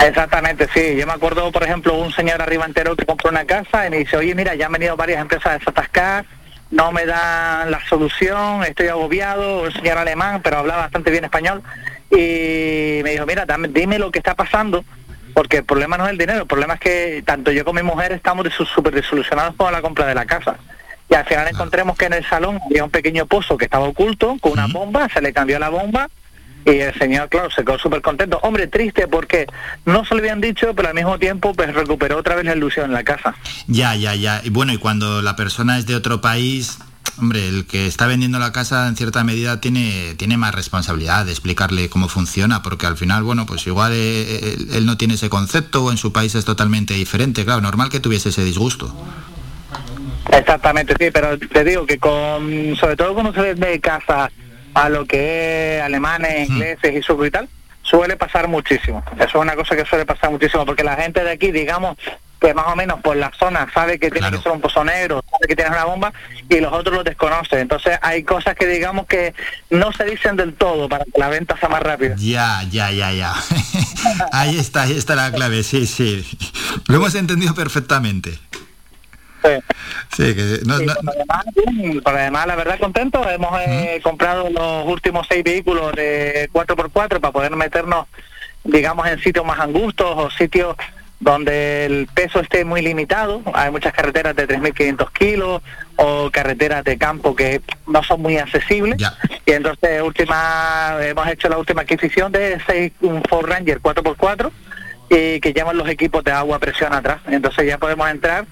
[0.00, 0.96] Exactamente, sí.
[0.96, 3.98] Yo me acuerdo, por ejemplo, un señor arriba entero que compró una casa y me
[3.98, 6.24] dice, oye, mira, ya han venido varias empresas a desatascar,
[6.70, 11.62] no me dan la solución, estoy agobiado, un señor alemán, pero hablaba bastante bien español,
[12.10, 14.84] y me dijo, mira, dame- dime lo que está pasando,
[15.34, 17.86] porque el problema no es el dinero, el problema es que tanto yo como mi
[17.86, 20.56] mujer estamos súper desilusionados con la compra de la casa.
[21.08, 24.36] Y al final encontremos que en el salón había un pequeño pozo que estaba oculto
[24.40, 26.08] con una bomba, se le cambió la bomba
[26.64, 28.38] y el señor, claro, se quedó súper contento.
[28.42, 29.46] Hombre, triste porque
[29.84, 32.86] no se lo habían dicho, pero al mismo tiempo pues recuperó otra vez la ilusión
[32.86, 33.34] en la casa.
[33.66, 34.40] Ya, ya, ya.
[34.44, 36.78] Y bueno, y cuando la persona es de otro país,
[37.18, 41.32] hombre, el que está vendiendo la casa en cierta medida tiene, tiene más responsabilidad de
[41.32, 45.30] explicarle cómo funciona, porque al final, bueno, pues igual eh, él, él no tiene ese
[45.30, 47.44] concepto o en su país es totalmente diferente.
[47.44, 48.94] Claro, normal que tuviese ese disgusto.
[50.32, 54.30] Exactamente, sí, pero te digo que con, sobre todo cuando se vende de casa
[54.74, 57.48] a lo que es alemanes, ingleses y suco y tal,
[57.82, 59.02] suele pasar muchísimo.
[59.16, 61.96] Eso es una cosa que suele pasar muchísimo, porque la gente de aquí, digamos,
[62.40, 65.22] que más o menos por la zona sabe que tiene que ser un pozo negro,
[65.30, 66.12] sabe que tiene una bomba,
[66.48, 67.58] y los otros lo desconocen.
[67.58, 69.34] Entonces hay cosas que digamos que
[69.68, 72.14] no se dicen del todo para que la venta sea más rápida.
[72.16, 73.34] Ya, ya, ya, ya.
[74.32, 76.26] ahí está, ahí está la clave, sí, sí.
[76.86, 78.38] Lo hemos entendido perfectamente.
[80.16, 80.34] Sí.
[80.34, 80.78] que no,
[82.02, 83.28] Por, además, la verdad, contento.
[83.28, 88.06] Hemos eh, comprado los últimos seis vehículos de 4x4 para poder meternos,
[88.64, 90.76] digamos, en sitios más angustos o sitios
[91.20, 93.42] donde el peso esté muy limitado.
[93.52, 95.62] Hay muchas carreteras de 3.500 kilos
[95.96, 99.00] o carreteras de campo que no son muy accesibles.
[99.44, 104.50] Y entonces última hemos hecho la última adquisición de seis, un Ford Ranger 4x4
[105.10, 107.20] y que llevan los equipos de agua a presión atrás.
[107.26, 108.46] Entonces ya podemos entrar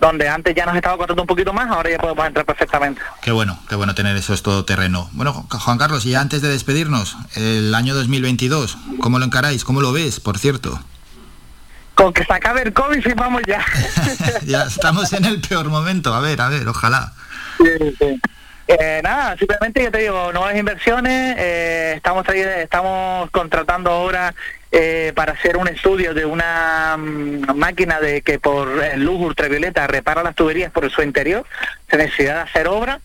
[0.00, 3.02] donde antes ya nos estaba cortando un poquito más, ahora ya podemos entrar perfectamente.
[3.20, 5.10] Qué bueno, qué bueno tener eso es todo terreno.
[5.12, 9.62] Bueno, Juan Carlos, y antes de despedirnos, el año 2022, ¿cómo lo encaráis?
[9.62, 10.80] ¿Cómo lo ves, por cierto?
[11.94, 13.62] Con que se acabe el COVID firmamos ya.
[14.46, 17.12] ya estamos en el peor momento, a ver, a ver, ojalá.
[18.66, 24.34] Eh, nada, simplemente yo te digo, nuevas inversiones, eh, estamos estamos contratando ahora
[24.72, 30.22] eh, para hacer un estudio de una mm, máquina de que por luz ultravioleta repara
[30.22, 31.44] las tuberías por su interior,
[31.90, 33.00] se necesita hacer obra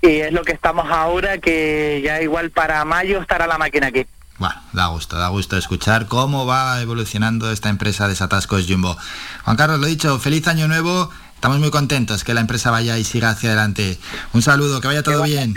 [0.00, 4.06] y es lo que estamos ahora que ya igual para mayo estará la máquina aquí.
[4.38, 8.96] Bueno, da gusto, da gusto escuchar cómo va evolucionando esta empresa de Satascos Jumbo.
[9.44, 11.10] Juan Carlos, lo dicho, feliz año nuevo.
[11.34, 13.98] Estamos muy contentos que la empresa vaya y siga hacia adelante.
[14.32, 15.54] Un saludo, que vaya todo bien.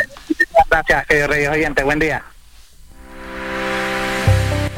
[0.69, 1.83] Gracias, querido Reyes Oyente.
[1.83, 2.23] Buen día.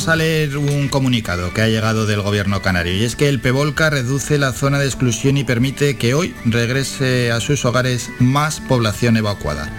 [0.00, 3.38] Vamos a leer un comunicado que ha llegado del gobierno canario y es que el
[3.38, 8.60] Pevolca reduce la zona de exclusión y permite que hoy regrese a sus hogares más
[8.60, 9.70] población evacuada.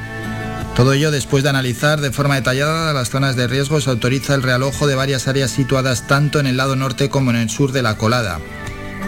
[0.75, 4.43] Todo ello después de analizar de forma detallada las zonas de riesgo se autoriza el
[4.43, 7.81] realojo de varias áreas situadas tanto en el lado norte como en el sur de
[7.81, 8.39] la colada.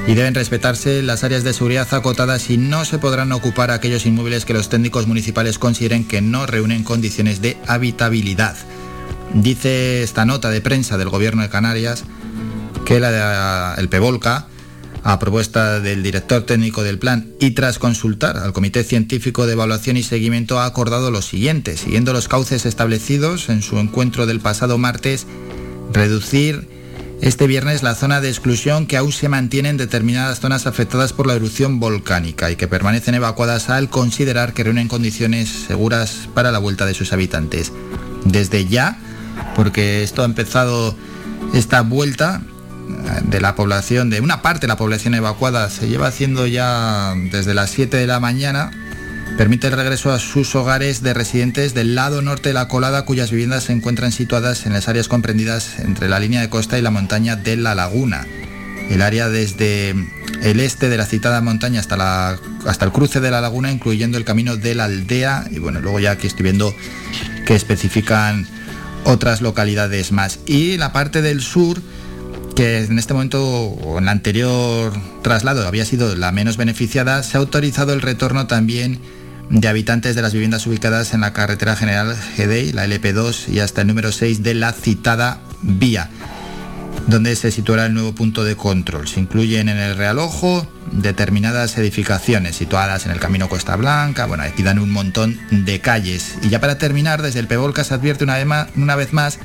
[0.08, 4.46] Y deben respetarse las áreas de seguridad acotadas y no se podrán ocupar aquellos inmuebles
[4.46, 8.56] que los técnicos municipales consideren que no reúnen condiciones de habitabilidad.
[9.34, 12.04] Dice esta nota de prensa del Gobierno de Canarias
[12.86, 14.48] que la, el PEVOLCA,
[15.04, 19.98] a propuesta del director técnico del plan y tras consultar al Comité Científico de Evaluación
[19.98, 24.78] y Seguimiento, ha acordado lo siguiente, siguiendo los cauces establecidos en su encuentro del pasado
[24.78, 25.28] martes,
[25.92, 26.68] reducir
[27.22, 31.26] este viernes la zona de exclusión que aún se mantiene en determinadas zonas afectadas por
[31.26, 36.60] la erupción volcánica y que permanecen evacuadas al considerar que reúnen condiciones seguras para la
[36.60, 37.72] vuelta de sus habitantes.
[38.26, 39.00] Desde ya,
[39.56, 40.96] porque esto ha empezado
[41.54, 42.42] esta vuelta
[43.26, 47.54] de la población, de una parte de la población evacuada, se lleva haciendo ya desde
[47.54, 48.72] las 7 de la mañana,
[49.38, 53.32] permite el regreso a sus hogares de residentes del lado norte de la colada cuyas
[53.32, 56.92] viviendas se encuentran situadas en las áreas comprendidas entre la línea de costa y la
[56.92, 58.28] montaña de la laguna.
[58.90, 59.96] El área desde
[60.44, 62.38] el este de la citada montaña hasta, la,
[62.68, 66.00] hasta el cruce de la laguna, incluyendo el camino de la aldea, y bueno, luego
[66.00, 66.76] ya aquí estoy viendo
[67.46, 68.46] que especifican
[69.06, 70.40] otras localidades más.
[70.46, 71.82] Y la parte del sur,
[72.56, 77.38] que en este momento o en el anterior traslado había sido la menos beneficiada, se
[77.38, 79.00] ha autorizado el retorno también
[79.50, 83.82] de habitantes de las viviendas ubicadas en la carretera general GDI, la LP2 y hasta
[83.82, 86.10] el número 6 de la citada vía
[87.08, 89.08] donde se situará el nuevo punto de control.
[89.08, 94.64] Se incluyen en el realojo determinadas edificaciones situadas en el camino Costa Blanca, bueno, aquí
[94.64, 96.36] dan un montón de calles.
[96.42, 99.40] Y ya para terminar, desde el Pevolca se advierte una vez una vez más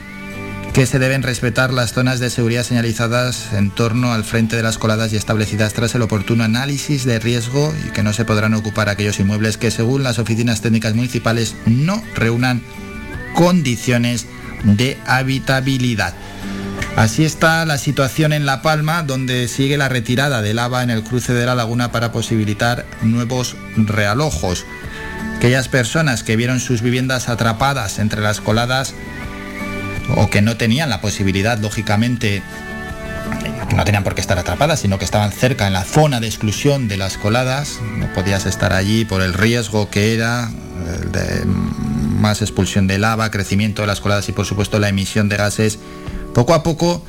[0.73, 4.79] que se deben respetar las zonas de seguridad señalizadas en torno al frente de las
[4.79, 8.89] coladas y establecidas tras el oportuno análisis de riesgo y que no se podrán ocupar
[8.89, 12.63] aquellos inmuebles que según las oficinas técnicas municipales no reúnan
[13.35, 14.27] condiciones
[14.63, 16.15] de habitabilidad.
[16.99, 21.05] Así está la situación en La Palma, donde sigue la retirada de lava en el
[21.05, 24.67] cruce de la laguna para posibilitar nuevos realojos.
[25.37, 28.95] Aquellas personas que vieron sus viviendas atrapadas entre las coladas
[30.17, 32.43] o que no tenían la posibilidad, lógicamente,
[33.77, 36.89] no tenían por qué estar atrapadas, sino que estaban cerca en la zona de exclusión
[36.89, 40.51] de las coladas, no podías estar allí por el riesgo que era
[41.13, 45.37] de más expulsión de lava, crecimiento de las coladas y por supuesto la emisión de
[45.37, 45.79] gases
[46.35, 47.05] Poco a poco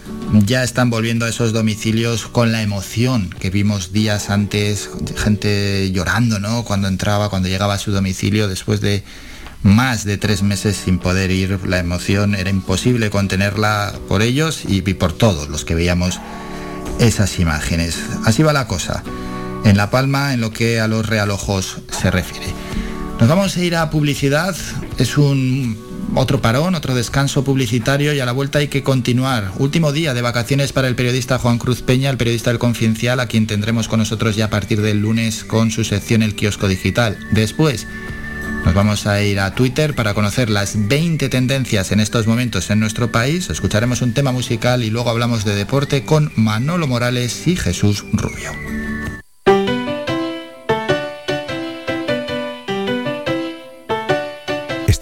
[0.45, 6.39] ya están volviendo a esos domicilios con la emoción que vimos días antes, gente llorando,
[6.39, 6.63] ¿no?
[6.63, 9.03] Cuando entraba, cuando llegaba a su domicilio después de
[9.63, 14.81] más de tres meses sin poder ir, la emoción era imposible contenerla por ellos y
[14.81, 16.19] por todos los que veíamos
[16.99, 17.97] esas imágenes.
[18.25, 19.03] Así va la cosa.
[19.65, 22.47] En La Palma, en lo que a los realojos se refiere.
[23.19, 24.55] Nos vamos a ir a publicidad.
[24.97, 29.51] Es un otro parón, otro descanso publicitario y a la vuelta hay que continuar.
[29.57, 33.27] Último día de vacaciones para el periodista Juan Cruz Peña, el periodista del Confidencial, a
[33.27, 37.17] quien tendremos con nosotros ya a partir del lunes con su sección El Kiosco Digital.
[37.31, 37.87] Después
[38.65, 42.79] nos vamos a ir a Twitter para conocer las 20 tendencias en estos momentos en
[42.79, 43.49] nuestro país.
[43.49, 48.88] Escucharemos un tema musical y luego hablamos de deporte con Manolo Morales y Jesús Rubio.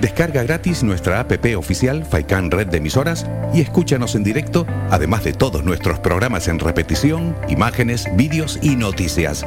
[0.00, 5.32] Descarga gratis nuestra app oficial Faikan Red de Emisoras y escúchanos en directo, además de
[5.32, 9.44] todos nuestros programas en repetición, imágenes, vídeos y noticias.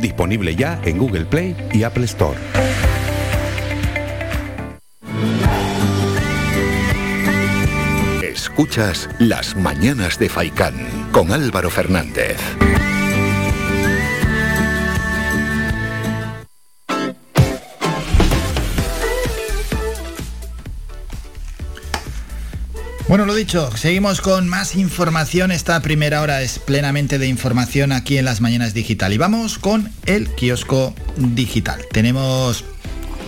[0.00, 2.38] Disponible ya en Google Play y Apple Store.
[8.22, 10.74] Escuchas Las Mañanas de Faikán
[11.10, 12.36] con Álvaro Fernández.
[23.08, 25.50] Bueno, lo dicho, seguimos con más información.
[25.50, 29.14] Esta primera hora es plenamente de información aquí en las Mañanas Digital.
[29.14, 31.80] Y vamos con el kiosco digital.
[31.90, 32.66] Tenemos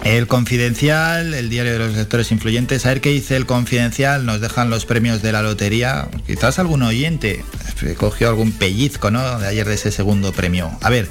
[0.05, 2.85] el Confidencial, el diario de los lectores influyentes.
[2.85, 4.27] A ver qué dice el Confidencial.
[4.27, 6.09] Nos dejan los premios de la lotería.
[6.27, 7.43] Quizás algún oyente
[7.97, 9.39] cogió algún pellizco, ¿no?
[9.39, 10.71] De ayer de ese segundo premio.
[10.83, 11.09] A ver.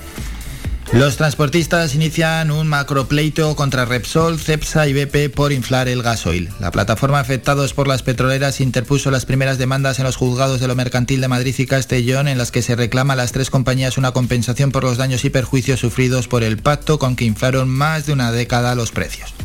[0.91, 6.49] Los transportistas inician un macropleito contra Repsol, Cepsa y BP por inflar el gasoil.
[6.59, 10.73] La plataforma afectados por las petroleras interpuso las primeras demandas en los juzgados de lo
[10.73, 14.13] mercantil de Madrid y Castellón en las que se reclama a las tres compañías una
[14.13, 18.13] compensación por los daños y perjuicios sufridos por el pacto con que inflaron más de
[18.13, 19.35] una década los precios.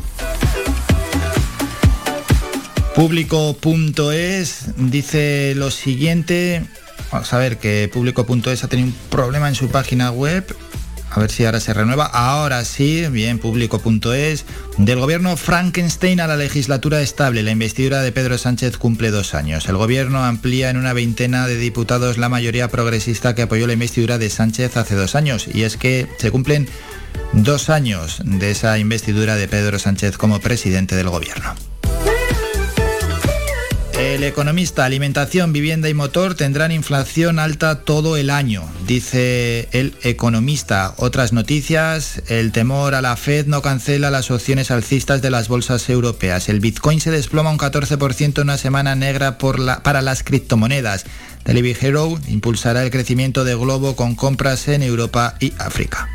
[2.95, 6.65] Público.es dice lo siguiente.
[7.11, 10.55] Vamos a ver que Público.es ha tenido un problema en su página web
[11.15, 12.05] a ver si ahora se renueva.
[12.05, 14.45] Ahora sí, bien, público.es.
[14.77, 17.43] Del gobierno Frankenstein a la legislatura estable.
[17.43, 19.67] La investidura de Pedro Sánchez cumple dos años.
[19.69, 24.17] El gobierno amplía en una veintena de diputados la mayoría progresista que apoyó la investidura
[24.17, 25.47] de Sánchez hace dos años.
[25.53, 26.67] Y es que se cumplen
[27.31, 31.55] dos años de esa investidura de Pedro Sánchez como presidente del gobierno.
[34.15, 40.93] El economista, alimentación, vivienda y motor tendrán inflación alta todo el año, dice el economista.
[40.95, 45.89] Otras noticias, el temor a la Fed no cancela las opciones alcistas de las bolsas
[45.89, 46.47] europeas.
[46.47, 51.03] El Bitcoin se desploma un 14% en una semana negra para las criptomonedas.
[51.43, 56.07] Delivery Hero impulsará el crecimiento de Globo con compras en Europa y África.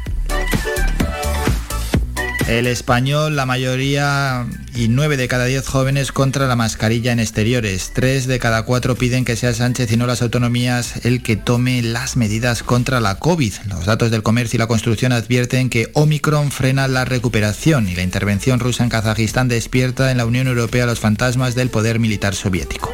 [2.50, 4.44] El español, la mayoría
[4.74, 7.92] y 9 de cada 10 jóvenes contra la mascarilla en exteriores.
[7.94, 11.80] 3 de cada 4 piden que sea Sánchez y no las autonomías el que tome
[11.80, 13.52] las medidas contra la COVID.
[13.68, 18.02] Los datos del comercio y la construcción advierten que Omicron frena la recuperación y la
[18.02, 22.92] intervención rusa en Kazajistán despierta en la Unión Europea los fantasmas del poder militar soviético.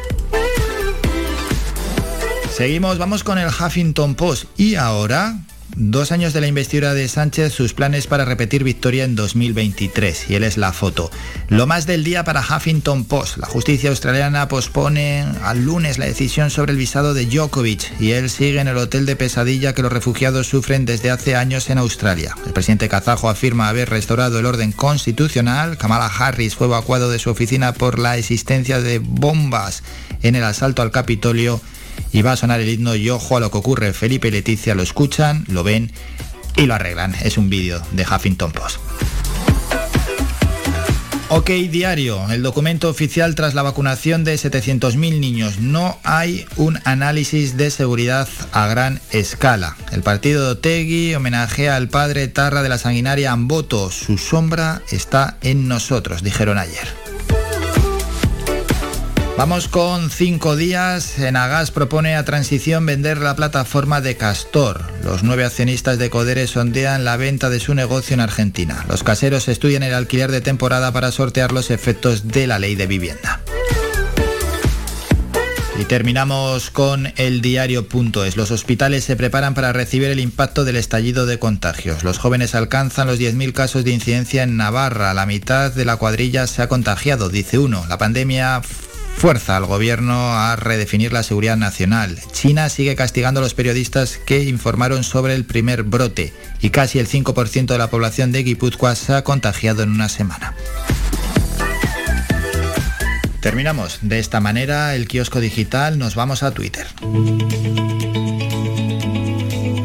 [2.55, 4.45] Seguimos, vamos con el Huffington Post.
[4.55, 5.39] Y ahora,
[5.77, 10.29] dos años de la investidura de Sánchez, sus planes para repetir victoria en 2023.
[10.29, 11.11] Y él es la foto.
[11.49, 13.37] Lo más del día para Huffington Post.
[13.37, 18.01] La justicia australiana pospone al lunes la decisión sobre el visado de Djokovic.
[18.01, 21.69] Y él sigue en el hotel de pesadilla que los refugiados sufren desde hace años
[21.69, 22.35] en Australia.
[22.45, 25.77] El presidente kazajo afirma haber restaurado el orden constitucional.
[25.77, 29.83] Kamala Harris fue evacuado de su oficina por la existencia de bombas
[30.23, 31.61] en el asalto al Capitolio
[32.11, 33.93] y va a sonar el himno y ojo a lo que ocurre.
[33.93, 35.91] Felipe y Leticia lo escuchan, lo ven
[36.55, 37.15] y lo arreglan.
[37.21, 38.79] Es un vídeo de Huffington Post.
[41.29, 45.59] OK Diario, el documento oficial tras la vacunación de 700.000 niños.
[45.59, 49.75] No hay un análisis de seguridad a gran escala.
[49.91, 53.91] El partido de Otegui homenajea al padre Tarra de la sanguinaria Amboto.
[53.91, 57.06] Su sombra está en nosotros, dijeron ayer.
[59.37, 61.19] Vamos con cinco días.
[61.19, 64.81] Enagas propone a Transición vender la plataforma de Castor.
[65.03, 68.83] Los nueve accionistas de Codere sondean la venta de su negocio en Argentina.
[68.89, 72.87] Los caseros estudian el alquiler de temporada para sortear los efectos de la ley de
[72.87, 73.43] vivienda.
[75.79, 78.37] Y terminamos con el diario.es.
[78.37, 82.03] Los hospitales se preparan para recibir el impacto del estallido de contagios.
[82.03, 85.13] Los jóvenes alcanzan los 10.000 casos de incidencia en Navarra.
[85.13, 87.85] La mitad de la cuadrilla se ha contagiado, dice uno.
[87.87, 88.63] La pandemia
[89.17, 92.19] fuerza al gobierno a redefinir la seguridad nacional.
[92.31, 97.07] China sigue castigando a los periodistas que informaron sobre el primer brote y casi el
[97.07, 100.53] 5% de la población de Guipúzcoa se ha contagiado en una semana.
[103.41, 106.85] Terminamos de esta manera el kiosco digital, nos vamos a Twitter.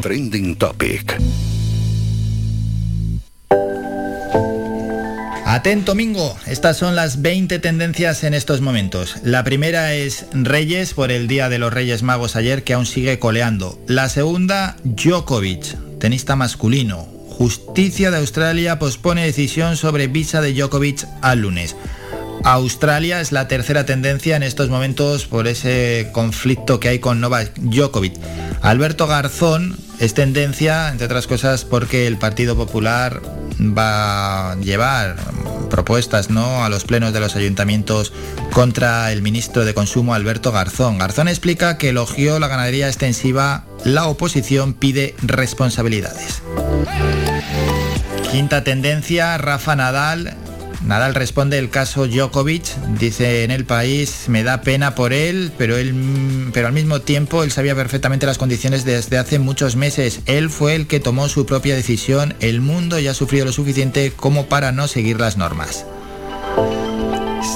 [0.01, 1.17] Trending Topic.
[5.53, 9.17] Atento Mingo, estas son las 20 tendencias en estos momentos.
[9.21, 13.19] La primera es Reyes por el Día de los Reyes Magos ayer que aún sigue
[13.19, 13.79] coleando.
[13.85, 17.07] La segunda, Djokovic, tenista masculino.
[17.29, 21.75] Justicia de Australia pospone decisión sobre visa de Djokovic al lunes.
[22.43, 27.53] Australia es la tercera tendencia en estos momentos por ese conflicto que hay con Novak
[27.59, 28.15] Djokovic.
[28.63, 33.21] Alberto Garzón es tendencia, entre otras cosas, porque el Partido Popular
[33.59, 35.15] va a llevar
[35.69, 36.63] propuestas ¿no?
[36.63, 38.13] a los plenos de los ayuntamientos
[38.51, 40.99] contra el ministro de Consumo Alberto Garzón.
[40.99, 46.41] Garzón explica que elogió la ganadería extensiva, la oposición pide responsabilidades.
[48.31, 50.35] Quinta tendencia, Rafa Nadal
[50.85, 55.77] Nadal responde el caso Djokovic, dice en el país, me da pena por él, pero
[55.77, 60.19] él pero al mismo tiempo él sabía perfectamente las condiciones desde hace muchos meses.
[60.25, 64.11] Él fue el que tomó su propia decisión, el mundo ya ha sufrido lo suficiente
[64.15, 65.85] como para no seguir las normas.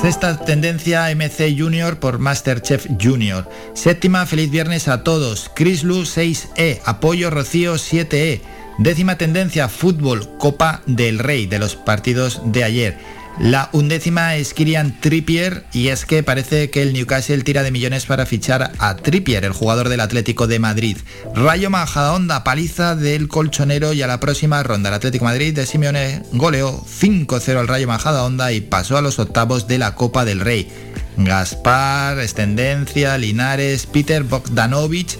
[0.01, 3.49] Sexta tendencia MC Junior por Masterchef Junior.
[3.73, 5.49] Séptima, feliz viernes a todos.
[5.55, 8.41] Chris Lu 6E, apoyo Rocío 7E.
[8.79, 12.97] Décima tendencia, fútbol, Copa del Rey de los partidos de ayer.
[13.39, 18.07] La undécima es Kirian Trippier y es que parece que el Newcastle tira de millones
[18.07, 20.97] para fichar a Trippier, el jugador del Atlético de Madrid.
[21.35, 26.23] Rayo Majadahonda, paliza del colchonero y a la próxima ronda el Atlético Madrid de Simeone
[26.33, 30.71] goleó 5-0 al Rayo Majadahonda y pasó a los octavos de la Copa del Rey.
[31.17, 35.17] Gaspar, Extendencia, Linares, Peter Bogdanovich,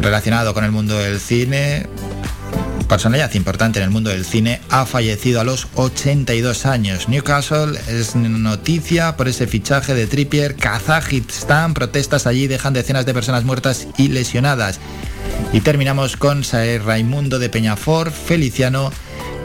[0.00, 1.86] relacionado con el mundo del cine,
[2.88, 7.08] personalidad importante en el mundo del cine, ha fallecido a los 82 años.
[7.08, 10.56] Newcastle es noticia por ese fichaje de Trippier.
[10.56, 14.80] Kazajistán, protestas allí dejan decenas de personas muertas y lesionadas.
[15.52, 18.90] Y terminamos con Saer Raimundo de Peñafor, Feliciano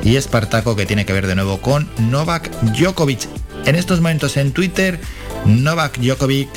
[0.04, 3.28] y Espartaco, que tiene que ver de nuevo con Novak Djokovic.
[3.66, 5.00] En estos momentos en Twitter,
[5.46, 6.50] Novak Djokovic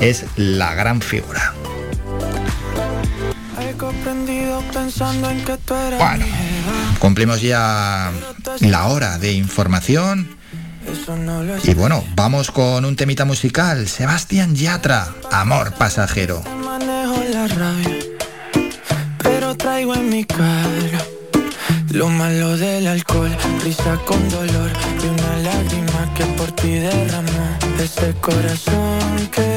[0.00, 1.54] es la gran figura.
[5.98, 6.24] Bueno,
[6.98, 8.10] cumplimos ya
[8.60, 10.36] la hora de información.
[11.64, 13.88] Y bueno, vamos con un temita musical.
[13.88, 16.42] Sebastián Yatra, Amor Pasajero.
[19.22, 21.04] Pero traigo en mi cara
[21.94, 23.30] lo malo del alcohol,
[23.62, 24.70] risa con dolor
[25.00, 29.53] y una lágrima que por ti derramó ese corazón que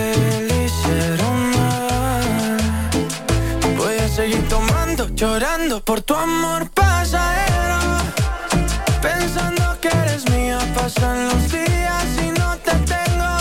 [4.28, 7.80] seguir tomando, llorando por tu amor pasajero,
[9.02, 13.32] pensando que eres mía, pasan los días y no te tengo.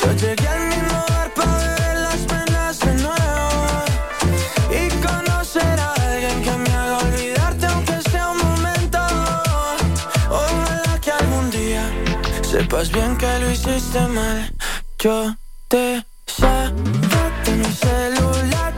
[0.00, 3.60] Yo llegué al mismo bar para beber las penas de nuevo
[4.80, 8.98] y conocer a alguien que me haga olvidarte aunque sea un momento.
[10.30, 11.84] Ojalá que algún día
[12.50, 14.54] sepas bien que lo hiciste mal.
[14.98, 15.36] Yo
[15.68, 18.69] te sabré mi celular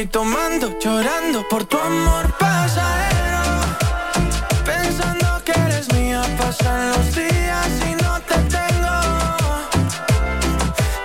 [0.00, 3.42] Seguir tomando, llorando por tu amor pasajero.
[4.64, 8.96] Pensando que eres mía, pasan los días y no te tengo.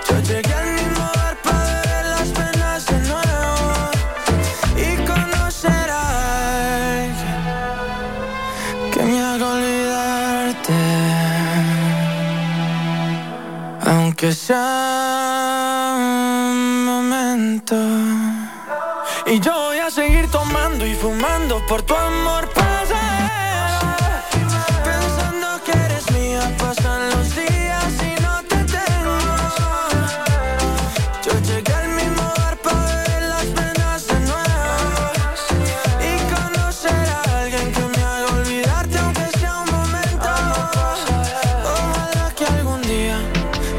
[0.08, 3.90] Yo llegué al mismo bar para ver las penas de nuevo
[4.86, 6.02] y conocer a
[7.02, 7.42] alguien
[8.92, 10.78] que me haga olvidarte.
[13.90, 15.35] Aunque sea
[21.00, 23.96] fumando por tu amor pasajero.
[24.84, 29.16] Pensando que eres mía, pasan los días y no te tengo.
[31.24, 35.02] Yo llegué al mismo bar para ver las penas de nuevo.
[36.10, 40.28] Y conocer a alguien que me haga olvidarte, aunque sea un momento.
[41.64, 43.18] Ojalá que algún día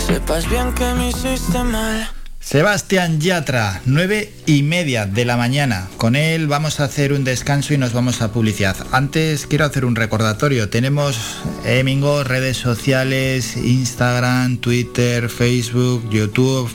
[0.06, 2.17] sepas bien que me hiciste mal.
[2.50, 5.90] Sebastián Yatra, nueve y media de la mañana.
[5.98, 8.78] Con él vamos a hacer un descanso y nos vamos a publicidad.
[8.94, 10.70] Antes quiero hacer un recordatorio.
[10.70, 16.72] Tenemos Emingo, redes sociales, Instagram, Twitter, Facebook, YouTube.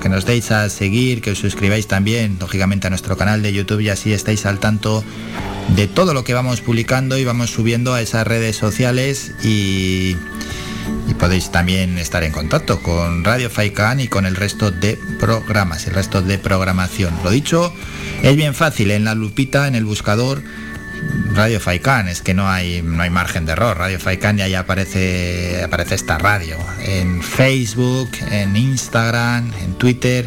[0.00, 3.80] Que nos deis a seguir, que os suscribáis también, lógicamente, a nuestro canal de YouTube
[3.80, 5.02] y así estáis al tanto
[5.74, 10.14] de todo lo que vamos publicando y vamos subiendo a esas redes sociales y
[11.20, 15.92] podéis también estar en contacto con Radio Faikan y con el resto de programas, el
[15.92, 17.14] resto de programación.
[17.22, 17.74] Lo dicho,
[18.22, 20.42] es bien fácil, en la lupita, en el buscador,
[21.34, 23.76] Radio Faikan, es que no hay, no hay margen de error.
[23.76, 26.56] Radio Faikan y ahí aparece, aparece esta radio.
[26.82, 30.26] En Facebook, en Instagram, en Twitter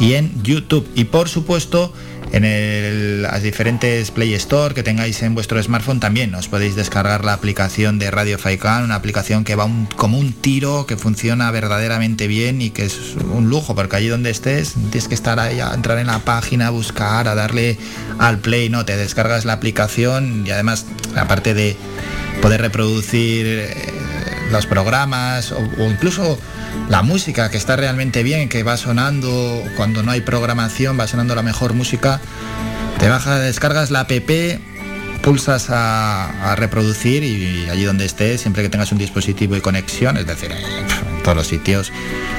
[0.00, 0.88] y en YouTube.
[0.94, 1.92] Y por supuesto,
[2.34, 6.34] en el- las diferentes Play Store que tengáis en vuestro smartphone también.
[6.34, 10.32] Os podéis descargar la aplicación de Radio Faikan, una aplicación que va un- como un
[10.32, 12.96] tiro, que funciona verdaderamente bien y que es
[13.32, 16.66] un lujo, porque allí donde estés tienes que estar ahí a entrar en la página,
[16.66, 17.78] a buscar, a darle
[18.18, 21.76] al play, no, te descargas la aplicación y además, aparte de
[22.42, 23.74] poder reproducir eh,
[24.50, 26.38] los programas o, incluso
[26.88, 31.34] la música que está realmente bien, que va sonando cuando no hay programación, va sonando
[31.34, 32.20] la mejor música.
[32.98, 34.10] Te bajas, descargas la app,
[35.24, 40.26] pulsas a, reproducir y allí donde estés, siempre que tengas un dispositivo y conexión, es
[40.26, 41.90] decir, en todos los sitios,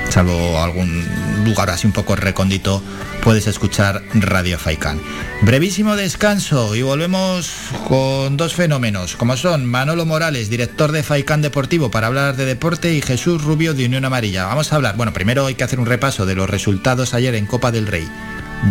[0.10, 1.04] salvo algún
[1.44, 2.84] lugar así un poco recóndito,
[3.24, 5.02] puedes escuchar Radio Faikan.
[5.42, 7.52] Brevísimo descanso y volvemos
[7.88, 12.94] con dos fenómenos, como son Manolo Morales, director de Faikan Deportivo, para hablar de deporte,
[12.94, 14.46] y Jesús Rubio de Unión Amarilla.
[14.46, 17.48] Vamos a hablar, bueno, primero hay que hacer un repaso de los resultados ayer en
[17.48, 18.08] Copa del Rey.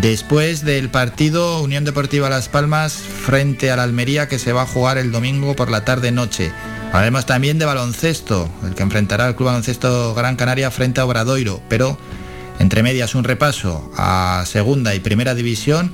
[0.00, 4.66] Después del partido Unión Deportiva Las Palmas frente a la Almería que se va a
[4.66, 6.52] jugar el domingo por la tarde-noche.
[6.88, 11.60] Hablaremos también de baloncesto, el que enfrentará al Club Baloncesto Gran Canaria frente a Obradoiro,
[11.68, 11.98] pero
[12.58, 15.92] entre medias un repaso a segunda y primera división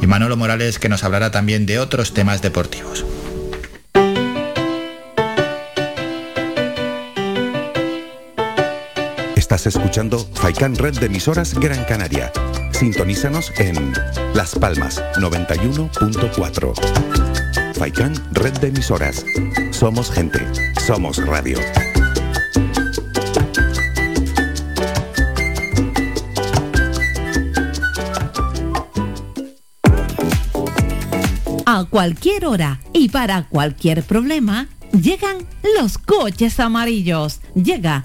[0.00, 3.04] y Manolo Morales que nos hablará también de otros temas deportivos.
[9.34, 12.32] Estás escuchando Faikan Red de emisoras Gran Canaria.
[12.78, 13.94] Sintonízanos en
[14.34, 16.74] Las Palmas 91.4.
[17.74, 19.24] Faikan Red de emisoras.
[19.70, 20.40] Somos gente.
[20.86, 21.58] Somos radio.
[31.64, 35.46] A cualquier hora y para cualquier problema, llegan
[35.80, 37.40] los coches amarillos.
[37.54, 38.04] Llega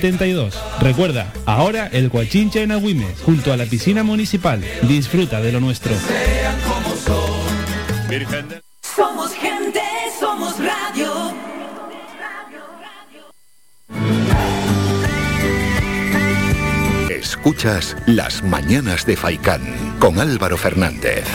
[0.01, 0.59] 72.
[0.79, 4.63] Recuerda, ahora el Guachinche en Agüimes, junto a la piscina municipal.
[4.81, 5.93] Disfruta de lo nuestro.
[8.81, 9.81] Somos gente,
[10.19, 11.33] somos radio.
[17.09, 19.61] Escuchas Las Mañanas de Faicán
[19.99, 21.25] con Álvaro Fernández.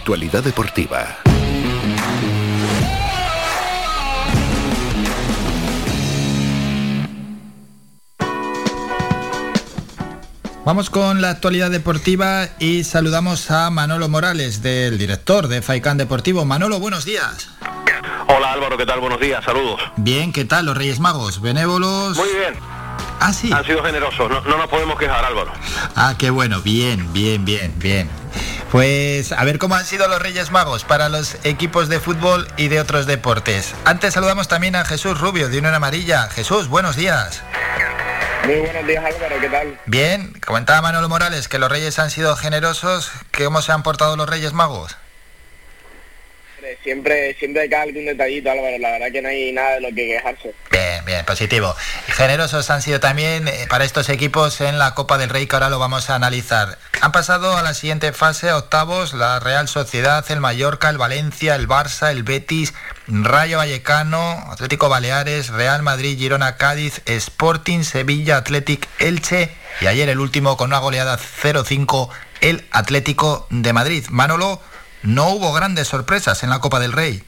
[0.00, 1.18] Actualidad deportiva.
[10.64, 16.44] Vamos con la actualidad deportiva y saludamos a Manolo Morales, del director de Faicán Deportivo.
[16.46, 17.50] Manolo, buenos días.
[18.28, 19.00] Hola Álvaro, ¿qué tal?
[19.00, 19.80] Buenos días, saludos.
[19.96, 21.42] Bien, ¿qué tal los Reyes Magos?
[21.42, 22.16] ¿Benévolos?
[22.16, 22.54] Muy bien.
[23.20, 23.52] Ah, sí.
[23.52, 25.52] Han sido generosos, no, no nos podemos quejar Álvaro.
[25.94, 28.23] Ah, qué bueno, bien, bien, bien, bien.
[28.74, 32.66] Pues a ver cómo han sido los Reyes Magos para los equipos de fútbol y
[32.66, 33.72] de otros deportes.
[33.84, 36.28] Antes saludamos también a Jesús Rubio de Unión Amarilla.
[36.28, 37.44] Jesús, buenos días.
[38.44, 39.78] Muy buenos días Álvaro, ¿qué tal?
[39.86, 43.12] Bien, comentaba Manolo Morales que los Reyes han sido generosos.
[43.38, 44.96] ¿Cómo se han portado los Reyes Magos?
[46.82, 50.08] Siempre, siempre hay algún detallito Álvaro, la verdad que no hay nada de lo que
[50.08, 50.52] quejarse.
[50.72, 51.74] Bien, bien, positivo.
[52.08, 55.70] Generosos han sido también eh, para estos equipos en la Copa del Rey que ahora
[55.70, 56.78] lo vamos a analizar.
[57.00, 61.68] Han pasado a la siguiente fase, octavos, la Real Sociedad, el Mallorca, el Valencia, el
[61.68, 62.74] Barça, el Betis,
[63.06, 70.20] Rayo Vallecano, Atlético Baleares, Real Madrid, Girona, Cádiz, Sporting, Sevilla, Athletic, Elche y ayer el
[70.20, 72.08] último con una goleada 0-5,
[72.40, 74.06] el Atlético de Madrid.
[74.08, 74.60] Manolo,
[75.02, 77.22] no hubo grandes sorpresas en la Copa del Rey.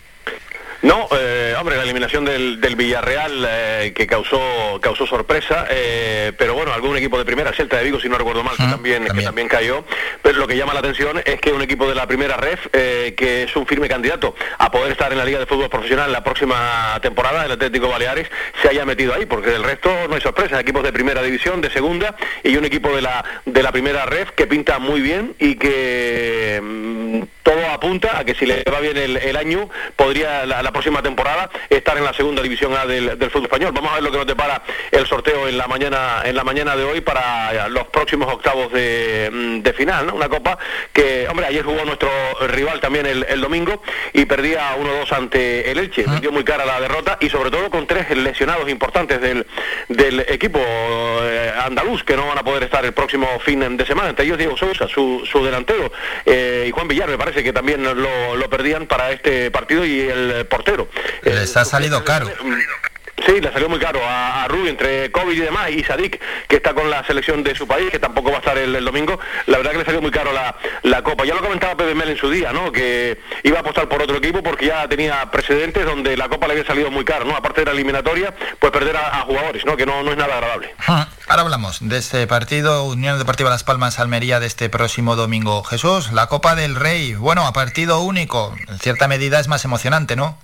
[0.82, 6.54] No, eh, hombre, la eliminación del, del Villarreal eh, que causó causó sorpresa, eh, pero
[6.54, 9.22] bueno, algún equipo de primera, Celta de Vigo, si no recuerdo mal, que también, que
[9.22, 9.84] también cayó.
[10.22, 13.14] Pero lo que llama la atención es que un equipo de la primera ref, eh,
[13.16, 16.22] que es un firme candidato a poder estar en la Liga de Fútbol Profesional la
[16.22, 18.28] próxima temporada, el Atlético Baleares,
[18.62, 20.60] se haya metido ahí, porque del resto no hay sorpresa.
[20.60, 24.30] Equipos de primera división, de segunda, y un equipo de la de la primera ref
[24.32, 28.96] que pinta muy bien y que mm, todo apunta a que si le va bien
[28.96, 33.16] el, el año, podría la, la próxima temporada estar en la segunda división A del,
[33.16, 33.70] del fútbol español.
[33.72, 36.74] Vamos a ver lo que nos depara el sorteo en la mañana en la mañana
[36.74, 40.14] de hoy para los próximos octavos de, mm, de final, ¿no?
[40.14, 40.58] Una copa
[40.92, 42.10] que, hombre, ayer jugó nuestro
[42.48, 43.80] rival también el, el domingo
[44.12, 46.04] y perdía 1-2 ante el Elche.
[46.20, 49.46] Dio muy cara la derrota y sobre todo con tres lesionados importantes del,
[49.88, 54.10] del equipo eh, andaluz que no van a poder estar el próximo fin de semana.
[54.10, 55.92] Entre ellos Diego Sousa, su, su delantero,
[56.24, 60.00] eh, y Juan Villar, me parece que también lo, lo perdían para este partido y
[60.00, 60.88] el portero.
[61.22, 62.30] Les ha salido caro.
[63.26, 66.56] Sí, le salió muy caro a, a Rubio entre COVID y demás y Sadik, que
[66.56, 69.18] está con la selección de su país, que tampoco va a estar el, el domingo.
[69.46, 71.24] La verdad que le salió muy caro la, la Copa.
[71.24, 72.70] Ya lo comentaba Pepe Mel en su día, ¿no?
[72.70, 76.52] Que iba a apostar por otro equipo porque ya tenía precedentes donde la Copa le
[76.52, 77.34] había salido muy caro, ¿no?
[77.34, 79.76] Aparte de la eliminatoria, pues perder a, a jugadores, ¿no?
[79.76, 80.74] Que no, no es nada agradable.
[80.86, 85.64] Ah, Ahora hablamos de este partido, Unión Deportiva Las Palmas Almería de este próximo domingo.
[85.64, 90.14] Jesús, la Copa del Rey, bueno, a partido único, en cierta medida es más emocionante,
[90.14, 90.38] ¿no?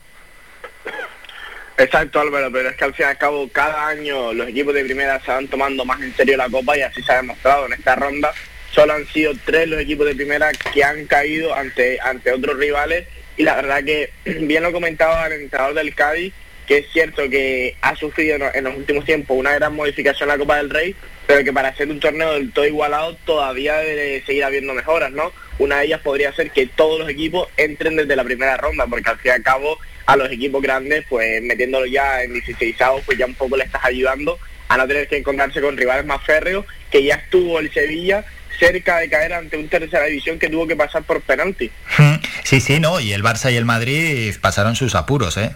[1.83, 4.85] Exacto Álvaro, pero es que al fin y al cabo cada año los equipos de
[4.85, 7.73] primera se van tomando más en serio la copa y así se ha demostrado en
[7.73, 8.33] esta ronda.
[8.71, 13.09] Solo han sido tres los equipos de primera que han caído ante, ante otros rivales
[13.37, 16.33] y la verdad que bien lo comentaba el entrenador del Cádiz,
[16.69, 20.39] que es cierto que ha sufrido en- los últimos tiempos una gran modificación en la
[20.39, 20.95] Copa del Rey,
[21.27, 25.33] pero que para ser un torneo del todo igualado todavía debe seguir habiendo mejoras, ¿no?
[25.59, 29.11] Una de ellas podría ser que todos los equipos entren desde la primera ronda, porque
[29.11, 33.19] al fin y al cabo a los equipos grandes, pues metiéndolo ya en 16 pues
[33.19, 34.39] ya un poco le estás ayudando
[34.69, 38.25] a no tener que encontrarse con rivales más férreos, que ya estuvo el Sevilla
[38.59, 41.71] cerca de caer ante un tercera división que tuvo que pasar por penalti.
[42.45, 45.51] Sí, sí, no, y el Barça y el Madrid pasaron sus apuros, ¿eh?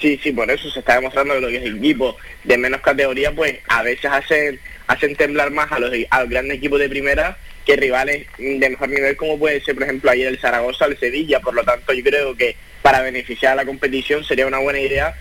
[0.00, 3.82] Sí, sí, por eso se está demostrando que los equipos de menos categoría, pues a
[3.82, 8.26] veces hacen hacen temblar más a los, a los grandes equipos de primera que rivales
[8.38, 11.40] de mejor nivel, como puede ser, por ejemplo, ayer el Zaragoza, el Sevilla.
[11.40, 15.14] Por lo tanto, yo creo que para beneficiar a la competición sería una buena idea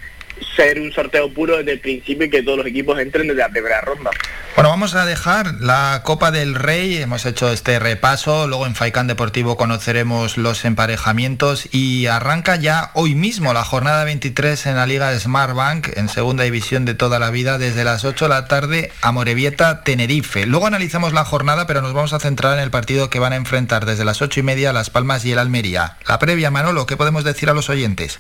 [0.56, 3.49] ser un sorteo puro desde el principio y que todos los equipos entren desde la
[3.49, 4.11] primera ronda.
[4.56, 9.07] Bueno, vamos a dejar la Copa del Rey, hemos hecho este repaso, luego en Faicán
[9.07, 15.18] Deportivo conoceremos los emparejamientos y arranca ya hoy mismo la jornada 23 en la Liga
[15.18, 19.11] Smartbank en segunda división de toda la vida desde las 8 de la tarde a
[19.11, 20.45] Morevieta, Tenerife.
[20.45, 23.38] Luego analizamos la jornada, pero nos vamos a centrar en el partido que van a
[23.38, 25.98] enfrentar desde las 8 y media Las Palmas y el Almería.
[26.07, 28.20] La previa, Manolo, ¿qué podemos decir a los oyentes?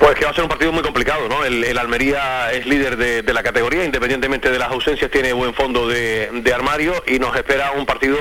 [0.00, 1.44] Pues que va a ser un partido muy complicado, ¿no?
[1.44, 6.52] El, Almería es líder de, la categoría, independientemente de las ausencias, tiene buen fondo de,
[6.54, 8.16] armario y nos espera un partido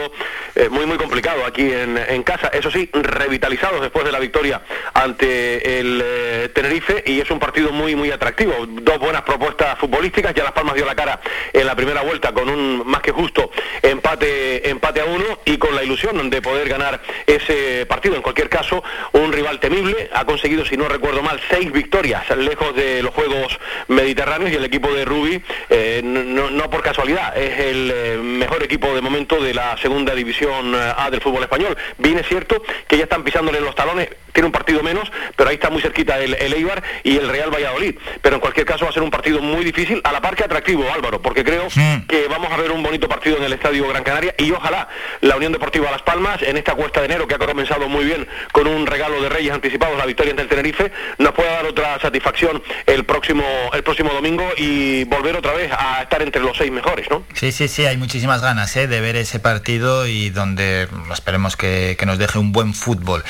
[0.55, 2.49] eh, muy, muy complicado aquí en, casa.
[2.49, 4.61] Eso sí, revitalizados después de la victoria
[4.93, 8.53] ante el eh, Tenerife y es un partido muy, muy atractivo.
[8.67, 11.21] Dos buenas propuestas futbolísticas, ya Las Palmas dio la cara
[11.53, 13.51] en la primera vuelta con un más que justo
[13.81, 18.15] empate, empate a uno y con la ilusión de poder ganar ese partido.
[18.17, 18.83] En cualquier caso,
[19.13, 23.59] un rival temible, ha conseguido, si no recuerdo mal, seis victorias lejos de los Juegos
[23.87, 28.93] Mediterráneos y el equipo de Rubi, eh, no, por casualidad, es el eh, mejor equipo
[28.93, 31.77] de momento de la segunda división eh, A del fútbol español.
[31.97, 35.55] Bien es cierto que ya están pisándole los talones, tiene un partido menos, pero ahí
[35.55, 37.95] está muy cerquita el, Eibar y el Real Valladolid.
[38.21, 40.43] Pero en cualquier caso va a ser un partido muy difícil, a la par que
[40.43, 41.67] atractivo, Álvaro, porque creo
[42.07, 44.87] que vamos a ver un bonito partido en el Estadio Gran Canaria y ojalá
[45.21, 48.27] la Unión Deportiva Las Palmas, en esta cuesta de enero que ha comenzado muy bien
[48.51, 52.61] con un regalo de Reyes anticipados, la victoria ante el Tenerife, nos pueda otra satisfacción
[52.85, 57.07] el próximo, el próximo domingo y volver otra vez a estar entre los seis mejores,
[57.09, 57.23] ¿no?
[57.33, 58.87] Sí, sí, sí, hay muchísimas ganas ¿eh?
[58.87, 63.23] de ver ese partido y donde esperemos que, nos deje un buen fútbol.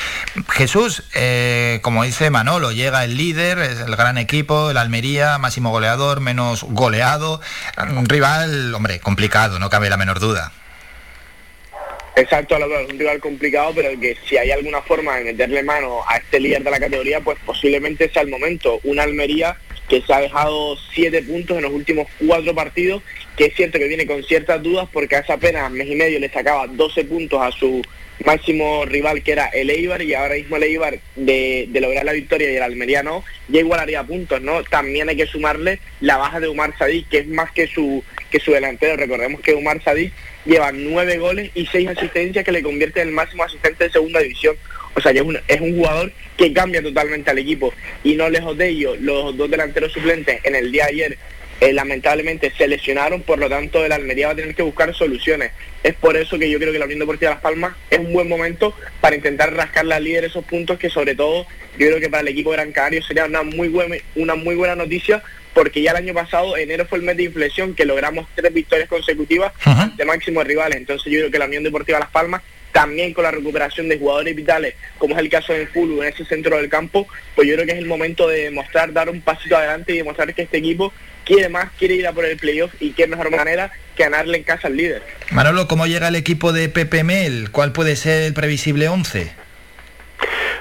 [0.48, 5.70] Jesús, eh, como dice Manolo, llega el líder, es el gran equipo, el Almería, máximo
[5.70, 7.40] goleador, menos goleado,
[7.90, 10.52] un rival, hombre, complicado, no cabe la menor duda.
[12.16, 16.16] Exacto, es un rival complicado, pero que si hay alguna forma de meterle mano a
[16.16, 18.80] este líder de la categoría, pues posiblemente sea el momento.
[18.84, 19.56] Una Almería
[19.88, 23.02] que se ha dejado siete puntos en los últimos cuatro partidos,
[23.36, 26.28] que es cierto que viene con ciertas dudas porque hace apenas mes y medio le
[26.28, 27.82] sacaba 12 puntos a su
[28.24, 32.52] máximo rival que era el Eibar y ahora mismo el Eibar de, lograr la victoria
[32.52, 34.62] y el Almería no, ya igualaría puntos, ¿no?
[34.64, 38.38] También hay que sumarle la baja de Umar Sadik, que es más que su, que
[38.38, 38.96] su delantero.
[38.96, 40.12] Recordemos que Umar Sadik
[40.44, 44.20] lleva nueve goles y seis asistencias que le convierte en el máximo asistente de segunda
[44.20, 44.56] división.
[44.94, 47.72] O sea, es un, es un jugador que cambia totalmente al equipo.
[48.02, 51.18] Y no lejos de ello, los dos delanteros suplentes en el día de ayer
[51.60, 55.52] eh, lamentablemente se lesionaron, por lo tanto el Almería va a tener que buscar soluciones.
[55.82, 58.28] Es por eso que yo creo que la Unión Deportiva Las Palmas es un buen
[58.28, 61.46] momento para intentar rascar la líder esos puntos que sobre todo
[61.78, 64.54] yo creo que para el equipo de Gran Canario sería una muy buena, una muy
[64.54, 65.22] buena noticia
[65.54, 68.88] porque ya el año pasado, enero fue el mes de inflexión, que logramos tres victorias
[68.88, 69.52] consecutivas
[69.96, 70.78] de máximos rivales.
[70.78, 74.34] Entonces yo creo que la Unión Deportiva Las Palmas, también con la recuperación de jugadores
[74.36, 77.66] vitales, como es el caso de Fulu en ese centro del campo, pues yo creo
[77.66, 80.92] que es el momento de demostrar, dar un pasito adelante y demostrar que este equipo
[81.24, 84.44] quiere más, quiere ir a por el playoff y qué mejor manera que ganarle en
[84.44, 85.02] casa al líder.
[85.30, 87.50] Manolo, ¿cómo llega el equipo de Pepe Mel?
[87.50, 89.32] ¿Cuál puede ser el previsible 11?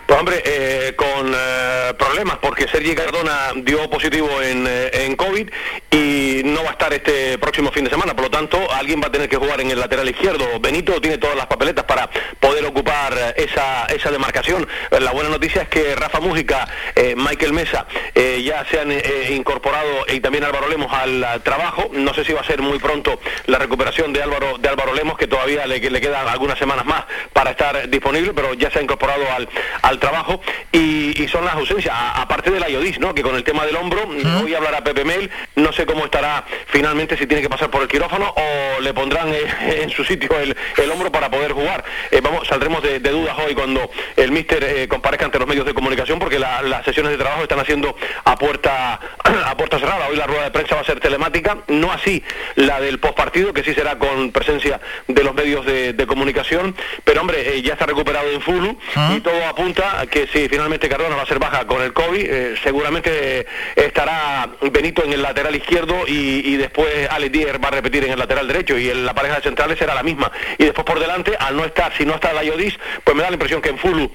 [0.10, 5.48] Pues hombre, eh, con eh, problemas porque Sergi Cardona dio positivo en, eh, en, COVID
[5.92, 9.06] y no va a estar este próximo fin de semana, por lo tanto alguien va
[9.06, 10.60] a tener que jugar en el lateral izquierdo.
[10.60, 12.10] Benito tiene todas las papeletas para
[12.40, 14.68] poder ocupar esa, esa demarcación.
[15.00, 16.68] La buena noticia es que Rafa Mújica,
[17.16, 18.92] Michael Mesa ya se han
[19.32, 21.92] incorporado y también Álvaro Lemos al trabajo.
[21.94, 25.20] No sé si va a ser muy pronto la recuperación de Álvaro, de Álvaro Lemos,
[25.20, 28.82] que todavía le, le quedan algunas semanas más para estar disponible, pero ya se ha
[28.82, 29.48] incorporado al,
[29.84, 33.14] al trabajo y, son las ausencias, aparte de la IODIS, ¿no?
[33.14, 34.08] que con el tema del hombro,
[34.42, 37.70] voy a hablar a Pepe Mel, no sé cómo estará finalmente, si tiene que pasar
[37.70, 41.84] por el quirófano o le pondrán eh, en su sitio el, hombro para poder jugar.
[42.12, 45.74] Eh, vamos, saldremos de, dudas hoy cuando el míster eh, comparezca ante los medios de
[45.74, 49.00] comunicación porque las sesiones de trabajo están haciendo a puerta,
[49.46, 50.08] a puerta cerrada.
[50.08, 52.24] Hoy la rueda de prensa va a ser telemática, no así
[52.56, 57.62] la del postpartido, que sí será con presencia de los medios de, comunicación, pero hombre,
[57.62, 58.76] ya está recuperado en Fulu
[59.16, 62.56] y todo apunta que si finalmente Cardona va a ser baja con el COVID, eh,
[62.64, 63.46] seguramente
[63.76, 68.20] estará Benito en el lateral izquierdo y, después Alex Dier va a repetir en el
[68.20, 70.32] lateral derecho y en la pareja de centrales será la misma.
[70.58, 73.30] Y después por delante, al no estar, si no está la Yodis, pues me da
[73.30, 74.12] la impresión que en Fulu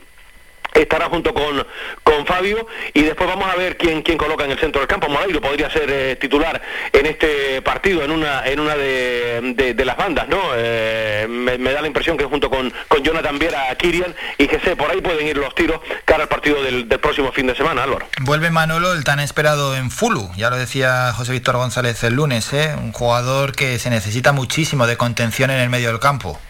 [0.83, 1.67] estará junto con,
[2.03, 5.09] con Fabio y después vamos a ver quién, quién coloca en el centro del campo.
[5.09, 6.61] Moreiro podría ser eh, titular
[6.93, 10.41] en este partido, en una, en una de, las bandas, ¿no?
[10.57, 14.91] Eh, me, da la impresión que junto con, con Jonathan Viera, Kirian y sé, por
[14.91, 17.85] ahí pueden ir los tiros cara al partido del, próximo fin de semana.
[18.21, 22.53] Vuelve Manolo, el tan esperado en Fulu, ya lo decía José Víctor González el lunes,
[22.53, 22.75] ¿eh?
[22.77, 26.41] un jugador que se necesita muchísimo de contención en el medio del campo.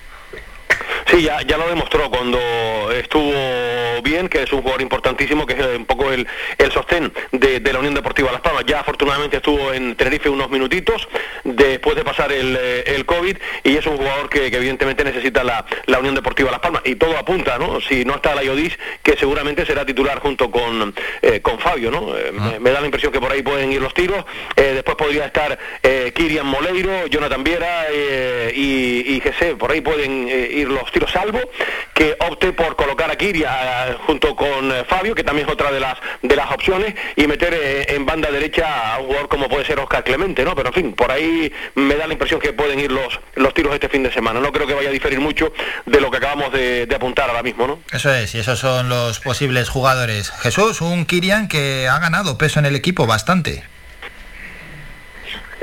[1.15, 2.41] Sí, ya, ya lo demostró cuando
[2.91, 6.27] estuvo bien, que es un jugador importantísimo, que es un poco el,
[6.59, 8.65] el sostén de, de la Unión Deportiva Las Palmas.
[8.67, 11.07] Ya afortunadamente estuvo en Tenerife unos minutitos
[11.45, 15.45] después de pasar el, eh, el COVID y es un jugador que, que evidentemente necesita
[15.45, 16.83] la, la Unión Deportiva Las Palmas.
[16.85, 17.81] Y todo apunta, ¿no?
[17.81, 20.93] Si no está la Iodis, que seguramente será titular junto con,
[21.23, 22.19] eh, con Fabio, ¿no?
[22.19, 24.25] Eh, me, me da la impresión que por ahí pueden ir los tiros.
[24.57, 29.81] Eh, después podría estar eh, Kirian Moleiro, Jonathan Viera eh, y, y Jesse, por ahí
[29.81, 31.41] pueden eh, ir los tiros, salvo
[31.95, 35.71] que opte por colocar a Kiria eh, junto con eh, Fabio, que también es otra
[35.71, 39.49] de las de las opciones, y meter eh, en banda derecha a un jugador como
[39.49, 40.55] puede ser Oscar Clemente, ¿no?
[40.55, 43.75] Pero en fin, por ahí me da la impresión que pueden ir los, los tiros
[43.75, 44.41] este fin de semana.
[44.41, 45.53] No creo que vaya a diferir mucho
[45.87, 47.79] de lo que acabamos de, de apuntar ahora mismo, ¿no?
[47.93, 50.31] Eso es, y esos son los posibles jugadores.
[50.31, 53.65] Jesús, un Kirian que ha ganado peso en el equipo bastante.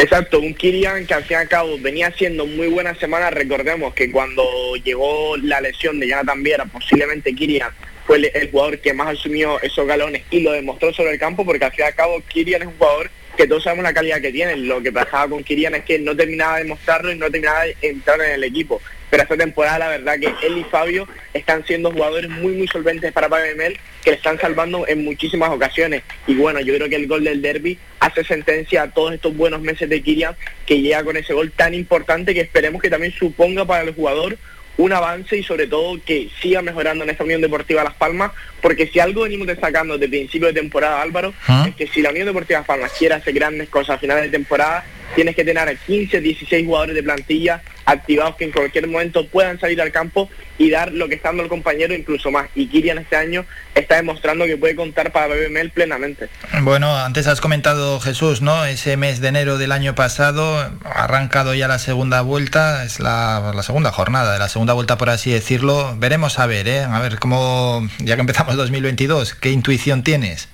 [0.01, 3.29] Exacto, un Kirian que al fin y al cabo venía haciendo muy buena semana.
[3.29, 4.43] Recordemos que cuando
[4.83, 7.69] llegó la lesión de Jonathan Viera, posiblemente Kirian
[8.07, 11.45] fue el, el jugador que más asumió esos galones y lo demostró sobre el campo,
[11.45, 14.19] porque al fin y al cabo Kirian es un jugador que todos sabemos la calidad
[14.21, 14.55] que tiene.
[14.55, 17.77] Lo que pasaba con Kirian es que no terminaba de mostrarlo y no terminaba de
[17.83, 18.81] entrar en el equipo.
[19.11, 23.11] Pero esta temporada la verdad que él y Fabio están siendo jugadores muy muy solventes
[23.11, 26.01] para Pabemel que le están salvando en muchísimas ocasiones.
[26.25, 29.61] Y bueno, yo creo que el gol del derby hace sentencia a todos estos buenos
[29.61, 30.35] meses de Kirian
[30.65, 34.37] que llega con ese gol tan importante que esperemos que también suponga para el jugador
[34.77, 38.31] un avance y sobre todo que siga mejorando en esta Unión Deportiva Las Palmas,
[38.61, 41.33] porque si algo venimos destacando desde principio de temporada, Álvaro,
[41.67, 44.29] es que si la Unión Deportiva Las Palmas quiere hacer grandes cosas a finales de
[44.29, 44.85] temporada,
[45.15, 49.59] tienes que tener a 15, 16 jugadores de plantilla activados que en cualquier momento puedan
[49.59, 52.49] salir al campo y dar lo que está dando el compañero incluso más.
[52.55, 56.29] Y Kirian este año está demostrando que puede contar para BBML plenamente.
[56.61, 58.65] Bueno, antes has comentado Jesús, ¿no?
[58.65, 63.51] Ese mes de enero del año pasado ha arrancado ya la segunda vuelta, es la,
[63.55, 65.95] la segunda jornada de la segunda vuelta, por así decirlo.
[65.97, 66.81] Veremos a ver, ¿eh?
[66.81, 70.49] A ver cómo, ya que empezamos 2022, ¿qué intuición tienes?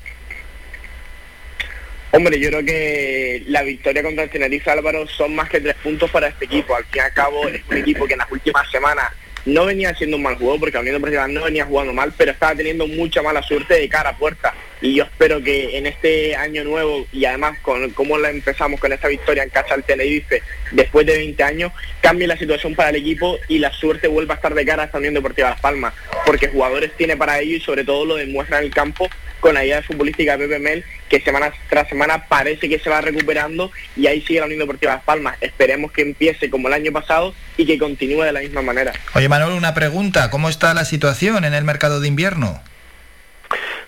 [2.11, 6.09] Hombre, yo creo que la victoria contra el Tenerife Álvaro son más que tres puntos
[6.09, 6.75] para este equipo.
[6.75, 9.11] Al fin y al cabo es un equipo que en las últimas semanas
[9.47, 12.53] no venía haciendo un mal juego porque Unión Deportiva no venía jugando mal, pero estaba
[12.53, 14.53] teniendo mucha mala suerte de cara a puerta.
[14.81, 18.91] Y yo espero que en este año nuevo y además con cómo la empezamos con
[18.91, 21.71] esta victoria en casa al Tenerife después de 20 años,
[22.01, 24.85] cambie la situación para el equipo y la suerte vuelva a estar de cara a
[24.87, 25.93] esta Unión Deportiva Las Palmas,
[26.25, 29.09] porque jugadores tiene para ello y sobre todo lo demuestra en el campo
[29.39, 33.01] con la idea futbolística de Pepe Mel, que semana tras semana parece que se va
[33.01, 35.37] recuperando y ahí sigue la Unión Deportiva Las Palmas.
[35.41, 38.93] Esperemos que empiece como el año pasado y que continúe de la misma manera.
[39.13, 42.61] Oye Manuel, una pregunta, ¿cómo está la situación en el mercado de invierno?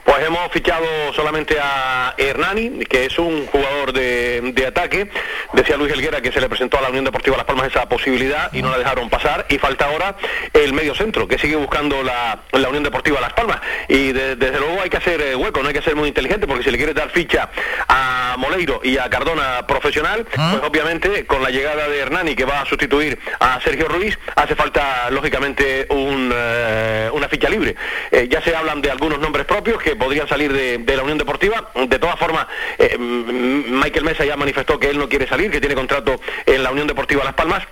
[0.10, 5.07] Pues hemos fichado solamente a Hernani, que es un jugador de, de ataque.
[5.53, 8.52] Decía Luis Helguera que se le presentó a la Unión Deportiva Las Palmas esa posibilidad
[8.52, 9.45] y no la dejaron pasar.
[9.49, 10.15] Y falta ahora
[10.53, 13.60] el medio centro, que sigue buscando la, la Unión Deportiva Las Palmas.
[13.88, 16.48] Y de- desde luego hay que hacer eh, hueco, no hay que ser muy inteligente,
[16.48, 17.48] porque si le quieres dar ficha
[17.88, 22.61] a Moleiro y a Cardona profesional, pues obviamente con la llegada de Hernani, que va
[22.61, 27.76] a sustituir a Sergio Ruiz, hace falta lógicamente un, eh, una ficha libre.
[28.11, 31.71] Eh, ya se hablan de algunos nombres propios que podrían salir de, la Unión Deportiva.
[31.88, 32.47] De todas formas,
[32.77, 36.71] eh, Michael Mesa ya manifestó que él no quiere salir, que tiene contrato en la
[36.71, 37.67] Unión Deportiva Las Palmas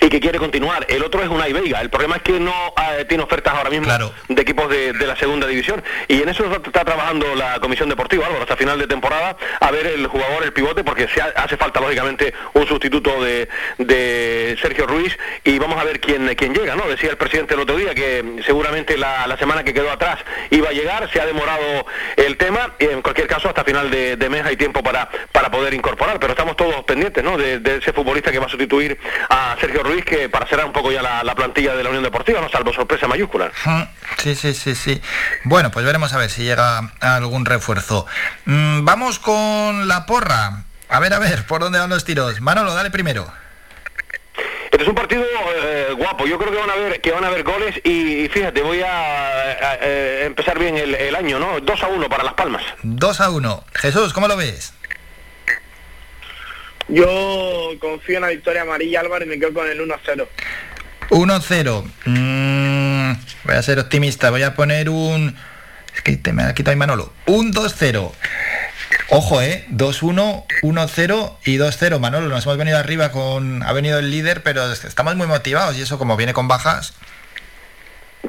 [0.00, 0.86] y que quiere continuar.
[0.88, 1.80] El otro es Unai Veiga.
[1.80, 2.52] El problema es que no
[2.98, 3.86] eh, tiene ofertas ahora mismo
[4.28, 5.82] de equipos de, de la segunda división.
[6.08, 9.70] Y en eso está, está trabajando la Comisión Deportiva, Álvaro, hasta final de temporada, a
[9.70, 13.48] ver el jugador, el pivote, porque se ha- hace falta, lógicamente, un sustituto de,
[13.78, 15.18] de Sergio Ruiz.
[15.44, 16.88] Y vamos a ver quién, quién llega, ¿no?
[16.88, 20.18] Decía el presidente el otro día que seguramente la, la semana que quedó atrás
[20.50, 21.10] iba a llegar.
[21.12, 21.86] Se ha demorado
[22.16, 22.74] el tema.
[22.78, 26.18] Y en cualquier caso, hasta final de, de mes hay tiempo para, para poder incorporar.
[26.20, 27.36] Pero estamos todos pendientes, ¿no?
[27.36, 28.98] De, de ese futbolista que va a sustituir
[29.28, 32.04] a Sergio Ruiz, que para cerrar un poco ya la, la plantilla de la Unión
[32.04, 32.48] Deportiva, ¿no?
[32.48, 33.50] Salvo sorpresa mayúscula.
[33.64, 33.82] Mm,
[34.18, 35.00] Sí, sí, sí, sí.
[35.44, 38.06] Bueno, pues veremos a ver si llega algún refuerzo.
[38.44, 40.64] Mm, vamos con la porra.
[40.88, 42.40] A ver, a ver, ¿por dónde van los tiros?
[42.40, 43.30] Manolo, dale primero.
[44.70, 45.22] Este es un partido
[45.56, 46.26] eh, guapo.
[46.26, 48.80] Yo creo que van a haber que van a haber goles y, y fíjate, voy
[48.82, 51.58] a, a- a empezar bien el, el año, ¿no?
[51.60, 52.62] 2 a 1 para Las Palmas.
[52.82, 53.64] 2 a 1.
[53.74, 54.72] Jesús, ¿cómo lo ves?
[56.90, 60.26] Yo confío en la victoria amarilla Álvaro y me quedo con el 1-0.
[61.10, 61.84] 1-0.
[62.04, 63.12] Mm,
[63.44, 65.36] voy a ser optimista, voy a poner un...
[65.94, 67.12] Es que te me ha quitado Manolo.
[67.26, 68.12] Un 2-0.
[69.08, 69.66] Ojo, ¿eh?
[69.70, 71.98] 2-1, 1-0 y 2-0.
[72.00, 73.62] Manolo, nos hemos venido arriba con...
[73.62, 76.94] Ha venido el líder, pero estamos muy motivados y eso como viene con bajas...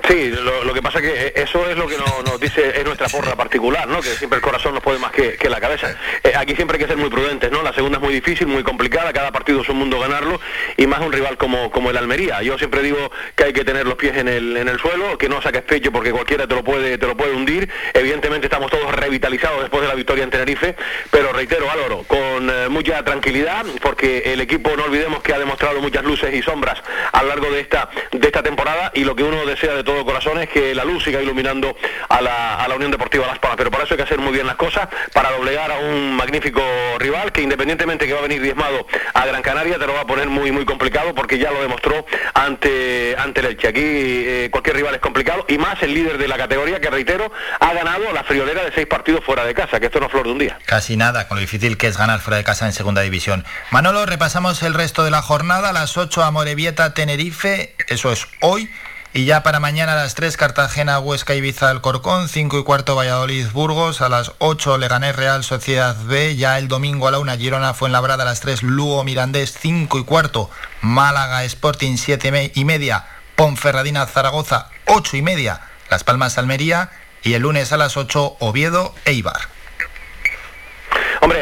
[0.07, 3.35] Sí, lo, que pasa que eso es lo que nos, nos dice es nuestra porra
[3.35, 4.01] particular, ¿no?
[4.01, 5.93] Que siempre el corazón nos puede más que, que la cabeza.
[6.23, 7.61] Eh, aquí siempre hay que ser muy prudentes, ¿no?
[7.61, 10.39] La segunda es muy difícil, muy complicada, cada partido es un mundo ganarlo
[10.77, 12.41] y más un rival como, como el Almería.
[12.41, 15.27] Yo siempre digo que hay que tener los pies en el, en el suelo, que
[15.27, 17.69] no saques pecho porque cualquiera te lo puede te lo puede hundir.
[17.93, 20.75] Evidentemente estamos todos revitalizados después de la victoria en Tenerife,
[21.11, 25.81] pero reitero, Álvaro, con eh, mucha tranquilidad porque el equipo no olvidemos que ha demostrado
[25.81, 26.81] muchas luces y sombras
[27.11, 30.39] a lo largo de esta de esta temporada y lo que uno desea todo corazón
[30.39, 31.75] es que la luz siga iluminando
[32.09, 34.33] a la, a la Unión Deportiva Las Palmas, pero para eso hay que hacer muy
[34.33, 36.61] bien las cosas, para doblegar a un magnífico
[36.99, 40.05] rival que independientemente que va a venir diezmado a Gran Canaria, te lo va a
[40.05, 43.67] poner muy muy complicado porque ya lo demostró ante, ante el Elche.
[43.67, 47.31] Aquí eh, cualquier rival es complicado y más el líder de la categoría que reitero
[47.59, 50.25] ha ganado la friolera de seis partidos fuera de casa, que esto no es flor
[50.25, 50.59] de un día.
[50.65, 53.45] Casi nada, con lo difícil que es ganar fuera de casa en segunda división.
[53.71, 58.27] Manolo, repasamos el resto de la jornada, a las 8 a Morevieta, Tenerife, eso es
[58.41, 58.69] hoy.
[59.13, 63.45] Y ya para mañana a las 3 Cartagena, Huesca, Ibiza, Alcorcón, 5 y cuarto Valladolid,
[63.51, 67.73] Burgos, a las 8 Leganés, Real, Sociedad B, ya el domingo a la 1 Girona,
[67.73, 73.05] Fuenlabrada, a las 3 Lugo, Mirandés, 5 y cuarto Málaga, Sporting, 7 y media,
[73.35, 75.59] Ponferradina, Zaragoza, 8 y media,
[75.89, 76.89] Las Palmas, Almería
[77.21, 79.60] y el lunes a las 8 Oviedo, Eibar.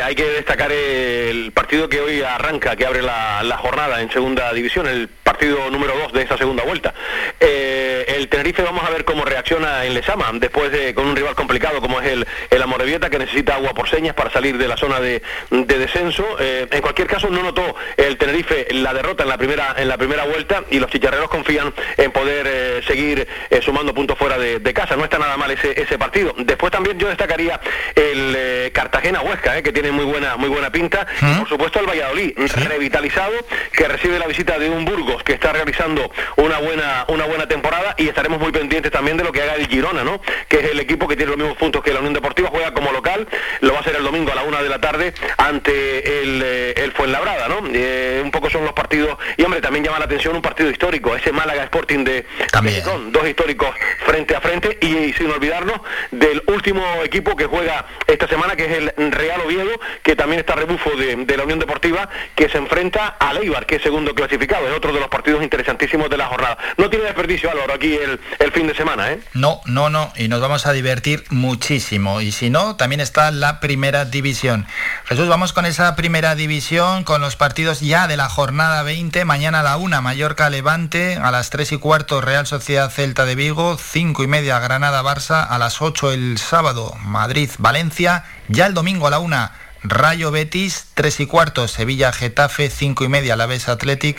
[0.03, 4.87] Hay que destacar el partido que hoy arranca, que abre la, jornada en segunda división,
[4.87, 6.93] el partido número 2 de esta segunda vuelta.
[7.39, 11.35] Eh, el Tenerife vamos a ver cómo reacciona en Lesama, después de con un rival
[11.35, 14.77] complicado como es el, el Amorebieta, que necesita agua por señas para salir de la
[14.77, 16.25] zona de, de descenso.
[16.39, 19.97] Eh, en cualquier caso, no notó el Tenerife la derrota en la primera, en la
[19.97, 23.27] primera vuelta y los chicharreros confían en poder eh, seguir
[23.61, 24.95] sumando puntos fuera de, casa.
[24.95, 26.33] No está nada mal ese, partido.
[26.37, 27.59] Después también yo destacaría
[27.95, 31.05] el Cartagena-Huesca, que tiene muy buena, muy buena pinta.
[31.21, 33.33] Y por supuesto el Valladolid, revitalizado,
[33.71, 37.95] que recibe la visita de un Burgos que está realizando una buena, una buena temporada.
[37.97, 40.21] Y estaremos muy pendientes también de lo que haga el Girona, ¿no?
[40.47, 42.91] Que es el equipo que tiene los mismos puntos que la Unión Deportiva, juega como
[42.91, 43.27] local,
[43.61, 46.73] lo va a hacer el domingo a la una de la tarde ante el, eh,
[46.77, 47.61] el Fuenlabrada, ¿no?
[47.73, 51.15] Eh, un poco son los partidos, y hombre, también llama la atención un partido histórico,
[51.15, 52.25] ese Málaga Sporting de
[52.63, 53.69] Gijón, dos históricos
[54.05, 54.77] frente a frente.
[54.81, 55.79] Y, y sin olvidarnos
[56.11, 60.55] del último equipo que juega esta semana, que es el Real Oviedo, que también está
[60.55, 64.75] rebufo de, la Unión Deportiva, que se enfrenta a Leibar, que es segundo clasificado, es
[64.75, 66.57] otro de los partidos interesantísimos de la jornada.
[66.77, 69.19] No tiene desperdicio, Álvaro, aquí el, el fin de semana, ¿eh?
[69.33, 72.21] No, no, no, y nos vamos a divertir muchísimo.
[72.21, 74.65] Y si no, también está la primera división.
[75.05, 79.25] Jesús, vamos con esa primera división, con los partidos ya de la jornada 20.
[79.25, 83.35] Mañana a la 1, Mallorca Levante, a las 3 y cuarto Real Sociedad Celta de
[83.35, 88.73] Vigo, 5 y media Granada Barça, a las 8 el sábado Madrid Valencia, ya el
[88.73, 89.51] domingo a la 1
[89.83, 91.67] Rayo Betis, 3 y cuarto.
[91.67, 93.33] Sevilla Getafe, 5 y media.
[93.33, 94.17] Alavés Athletic,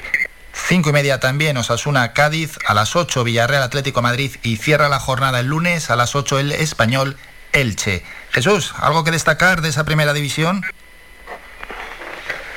[0.52, 1.56] 5 y media también.
[1.56, 4.32] Osasuna Cádiz, a las 8 Villarreal Atlético Madrid.
[4.42, 7.16] Y cierra la jornada el lunes a las 8 el Español
[7.52, 8.02] Elche.
[8.30, 10.62] Jesús, ¿algo que destacar de esa primera división?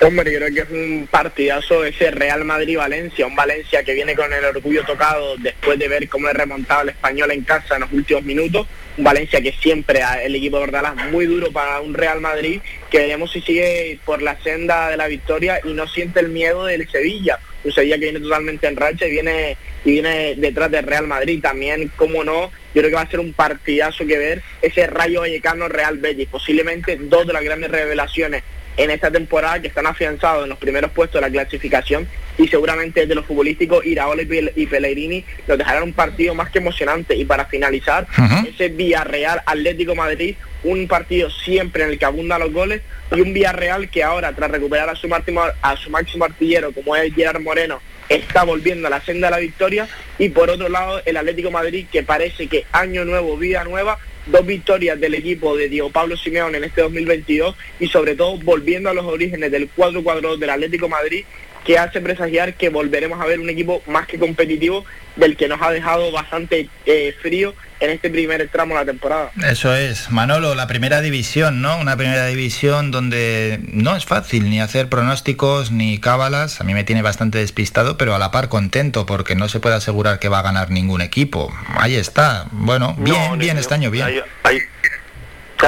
[0.01, 4.33] Hombre, yo creo que es un partidazo ese Real Madrid-Valencia, un Valencia que viene con
[4.33, 7.91] el orgullo tocado después de ver cómo le remontado el español en casa en los
[7.93, 8.67] últimos minutos,
[8.97, 12.61] Valencia que siempre el equipo de Bordalás muy duro para un Real Madrid,
[12.91, 16.65] que veremos si sigue por la senda de la victoria y no siente el miedo
[16.65, 20.85] del Sevilla, un Sevilla que viene totalmente en racha y viene y viene detrás del
[20.85, 21.41] Real Madrid.
[21.41, 25.21] También, como no, yo creo que va a ser un partidazo que ver ese Rayo
[25.21, 28.43] Vallecano Real Betis, posiblemente dos de las grandes revelaciones
[28.77, 33.01] en esta temporada que están afianzados en los primeros puestos de la clasificación y seguramente
[33.01, 37.15] desde los futbolísticos Iraola y Pel- y Pellegrini nos dejarán un partido más que emocionante.
[37.15, 38.07] Y para finalizar
[38.47, 42.81] ese Villarreal Atlético Madrid un partido siempre en el que abundan los goles
[43.15, 46.95] y un Villarreal que ahora tras recuperar a su máximo a su máximo artillero como
[46.95, 49.87] es Gerard Moreno está volviendo a la senda de la victoria.
[50.19, 54.45] Y por otro lado el Atlético Madrid que parece que año nuevo, vida nueva dos
[54.45, 58.93] victorias del equipo de Diego Pablo Simeone en este 2022 y sobre todo volviendo a
[58.93, 61.25] los orígenes del 4-4 del Atlético Madrid
[61.65, 64.85] que hace presagiar que volveremos a ver un equipo más que competitivo
[65.15, 69.31] del que nos ha dejado bastante eh, frío en este primer tramo de la temporada.
[69.49, 71.77] Eso es, Manolo, la primera división, ¿no?
[71.79, 76.61] Una primera división donde no es fácil ni hacer pronósticos ni cábalas.
[76.61, 79.75] A mí me tiene bastante despistado, pero a la par contento porque no se puede
[79.75, 81.53] asegurar que va a ganar ningún equipo.
[81.75, 82.45] Ahí está.
[82.51, 84.05] Bueno, bien, No, bien este año, bien.
[84.07, 84.59] Hay, hay-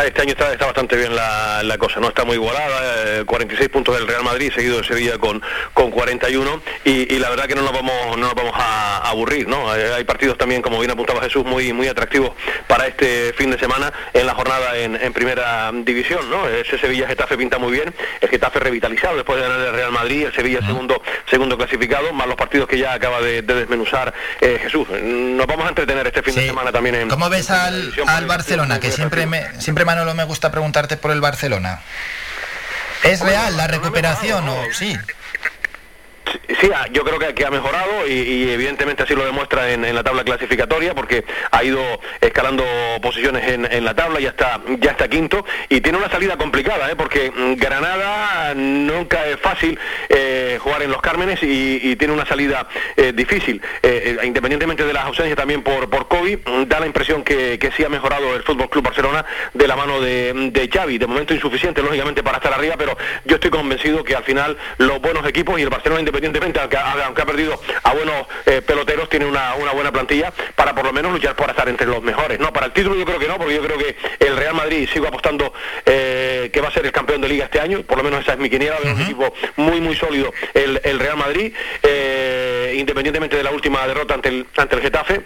[0.04, 3.70] Este año está, está bastante bien la, la cosa, no está muy igualada, eh, 46
[3.70, 5.42] puntos del Real Madrid, seguido de Sevilla con,
[5.74, 9.10] con 41, y, y la verdad que no nos vamos, no nos vamos a, a
[9.10, 9.74] aburrir, ¿no?
[9.76, 12.32] Eh, hay partidos también, como bien apuntaba Jesús, muy, muy atractivos
[12.68, 16.48] para este fin de semana en la jornada en, en primera división, ¿no?
[16.50, 20.34] Ese Sevilla-Getafe pinta muy bien, el Getafe revitalizado después de ganar el Real Madrid, el
[20.34, 24.88] Sevilla segundo, segundo clasificado, más los partidos que ya acaba de, de desmenuzar eh, Jesús.
[24.90, 27.08] Nos vamos a entretener este fin de semana también en...
[27.10, 28.80] ¿Cómo ves al, al Barcelona?
[28.80, 31.80] Que siempre, me, siempre Manolo me gusta preguntarte por el Barcelona.
[33.04, 34.98] ¿Es real la recuperación o sí?
[36.60, 40.24] Sí, ah, yo creo que, ha mejorado y, evidentemente así lo demuestra en, la tabla
[40.24, 41.82] clasificatoria porque ha ido
[42.22, 42.64] escalando
[43.02, 46.90] posiciones en, en la tabla, ya está, ya está quinto y tiene una salida complicada,
[46.92, 46.96] ¿eh?
[46.96, 49.78] porque mm, Granada nunca es fácil
[50.10, 53.62] eh, jugar en los Cármenes y, tiene una salida eh, difícil.
[53.82, 57.58] Eh, eh, independientemente de las ausencias también por, por COVID, mm, da la impresión que,
[57.60, 60.98] que sí ha mejorado el Fútbol Club Barcelona de la mano de, de Xavi.
[60.98, 65.00] De momento insuficiente, lógicamente, para estar arriba, pero yo estoy convencido que al final los
[65.00, 69.10] buenos equipos y el Barcelona independientemente, aunque, ha- aunque ha perdido a buenos eh, peloteros,
[69.10, 72.40] tiene una, una buena plantilla para por lo menos luchar por estar entre los mejores.
[72.40, 74.88] No, para el título yo creo que no, porque yo creo que el Real Madrid
[74.92, 75.54] sigo apostando
[75.86, 78.34] eh, que va a ser el campeón de liga este año, por lo menos esa
[78.34, 83.36] es mi quiniela, veo un equipo muy muy sólido el, el Real Madrid, eh, independientemente
[83.38, 85.22] de la última derrota ante el, ante el Getafe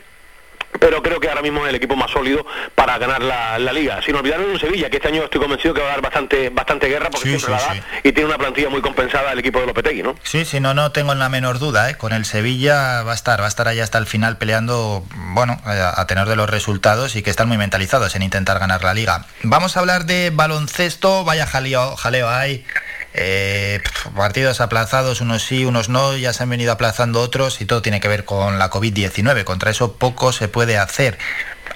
[0.79, 4.01] pero creo que ahora mismo es el equipo más sólido para ganar la, la liga.
[4.01, 6.49] Sin olvidar de un Sevilla, que este año estoy convencido que va a dar bastante
[6.49, 7.99] bastante guerra porque Sí, siempre sí, la da sí.
[8.09, 10.15] y tiene una plantilla muy compensada el equipo de Lopetegui, ¿no?
[10.23, 11.89] Sí, sí, no, no tengo la menor duda.
[11.89, 11.95] ¿eh?
[11.97, 15.59] Con el Sevilla va a estar, va a estar ahí hasta el final peleando, bueno,
[15.65, 18.83] eh, a, a tenor de los resultados y que están muy mentalizados en intentar ganar
[18.83, 19.25] la liga.
[19.43, 22.65] Vamos a hablar de baloncesto, vaya jaleo, jaleo hay.
[23.13, 23.81] Eh,
[24.15, 27.99] partidos aplazados, unos sí, unos no, ya se han venido aplazando otros y todo tiene
[27.99, 29.43] que ver con la COVID-19.
[29.43, 31.17] Contra eso poco se puede hacer.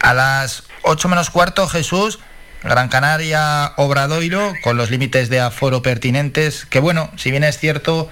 [0.01, 2.19] A las 8 menos cuarto, Jesús,
[2.63, 8.09] Gran Canaria, Obradoiro, con los límites de aforo pertinentes, que bueno, si bien es cierto,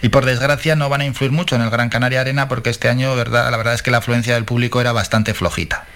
[0.00, 2.88] y por desgracia no van a influir mucho en el Gran Canaria Arena, porque este
[2.88, 5.86] año, la verdad es que la afluencia del público era bastante flojita.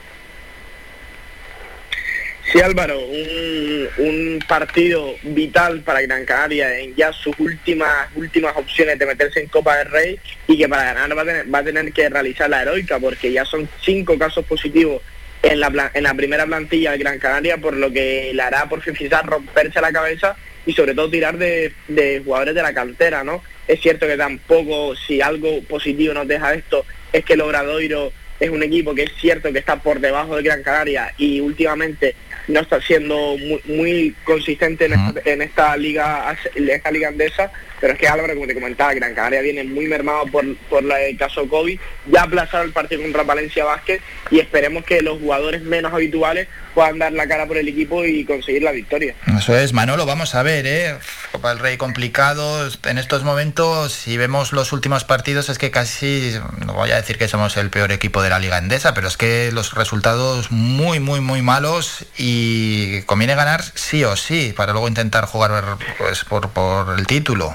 [2.55, 9.07] Sí, Álvaro, un, partido vital para Gran Canaria en ya sus últimas últimas opciones de
[9.07, 11.92] meterse en Copa del Rey y que para ganar va a tener, va a tener
[11.92, 15.02] que realizar la heroica porque ya son cinco casos positivos
[15.42, 18.81] en la, en la primera plantilla de Gran Canaria, por lo que le hará por
[18.83, 23.24] fin quizás romperse la cabeza y sobre todo tirar de, de jugadores de la cantera,
[23.24, 23.42] ¿no?
[23.66, 28.50] Es cierto que tampoco, si algo positivo nos deja esto, es que el Obradoiro es
[28.50, 32.15] un equipo que es cierto que está por debajo de Gran Canaria y últimamente
[32.49, 37.51] no está siendo muy, muy consistente en esta, en esta liga en esta liga andesa
[37.85, 41.19] pero es que Álvaro como te comentaba Gran Canaria viene muy mermado por, por el
[41.19, 45.61] caso COVID ya ha aplazado el partido contra Valencia Vázquez y esperemos que los jugadores
[45.61, 49.75] menos habituales puedan dar la cara por el equipo y conseguir la victoria Eso es,
[49.75, 50.95] Manolo, vamos a ver, ¿eh?
[51.31, 52.69] Copa del Rey complicado.
[52.85, 56.33] En estos momentos, si vemos los últimos partidos, es que casi,
[56.65, 59.17] no voy a decir que somos el peor equipo de la Liga Endesa, pero es
[59.17, 64.89] que los resultados muy, muy, muy malos y conviene ganar sí o sí, para luego
[64.89, 67.55] intentar jugar pues, por, por el título.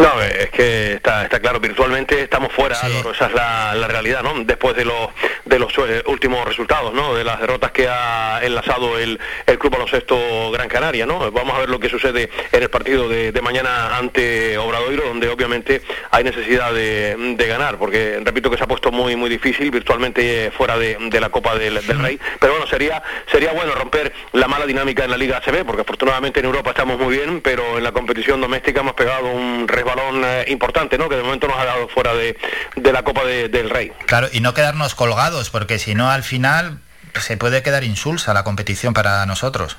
[0.00, 4.22] No, es que está, está claro, virtualmente estamos fuera, Álvaro, esa es la, la realidad,
[4.22, 4.32] ¿no?
[4.44, 5.10] Después de los
[5.44, 7.14] de los eh, últimos resultados, ¿no?
[7.14, 11.30] De las derrotas que ha enlazado el, el Club Baloncesto Gran Canaria, ¿no?
[11.32, 15.28] Vamos a ver lo que sucede en el partido de, de mañana ante Obradoiro, donde
[15.28, 19.70] obviamente hay necesidad de, de ganar, porque repito que se ha puesto muy muy difícil,
[19.70, 23.74] virtualmente eh, fuera de, de la Copa del, del Rey, pero bueno, sería sería bueno
[23.74, 27.42] romper la mala dinámica en la Liga ACB, porque afortunadamente en Europa estamos muy bien,
[27.42, 29.89] pero en la competición doméstica hemos pegado un resbalón
[30.24, 31.08] eh, importante, ¿no?
[31.08, 32.36] Que de momento nos ha dado fuera de,
[32.76, 33.92] de la Copa de- del Rey.
[34.06, 36.78] Claro, y no quedarnos colgados, porque si no, al final
[37.20, 39.76] se puede quedar insulsa la competición para nosotros.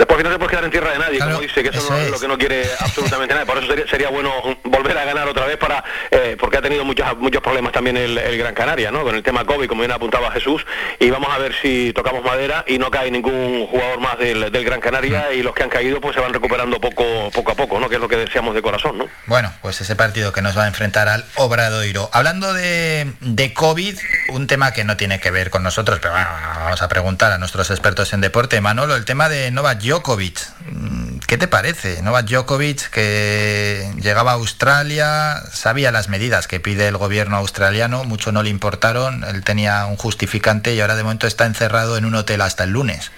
[0.00, 1.98] Después al final te puedes quedar en tierra de nadie, como dice, que eso, no
[1.98, 3.44] es lo que no quiere absolutamente nadie.
[3.44, 4.32] Por eso sería, sería bueno
[4.64, 8.16] volver a ganar otra vez para eh, porque ha tenido muchos muchos problemas también el,
[8.16, 9.02] el Gran Canaria, ¿no?
[9.02, 10.64] Con el tema COVID, como bien apuntaba Jesús,
[10.98, 14.64] y vamos a ver si tocamos madera y no cae ningún jugador más del, del
[14.64, 17.78] Gran Canaria y los que han caído pues se van recuperando poco poco a poco,
[17.78, 17.90] ¿no?
[17.90, 19.06] Que es lo que deseamos de corazón, ¿no?
[19.26, 22.08] Bueno, pues ese partido que nos va a enfrentar al Obradoiro.
[22.14, 23.98] Hablando de, de COVID,
[24.30, 27.36] un tema que no tiene que ver con nosotros, pero bueno, vamos a preguntar a
[27.36, 28.62] nuestros expertos en deporte.
[28.62, 30.38] Manolo, el tema de Novak Djokovic.
[30.70, 32.00] Mm, ¿Qué te parece?
[32.02, 38.30] Novak Djokovic que llegaba a Australia, sabía las medidas que pide el gobierno australiano, mucho
[38.30, 42.14] no le importaron, él tenía un justificante y ahora de momento está encerrado en un
[42.14, 43.10] hotel hasta el lunes.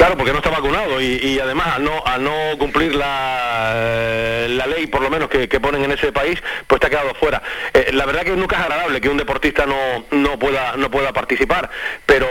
[0.00, 4.46] Claro, porque no está vacunado y, y además al no, al no cumplir la, eh,
[4.48, 7.12] la ley, por lo menos, que, que ponen en ese país, pues te ha quedado
[7.16, 7.42] fuera.
[7.74, 11.12] Eh, la verdad que nunca es agradable que un deportista no, no, pueda, no pueda
[11.12, 11.68] participar,
[12.06, 12.26] pero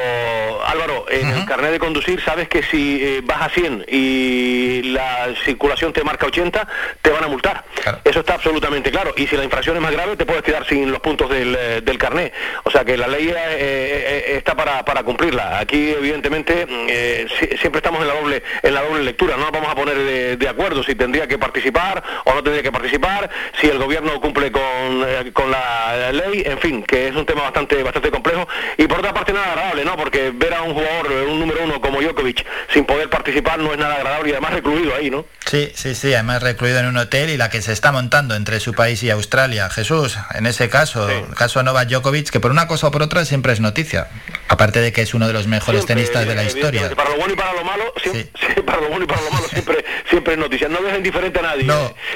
[0.65, 5.27] Álvaro, en el carnet de conducir sabes que si eh, vas a 100 y la
[5.45, 6.67] circulación te marca 80,
[7.03, 7.65] te van a multar.
[8.03, 9.13] Eso está absolutamente claro.
[9.15, 11.81] Y si la infracción es más grave, te puedes quedar sin los puntos del, eh,
[11.83, 12.33] del carnet.
[12.63, 15.59] O sea que la ley eh, está para, para cumplirla.
[15.59, 17.27] Aquí, evidentemente, mm, eh,
[17.59, 19.37] siempre estamos en la doble en la doble lectura.
[19.37, 22.63] No nos vamos a poner de, de acuerdo si tendría que participar o no tendría
[22.63, 23.29] que participar,
[23.59, 27.43] si el gobierno cumple con, eh, con la ley, en fin, que es un tema
[27.43, 28.47] bastante bastante complejo.
[28.77, 29.95] Y por otra parte, nada agradable, ¿no?
[29.97, 33.77] Porque ver a un jugador, un número uno como Djokovic, sin poder participar no es
[33.77, 35.25] nada agradable y además recluido ahí, ¿no?
[35.45, 38.59] Sí, sí, sí, además recluido en un hotel y la que se está montando entre
[38.59, 39.69] su país y Australia.
[39.69, 43.25] Jesús, en ese caso, el caso Novak Djokovic, que por una cosa o por otra
[43.25, 44.07] siempre es noticia.
[44.47, 46.89] Aparte de que es uno de los mejores tenistas de la historia.
[46.95, 49.31] Para lo bueno y para lo malo, siempre, sí, para lo bueno y para lo
[49.31, 50.67] malo siempre, siempre es noticia.
[50.67, 51.67] No deja indiferente a nadie.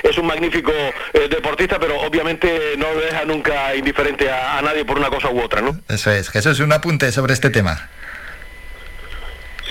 [0.03, 4.97] Es un magnífico eh, deportista, pero obviamente no deja nunca indiferente a, a nadie por
[4.97, 5.79] una cosa u otra, ¿no?
[5.89, 6.29] Eso es.
[6.29, 7.89] Jesús, un apunte sobre este tema.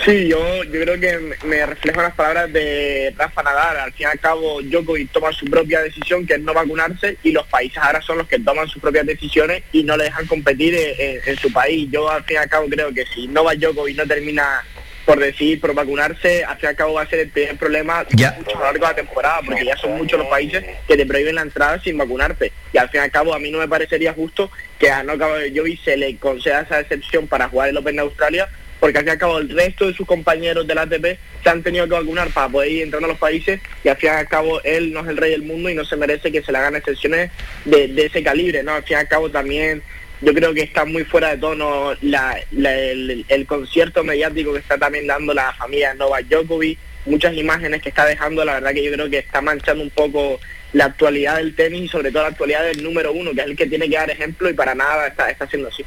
[0.05, 3.77] Sí, yo, yo creo que me- me reflejan las palabras de Rafa Nadal.
[3.79, 7.31] Al fin y al cabo, Djokovic toma su propia decisión, que es no vacunarse, y
[7.31, 10.73] los países ahora son los que toman sus propias decisiones y no le dejan competir
[10.75, 11.87] en, en- en su país.
[11.91, 14.65] Yo, al fin y al cabo, creo que si Novak Djokovic no termina
[15.05, 18.05] por decidir por vacunarse, al fin y al cabo va a ser el primer problema
[18.15, 18.35] Ya.
[18.39, 21.41] mucho largo de la temporada, porque ya son muchos los países que te prohíben la
[21.41, 22.51] entrada sin vacunarte.
[22.71, 24.49] Y al fin y al cabo, a mí no me parecería justo
[24.79, 28.47] que a Novak Djokovic se le conceda esa excepción para jugar el Open de Australia,
[28.79, 31.63] porque al fin y al cabo el resto de sus compañeros del ATP se han
[31.63, 34.27] tenido que vacunar para poder ir entrando a los países y al fin y al
[34.27, 36.57] cabo él no es el rey del mundo y no se merece que se le
[36.57, 37.31] hagan excepciones
[37.65, 38.73] de, de ese calibre, ¿no?
[38.73, 39.81] Al fin y al cabo también
[40.23, 45.05] yo creo que está muy fuera de tono la- el, concierto mediático que está también
[45.07, 49.09] dando la familia Novak Djokovic, muchas imágenes que está dejando, la verdad que yo creo
[49.09, 50.39] que está manchando un poco
[50.71, 53.55] la actualidad del tenis y sobre todo la actualidad del número uno, que es el
[53.55, 55.83] que tiene que dar ejemplo y para nada está, está haciendo así.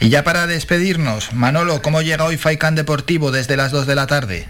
[0.00, 4.06] Y ya para despedirnos, Manolo, ¿cómo llega hoy Faikan Deportivo desde las 2 de la
[4.06, 4.46] tarde?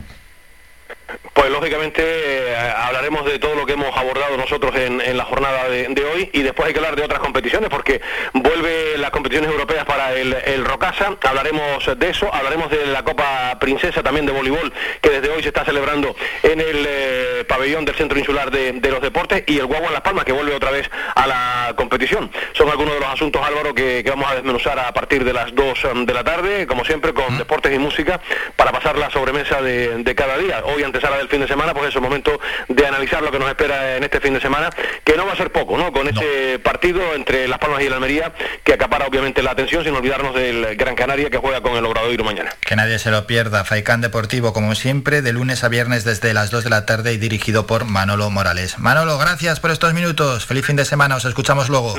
[1.32, 5.68] Pues lógicamente eh, hablaremos de todo lo que hemos abordado nosotros en, en la jornada
[5.68, 8.02] de, de hoy y después hay que hablar de otras competiciones porque
[8.34, 13.56] vuelve las competiciones europeas para el, el Rocasa, hablaremos de eso, hablaremos de la Copa
[13.58, 17.94] Princesa también de voleibol que desde hoy se está celebrando en el eh, pabellón del
[17.94, 20.70] Centro Insular de, de los Deportes y el Guagua en Las Palmas que vuelve otra
[20.70, 22.30] vez a la competición.
[22.52, 25.54] Son algunos de los asuntos, Álvaro, que, que vamos a desmenuzar a partir de las
[25.54, 28.20] 2 de la tarde, como siempre, con deportes y música
[28.56, 30.62] para pasar la sobremesa de, de cada día.
[30.66, 33.48] Hoy antesala del fin de semana, pues es el momento de analizar lo que nos
[33.48, 34.70] espera en este fin de semana,
[35.04, 35.92] que no va a ser poco, ¿no?
[35.92, 38.32] Con ese partido entre Las Palmas y el Almería,
[38.64, 42.24] que acapara obviamente la atención, sin olvidarnos del Gran Canaria que juega con el Obradoiro
[42.24, 42.52] mañana.
[42.60, 43.64] Que nadie se lo pierda.
[43.64, 47.18] Faikan Deportivo, como siempre, de lunes a viernes desde las 2 de la tarde y
[47.18, 48.78] dirigido por Manolo Morales.
[48.78, 50.46] Manolo, gracias por estos minutos.
[50.46, 51.16] Feliz fin de semana.
[51.16, 51.94] Os escuchamos luego.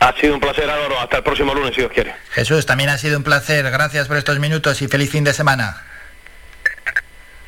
[0.00, 1.00] Ha sido un placer, Álvaro.
[1.00, 2.14] Hasta el próximo lunes, si Dios quiere.
[2.32, 3.70] Jesús, también ha sido un placer.
[3.70, 5.82] Gracias por estos minutos y feliz fin de semana.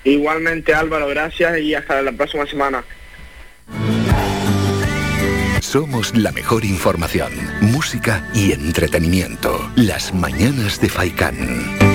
[0.04, 2.84] Igualmente Álvaro, gracias y hasta la próxima semana.
[5.60, 9.70] Somos la mejor información, música y entretenimiento.
[9.76, 11.87] Las mañanas de Faikán.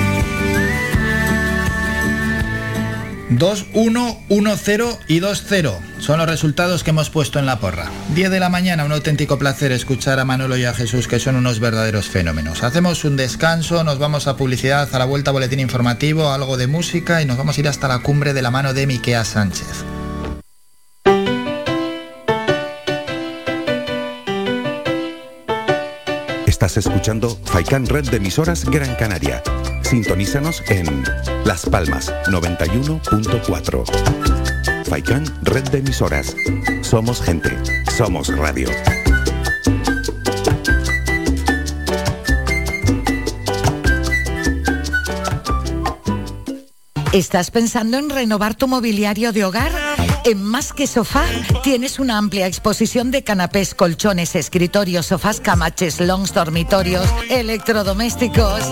[3.29, 5.79] 2, 1, 1, 0 y 2, 0.
[5.99, 7.89] Son los resultados que hemos puesto en la porra.
[8.13, 11.35] 10 de la mañana, un auténtico placer escuchar a Manolo y a Jesús, que son
[11.35, 12.63] unos verdaderos fenómenos.
[12.63, 17.21] Hacemos un descanso, nos vamos a publicidad, a la vuelta boletín informativo, algo de música
[17.21, 19.85] y nos vamos a ir hasta la cumbre de la mano de Miquea Sánchez.
[26.45, 29.43] Estás escuchando Faikan Red de emisoras Gran Canaria.
[29.93, 31.03] Sintonízanos en
[31.45, 34.85] Las Palmas 91.4.
[34.89, 36.35] Faikan Red de emisoras.
[36.81, 37.55] Somos gente.
[37.95, 38.69] Somos radio.
[47.11, 49.71] ¿Estás pensando en renovar tu mobiliario de hogar?
[50.25, 51.25] En Más que Sofá
[51.61, 58.71] tienes una amplia exposición de canapés, colchones, escritorios, sofás, camaches, longs, dormitorios, electrodomésticos.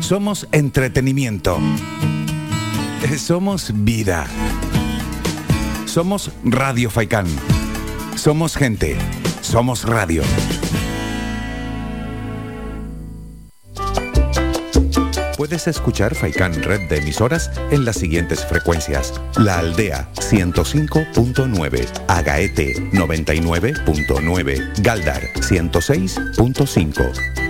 [0.00, 1.58] Somos entretenimiento.
[3.16, 4.26] Somos vida.
[5.86, 7.26] Somos Radio Faikán.
[8.16, 8.96] Somos gente.
[9.42, 10.22] Somos radio.
[15.36, 19.18] Puedes escuchar Faikán Red de emisoras en las siguientes frecuencias.
[19.38, 27.49] La Aldea 105.9, Agaete 99.9, Galdar 106.5,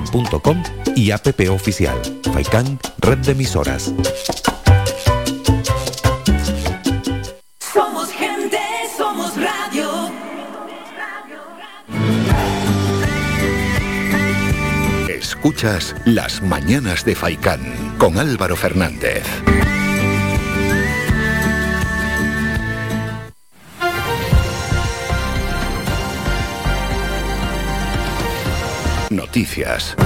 [0.00, 0.62] www.radiofaikan.com
[0.96, 2.00] y app oficial.
[2.32, 3.92] Faikan, red de emisoras.
[7.72, 8.58] Somos gente,
[8.96, 10.10] somos radio.
[15.08, 17.60] Escuchas Las Mañanas de Faikán
[17.98, 19.24] con Álvaro Fernández.
[29.10, 29.96] Noticias.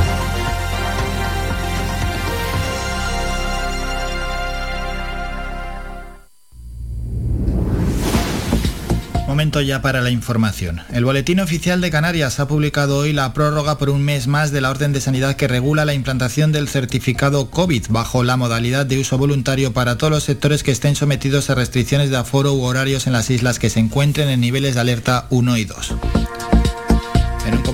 [9.26, 10.80] Momento ya para la información.
[10.90, 14.62] El Boletín Oficial de Canarias ha publicado hoy la prórroga por un mes más de
[14.62, 19.00] la orden de sanidad que regula la implantación del certificado COVID bajo la modalidad de
[19.00, 23.06] uso voluntario para todos los sectores que estén sometidos a restricciones de aforo u horarios
[23.06, 25.94] en las islas que se encuentren en niveles de alerta 1 y 2.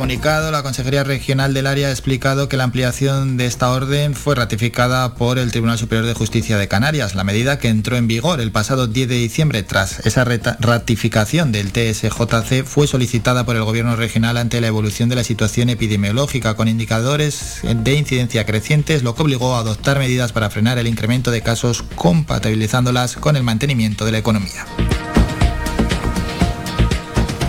[0.00, 4.34] Comunicado, la Consejería Regional del Área ha explicado que la ampliación de esta orden fue
[4.34, 8.40] ratificada por el Tribunal Superior de Justicia de Canarias, la medida que entró en vigor
[8.40, 9.62] el pasado 10 de diciembre.
[9.62, 15.16] Tras esa ratificación del TSJC, fue solicitada por el Gobierno regional ante la evolución de
[15.16, 20.48] la situación epidemiológica con indicadores de incidencia crecientes, lo que obligó a adoptar medidas para
[20.48, 24.64] frenar el incremento de casos, compatibilizándolas con el mantenimiento de la economía.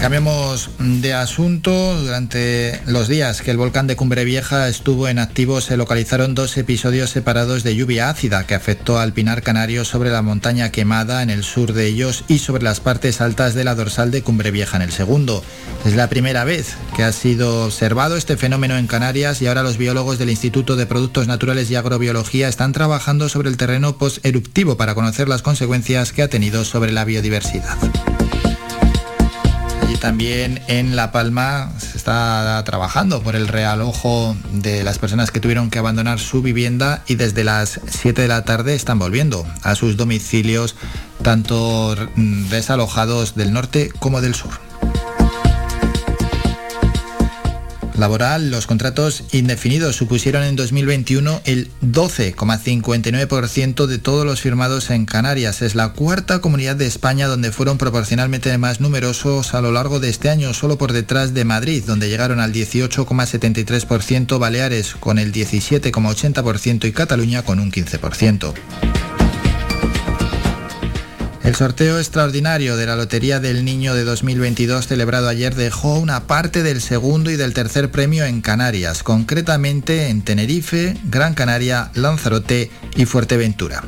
[0.01, 1.71] Cambiemos de asunto.
[2.01, 6.57] Durante los días que el volcán de Cumbre Vieja estuvo en activo, se localizaron dos
[6.57, 11.29] episodios separados de lluvia ácida que afectó al pinar canario sobre la montaña quemada en
[11.29, 14.75] el sur de ellos y sobre las partes altas de la dorsal de Cumbre Vieja
[14.77, 15.43] en el segundo.
[15.85, 19.77] Es la primera vez que ha sido observado este fenómeno en Canarias y ahora los
[19.77, 24.95] biólogos del Instituto de Productos Naturales y Agrobiología están trabajando sobre el terreno post-eruptivo para
[24.95, 27.77] conocer las consecuencias que ha tenido sobre la biodiversidad.
[30.01, 35.69] También en La Palma se está trabajando por el realojo de las personas que tuvieron
[35.69, 39.97] que abandonar su vivienda y desde las 7 de la tarde están volviendo a sus
[39.97, 40.75] domicilios,
[41.21, 44.70] tanto mm, desalojados del norte como del sur.
[47.97, 55.61] Laboral, los contratos indefinidos supusieron en 2021 el 12,59% de todos los firmados en Canarias.
[55.61, 60.09] Es la cuarta comunidad de España donde fueron proporcionalmente más numerosos a lo largo de
[60.09, 66.87] este año, solo por detrás de Madrid, donde llegaron al 18,73%, Baleares con el 17,80%
[66.87, 69.10] y Cataluña con un 15%.
[71.43, 76.61] El sorteo extraordinario de la Lotería del Niño de 2022 celebrado ayer dejó una parte
[76.61, 83.05] del segundo y del tercer premio en Canarias, concretamente en Tenerife, Gran Canaria, Lanzarote y
[83.05, 83.83] Fuerteventura.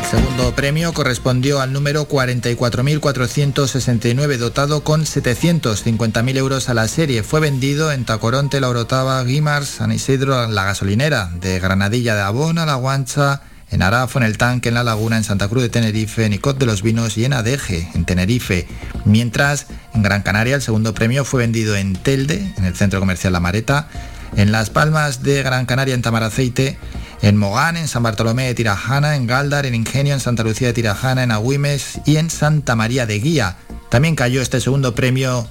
[0.00, 7.24] El segundo premio correspondió al número 44.469 dotado con 750.000 euros a la serie.
[7.24, 9.24] Fue vendido en Tacoronte, La Orotava,
[9.64, 14.68] San Isidro, La Gasolinera, de Granadilla de Abona, La Guancha, en Arafo, en el Tanque,
[14.68, 17.32] en La Laguna, en Santa Cruz de Tenerife, en Icot de los Vinos y en
[17.32, 18.66] Adeje, en Tenerife.
[19.04, 23.32] Mientras, en Gran Canaria, el segundo premio fue vendido en Telde, en el Centro Comercial
[23.32, 23.88] La Mareta,
[24.36, 26.78] en Las Palmas de Gran Canaria, en Tamaraceite,
[27.22, 30.74] en Mogán, en San Bartolomé de Tirajana, en Galdar, en Ingenio, en Santa Lucía de
[30.74, 33.56] Tirajana, en Agüimes y en Santa María de Guía.
[33.90, 35.48] También cayó este segundo premio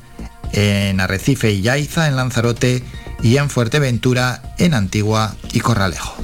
[0.53, 2.83] en Arrecife y Yaiza, en Lanzarote
[3.21, 6.15] y en Fuerteventura, en Antigua y Corralejo.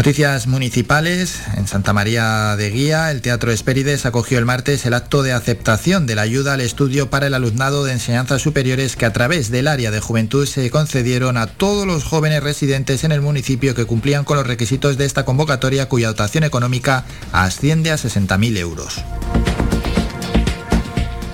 [0.00, 1.42] Noticias municipales.
[1.58, 6.06] En Santa María de Guía, el Teatro Espérides acogió el martes el acto de aceptación
[6.06, 9.68] de la ayuda al estudio para el alumnado de enseñanzas superiores que a través del
[9.68, 14.24] área de juventud se concedieron a todos los jóvenes residentes en el municipio que cumplían
[14.24, 19.04] con los requisitos de esta convocatoria cuya dotación económica asciende a 60.000 euros.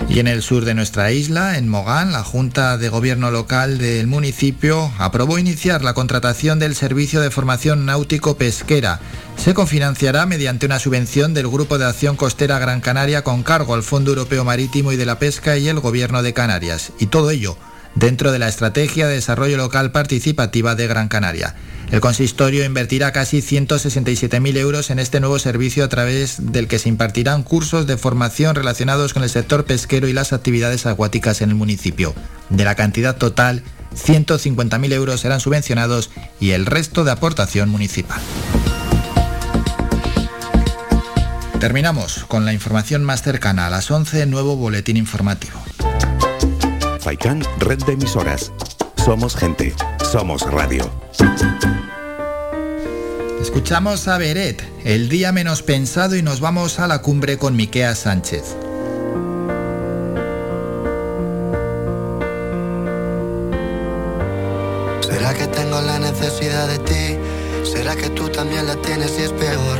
[0.09, 4.07] Y en el sur de nuestra isla, en Mogán, la Junta de Gobierno Local del
[4.07, 9.01] municipio aprobó iniciar la contratación del servicio de formación náutico-pesquera.
[9.37, 13.83] Se cofinanciará mediante una subvención del Grupo de Acción Costera Gran Canaria con cargo al
[13.83, 16.93] Fondo Europeo Marítimo y de la Pesca y el Gobierno de Canarias.
[16.99, 17.59] Y todo ello
[17.97, 21.57] dentro de la Estrategia de Desarrollo Local Participativa de Gran Canaria.
[21.91, 26.89] El consistorio invertirá casi 167.000 euros en este nuevo servicio a través del que se
[26.89, 31.55] impartirán cursos de formación relacionados con el sector pesquero y las actividades acuáticas en el
[31.55, 32.15] municipio.
[32.51, 33.63] De la cantidad total,
[33.95, 38.21] 150.000 euros serán subvencionados y el resto de aportación municipal.
[41.61, 45.59] Terminamos con la información más cercana a las 11, nuevo boletín informativo.
[47.01, 48.53] Faikan, red de emisoras.
[49.07, 49.73] Somos gente,
[50.11, 50.91] somos radio.
[53.41, 57.95] Escuchamos a Beret, el día menos pensado y nos vamos a la cumbre con Miquea
[57.95, 58.57] Sánchez.
[65.03, 67.17] ¿Será que tengo la necesidad de ti?
[67.63, 69.79] ¿Será que tú también la tienes y es peor?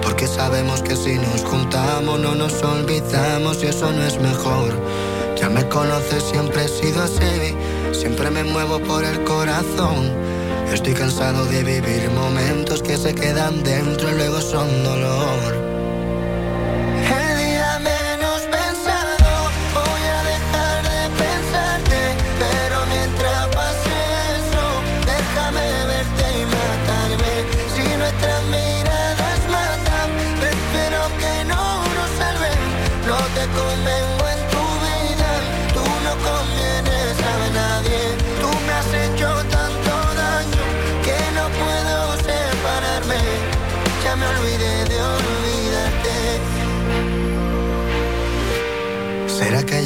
[0.00, 4.72] Porque sabemos que si nos juntamos no nos olvidamos y eso no es mejor.
[5.38, 7.54] Ya me conoces, siempre he sido así,
[7.94, 10.10] siempre me muevo por el corazón.
[10.72, 15.71] Estoy cansado de vivir momentos que se quedan dentro y luego son dolor.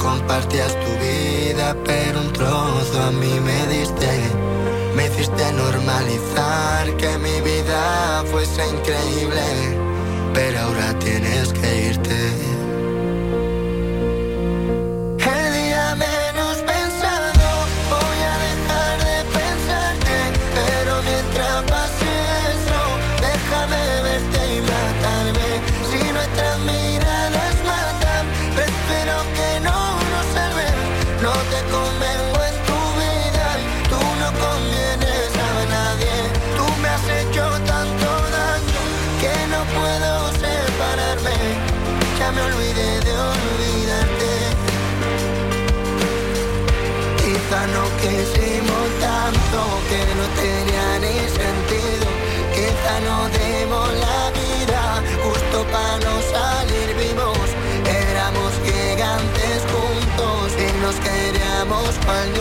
[0.00, 4.08] Compartías tu vida, pero un trozo a mí me diste.
[4.96, 9.42] Me hiciste normalizar que mi vida fuese increíble,
[10.32, 12.59] pero ahora tienes que irte.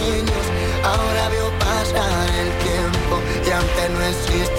[0.02, 0.46] Niños.
[0.84, 3.14] Ahora veo pasar el tiempo
[3.46, 4.59] y aunque no existía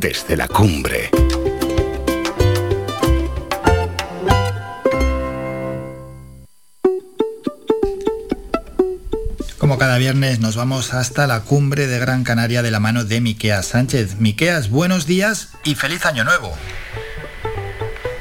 [0.00, 1.10] Desde la cumbre.
[9.58, 13.20] Como cada viernes nos vamos hasta la cumbre de Gran Canaria de la mano de
[13.20, 14.20] Miqueas Sánchez.
[14.20, 16.56] Miqueas, buenos días y feliz año nuevo.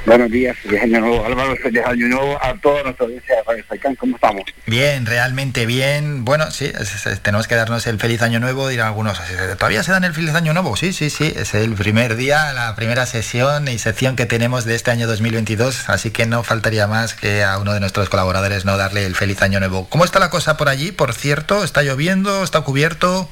[0.08, 3.66] Buenos días, feliz año nuevo, Álvaro, feliz año nuevo a toda nuestra audiencia de Radio
[4.00, 4.44] ¿cómo estamos?
[4.66, 6.24] Bien, realmente bien.
[6.24, 9.20] Bueno, sí, es- es- tenemos que darnos el feliz año nuevo, dirán algunos.
[9.58, 10.78] ¿Todavía se dan el feliz año nuevo?
[10.78, 14.76] Sí, sí, sí, es el primer día, la primera sesión y sección que tenemos de
[14.76, 18.78] este año 2022, así que no faltaría más que a uno de nuestros colaboradores no
[18.78, 19.90] darle el feliz año nuevo.
[19.90, 21.66] ¿Cómo está la cosa por allí, por cierto?
[21.66, 22.46] ¿Está lloviendo?
[22.46, 23.30] ¿Está cubierto?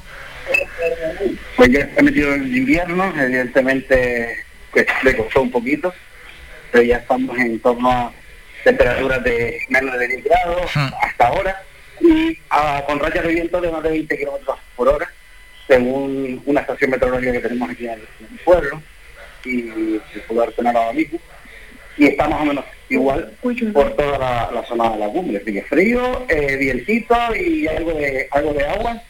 [1.56, 5.94] Pues ya está metido el invierno, evidentemente pues, le costó un poquito,
[6.70, 8.12] pero ya estamos en torno a
[8.64, 10.70] temperaturas de menos de 10 grados
[11.02, 11.62] hasta ahora
[12.00, 15.10] y ah, con rayas de viento de más de 20 kilómetros por hora,
[15.66, 18.82] según una estación meteorológica que tenemos aquí en el, en el pueblo
[19.44, 21.18] y el pueblo Arsenal ahora mismo.
[21.96, 23.32] Y está más o menos igual
[23.72, 25.38] por toda la, la zona de la cumbre.
[25.38, 29.02] Así que frío, eh, vientito y algo de, algo de agua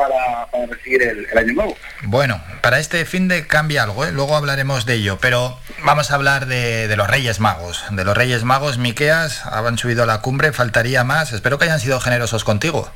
[0.00, 1.76] para, para recibir el, el año nuevo.
[2.04, 4.12] Bueno, para este fin de cambia algo, ¿eh?
[4.12, 7.84] luego hablaremos de ello, pero vamos a hablar de, de los Reyes Magos.
[7.90, 11.32] De los Reyes Magos, Miqueas, han subido a la cumbre, faltaría más.
[11.32, 12.90] Espero que hayan sido generosos contigo.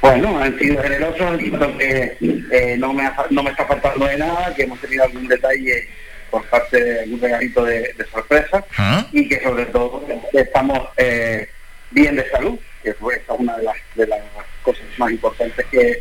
[0.00, 2.18] Bueno, han sido generosos, creo que
[2.50, 5.88] eh, no, me ha no me está faltando de nada, que hemos tenido algún detalle
[6.30, 8.64] por parte de algún regalito de, de sorpresa
[9.12, 11.48] y que sobre todo estamos eh,
[11.90, 14.20] bien de salud, que fue esa es una de las, de las
[14.64, 16.00] cosas más importantes que,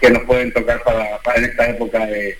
[0.00, 2.38] que nos pueden tocar para, para en esta época de,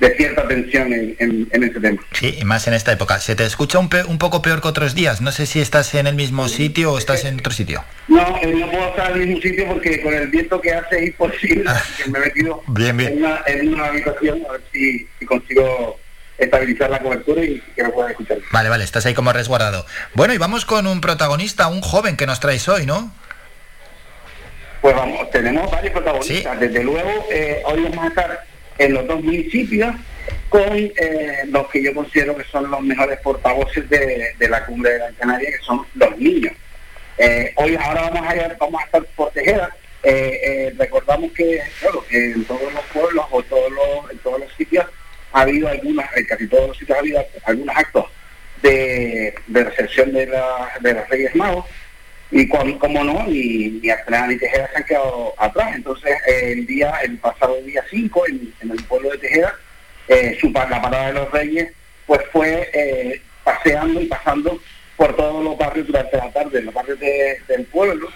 [0.00, 2.02] de cierta tensión en, en, en este tema.
[2.12, 3.20] Sí, y más en esta época.
[3.20, 5.20] Se te escucha un, pe- un poco peor que otros días.
[5.20, 7.84] No sé si estás en el mismo sitio o estás en otro sitio.
[8.08, 10.96] No, eh, no puedo estar en el mismo sitio porque con el viento que hace
[11.02, 11.70] es imposible.
[12.02, 13.12] que me he metido Bien, bien.
[13.12, 16.00] En, una, en una habitación a ver si, si consigo
[16.38, 18.38] estabilizar la cobertura y que me puedan escuchar.
[18.50, 19.84] Vale, vale, estás ahí como resguardado.
[20.14, 23.12] Bueno, y vamos con un protagonista, un joven que nos traes hoy, ¿no?
[24.80, 26.58] Pues vamos, tenemos varios protagonistas.
[26.58, 28.44] Desde luego, eh, hoy vamos a estar
[28.78, 29.94] en los dos municipios
[30.48, 34.92] con eh, los que yo considero que son los mejores portavoces de, de la cumbre
[34.92, 36.52] de Gran Canaria, que son los niños.
[37.18, 39.74] Eh, hoy ahora vamos a, ir- vamos a estar por Tejeda.
[40.78, 44.86] Recordamos que, claro, que en todos los pueblos o todos los, en todos los sitios
[45.32, 48.06] ha habido algunas, en casi todos los sitios ha habido algunos actos
[48.62, 51.66] de, de recepción de, la- de los Reyes Magos
[52.30, 52.46] y
[52.78, 55.72] como no, ni, ni Arsenal ni Tejeda se han quedado atrás.
[55.74, 59.52] Entonces, eh, el día, el pasado día 5, en, en el pueblo de Tejeda,
[60.08, 61.72] eh, su, la parada de los Reyes,
[62.06, 64.60] pues fue eh, paseando y pasando
[64.96, 68.08] por todos los barrios durante la tarde, los barrios de- del pueblo.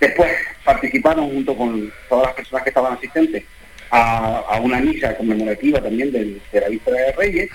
[0.00, 0.30] Después
[0.64, 3.44] participaron junto con todas las personas que estaban asistentes
[3.90, 7.50] a, a una misa conmemorativa también del- de la víspera de Reyes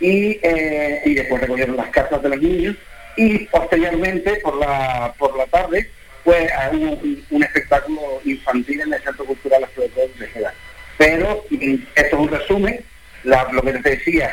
[0.00, 2.76] y, eh, y después recogieron las cartas de los niños
[3.20, 5.90] y posteriormente por la por la tarde
[6.24, 10.54] pues un, un espectáculo infantil en el Centro Cultural Las de Tejeda.
[10.96, 12.82] Pero esto es un resumen,
[13.24, 14.30] la- lo que te decía,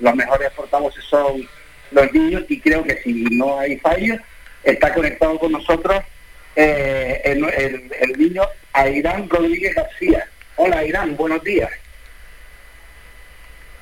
[0.00, 1.48] los mejores portavoces son
[1.92, 4.16] los niños y creo que si no hay fallo,
[4.64, 6.02] está conectado con nosotros
[6.56, 10.28] eh, el, el- el niño Airán Rodríguez García.
[10.56, 11.70] Hola Airán, buenos días.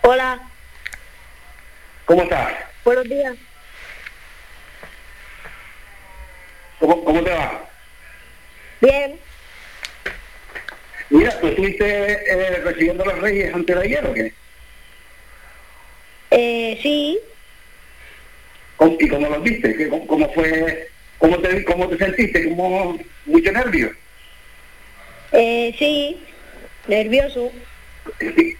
[0.02, 0.38] Hola,
[2.04, 2.52] ¿Cómo estás?
[2.84, 3.34] buenos días.
[6.84, 7.66] ¿Cómo, cómo te va?
[8.82, 9.18] Bien,
[11.08, 14.34] Mira, ¿tú estuviste eh, recibiendo los reyes antes de ayer o qué?
[16.32, 17.18] eh, sí,
[18.76, 19.74] ¿Cómo- ¿Y cómo los viste?
[19.74, 20.88] ¿Qué- cómo, cómo fue?
[21.16, 22.50] ¿Cómo te, cómo te sentiste?
[22.50, 23.90] ¿Cómo, ¿Mucho nervio?
[25.32, 26.22] eh, sí,
[26.86, 27.50] nervioso.
[28.18, 28.56] ¿Qué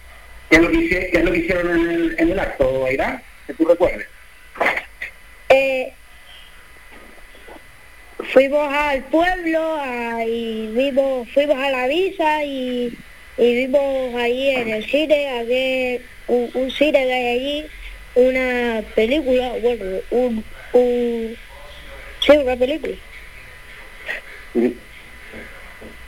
[0.49, 3.21] es lo que, hice- qué es lo que hicieron en el, en el acto, Irán?
[3.45, 4.07] Que tú recuerdes.
[5.49, 5.93] Eh,
[8.33, 12.93] fuimos al pueblo a- y vimos, fuimos a la visa y,
[13.37, 17.65] y vimos ahí en el cine, a ver un, un cine que hay allí,
[18.15, 21.37] una película, bueno, un, un
[22.25, 22.95] sí, una película.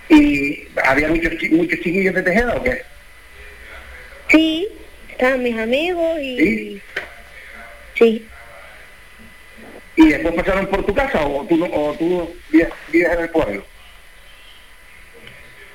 [0.09, 2.81] ¿Y había muchos, muchos chiquillos de Tejeda o qué?
[4.29, 4.67] Sí,
[5.11, 6.81] estaban mis amigos y
[7.97, 8.25] sí.
[9.97, 13.29] ¿Y después pasaron por tu casa o tú, no- o tú vives, vives en el
[13.29, 13.65] pueblo?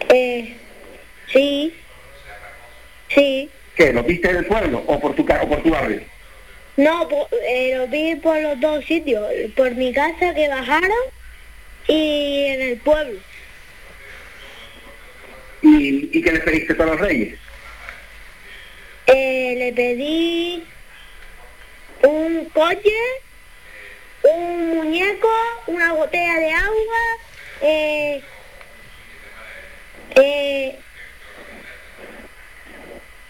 [0.08, 0.56] Eh,
[1.32, 1.74] sí,
[3.08, 3.92] sí, ¿Qué?
[3.92, 6.02] ¿Los viste en el pueblo o por tu, o por tu barrio?
[6.76, 9.26] No, po- eh, lo vi por los dos sitios,
[9.56, 10.90] por mi casa que bajaron
[11.88, 13.18] y en el pueblo.
[15.62, 17.38] ¿Y, y qué le pediste a los reyes?
[19.06, 20.64] Eh, le pedí
[22.02, 22.90] un coche,
[24.24, 25.28] un muñeco,
[25.66, 27.18] una botella de agua,
[27.62, 28.22] eh,
[30.16, 30.78] eh,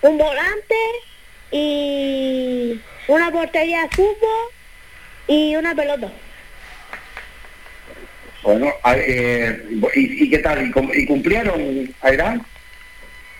[0.03, 0.75] un volante
[1.51, 4.49] y una portería de fútbol
[5.29, 6.11] y una pelota.
[8.43, 9.63] Bueno, a- eh,
[9.95, 10.67] ¿y, y qué tal?
[10.67, 12.45] ¿Y, cum- y cumplieron, Airán?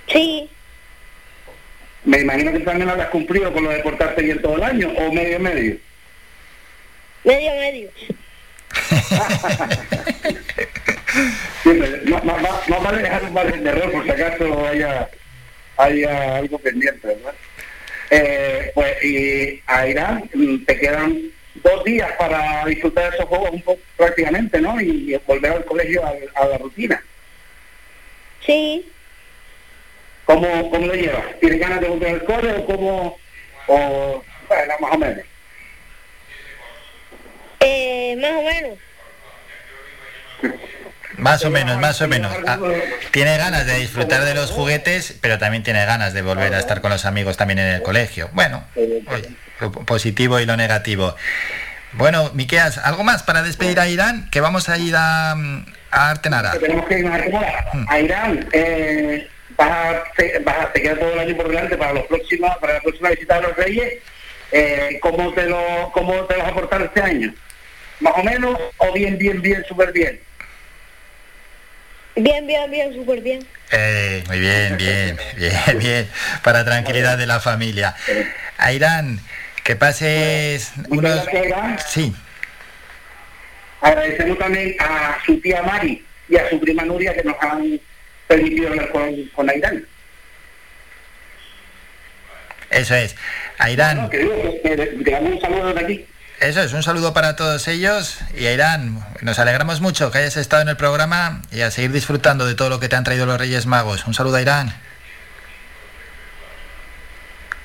[0.09, 0.49] Sí.
[2.05, 5.13] Me imagino que también habrás cumplido con lo de portarte bien todo el año, o
[5.13, 5.77] medio medio.
[7.25, 7.91] Medio medio.
[11.63, 15.09] Siempre, no vale dejar un margen de error por si acaso haya,
[15.77, 17.35] haya algo pendiente, ¿verdad?
[18.11, 23.51] Eh, pues y a Irán mm, te quedan dos días para disfrutar de esos juegos
[23.53, 24.81] un poco prácticamente, ¿no?
[24.81, 27.03] Y, volver al colegio a, a la rutina.
[28.45, 28.87] Sí.
[30.25, 31.25] ¿Cómo, ¿Cómo lo llevas?
[31.41, 33.19] ¿Tienes ganas de volver al cole o cómo?
[33.67, 35.25] O, bueno, más o menos.
[37.65, 38.79] Eh, más o menos.
[41.19, 42.33] Más o menos, más o menos.
[42.47, 42.59] Ah,
[43.13, 46.81] tiene ganas de disfrutar de los juguetes, pero también tiene ganas de volver a estar
[46.81, 48.29] con los amigos también en el colegio.
[48.33, 49.29] Bueno, oye,
[49.61, 51.15] lo positivo y lo negativo.
[51.93, 54.29] Bueno, Miqueas, ¿algo más para despedir a Irán?
[54.31, 56.53] Que vamos a ir a, mm, a Artenara.
[56.59, 57.65] Tenemos que irnos a Artemora.
[57.89, 61.77] A Irán, eh, vas a, te, vas a- te queda todo el año por delante
[61.77, 63.93] para los próximos, para la próxima visita de los Reyes.
[64.51, 67.33] Eh, ¿cómo, te lo, ¿Cómo te vas a aportar este año?
[68.03, 70.21] ¿Más o menos o bien, bien, bien, súper bien?
[72.17, 73.47] Bien, bien, bien, súper bien.
[73.71, 76.09] Eh, muy bien, bien, bien, bien.
[76.43, 77.95] Para tranquilidad de la familia.
[78.59, 79.21] A Irán,
[79.63, 81.25] que pases unos...
[81.87, 82.13] Sí,
[83.81, 87.81] Agradecemos también a su tía Mari y a su prima Nuria que nos han
[88.29, 89.85] permitido hablar con, con Irán.
[92.71, 93.15] eso es.
[93.59, 94.09] A Irán...
[94.11, 96.07] Que digo, que le- le damos un saludo desde aquí.
[96.43, 100.37] Eso es, un saludo para todos ellos y a Irán, nos alegramos mucho que hayas
[100.37, 103.27] estado en el programa y a seguir disfrutando de todo lo que te han traído
[103.27, 104.09] los Reyes Magos.
[104.09, 104.75] Un saludo a Irán.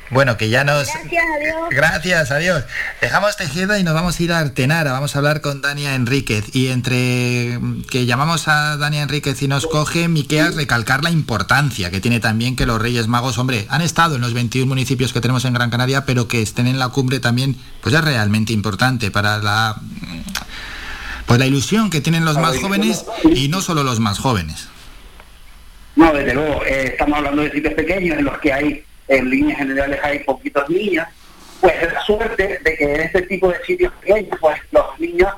[0.09, 0.87] Bueno, que ya nos...
[0.87, 1.69] Gracias, adiós.
[1.69, 2.63] Gracias, adiós.
[3.01, 4.91] Dejamos Tejeda y nos vamos a ir a Artenara.
[4.91, 6.55] Vamos a hablar con Dania Enríquez.
[6.55, 11.99] Y entre que llamamos a Dania Enríquez y nos coge, Miqueas recalcar la importancia que
[11.99, 15.45] tiene también que los Reyes Magos, hombre, han estado en los 21 municipios que tenemos
[15.45, 19.39] en Gran Canaria, pero que estén en la cumbre también, pues es realmente importante para
[19.39, 19.75] la
[21.25, 23.05] pues la ilusión que tienen los más jóvenes
[23.35, 24.69] y no solo los más jóvenes.
[25.97, 29.59] No, desde luego, eh, estamos hablando de sitios pequeños en los que hay, en líneas
[29.59, 31.07] generales hay poquitos niños,
[31.61, 35.33] pues la suerte de que en este tipo de sitios pequeños, pues los niños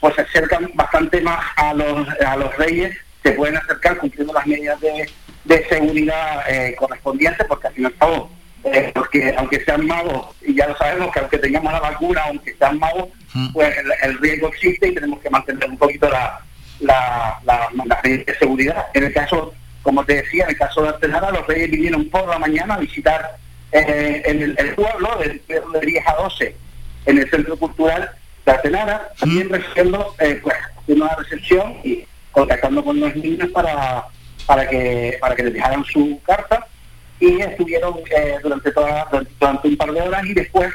[0.00, 4.46] pues se acercan bastante más a los, a los reyes, se pueden acercar cumpliendo las
[4.46, 5.08] medidas de,
[5.44, 8.30] de seguridad eh, correspondientes, porque al fin y al cabo,
[8.64, 12.54] eh, porque aunque sean magos, y ya lo sabemos que aunque tengamos la vacuna, aunque
[12.54, 13.08] sean magos,
[13.52, 16.38] pues el, el riesgo existe y tenemos que mantener un poquito la,
[16.80, 18.86] la, la, las medidas de seguridad.
[18.92, 19.54] En el caso,
[19.84, 22.78] como te decía, en el caso de Artenara, los reyes vinieron por la mañana a
[22.78, 23.36] visitar
[23.70, 26.56] eh, en el, el pueblo de, de 10 a 12
[27.06, 28.10] en el Centro Cultural
[28.44, 34.04] de Artenara, también recibiendo eh, pues, haciendo una recepción y contactando con los niños para,
[34.46, 36.66] para que para que les dejaran su carta.
[37.20, 39.06] Y estuvieron eh, durante toda
[39.38, 40.72] durante, un par de horas y después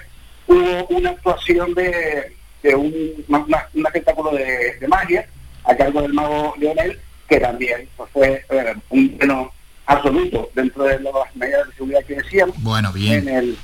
[0.48, 2.94] hubo una actuación de, de un,
[3.28, 5.28] una- un espectáculo de, de magia
[5.66, 6.98] a cargo del mago Leonel
[7.30, 9.52] que también pues, fue eh, un pleno
[9.86, 13.28] absoluto dentro de las medidas de seguridad que decíamos Bueno, bien.
[13.28, 13.58] en el.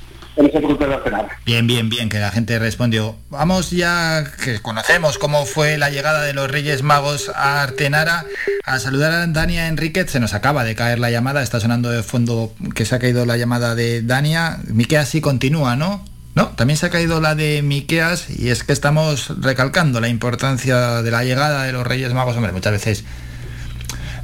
[1.46, 3.16] Bien, bien, bien, que la gente respondió.
[3.30, 8.26] Vamos ya, que conocemos cómo fue la llegada de los Reyes Magos a Artenara,
[8.64, 10.10] a saludar a Dania Enríquez.
[10.10, 13.24] Se nos acaba de caer la llamada, está sonando de fondo que se ha caído
[13.24, 14.58] la llamada de Dania.
[14.66, 16.04] Miqueas sí continúa, ¿no?
[16.34, 21.00] No, también se ha caído la de Miqueas y es que estamos recalcando la importancia
[21.00, 22.36] de la llegada de los Reyes Magos.
[22.36, 23.04] Hombre, muchas veces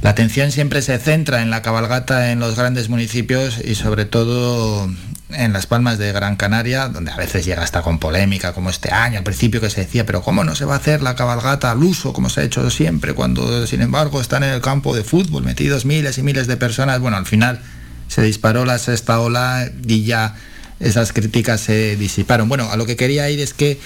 [0.03, 4.91] la atención siempre se centra en la cabalgata en los grandes municipios y sobre todo
[5.29, 8.91] en las palmas de Gran Canaria, donde a veces llega hasta con polémica, como este
[8.91, 11.71] año, al principio que se decía, pero ¿cómo no se va a hacer la cabalgata
[11.71, 15.05] al uso, como se ha hecho siempre, cuando sin embargo están en el campo de
[15.05, 16.99] fútbol metidos miles y miles de personas?
[16.99, 17.61] Bueno, al final
[18.09, 20.35] se disparó la sexta ola y ya
[20.81, 22.49] esas críticas se disiparon.
[22.49, 23.79] Bueno, a lo que quería ir es que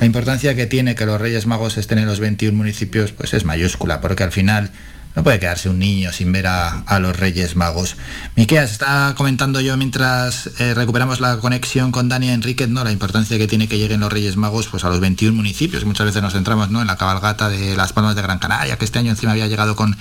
[0.00, 3.44] la importancia que tiene que los Reyes Magos estén en los 21 municipios pues es
[3.44, 4.70] mayúscula, porque al final
[5.18, 7.96] No puede quedarse un niño sin ver a, a los Reyes Magos.
[8.36, 12.84] Miqueas, está comentando yo mientras eh, recuperamos la conexión con Dania Enríquez, ¿no?
[12.84, 15.84] La importancia que tiene que lleguen los Reyes Magos pues, a los 21 municipios.
[15.84, 16.80] Muchas veces nos centramos ¿no?
[16.82, 19.74] en la cabalgata de las Palmas de Gran Canaria, que este año encima había llegado
[19.74, 19.96] con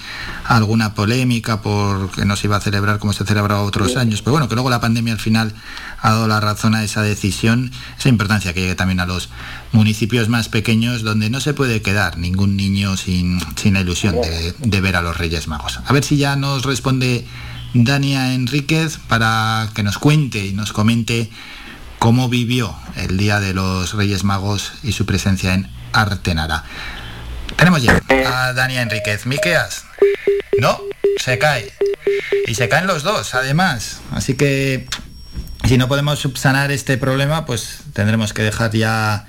[0.45, 4.21] alguna polémica porque no se iba a celebrar como se celebraba otros años.
[4.21, 5.51] Pero bueno, que luego la pandemia al final
[5.99, 9.29] ha dado la razón a esa decisión, esa importancia que llegue también a los
[9.71, 14.53] municipios más pequeños donde no se puede quedar ningún niño sin, sin la ilusión de,
[14.57, 15.79] de ver a los Reyes Magos.
[15.85, 17.25] A ver si ya nos responde
[17.73, 21.29] Dania Enríquez para que nos cuente y nos comente
[21.99, 26.63] cómo vivió el Día de los Reyes Magos y su presencia en Artenara.
[27.55, 29.25] Tenemos ya a Dania Enríquez.
[29.25, 29.85] Miqueas,
[30.59, 30.79] no,
[31.17, 31.73] se cae.
[32.45, 34.01] Y se caen los dos, además.
[34.11, 34.87] Así que
[35.67, 39.27] si no podemos subsanar este problema, pues tendremos que dejar ya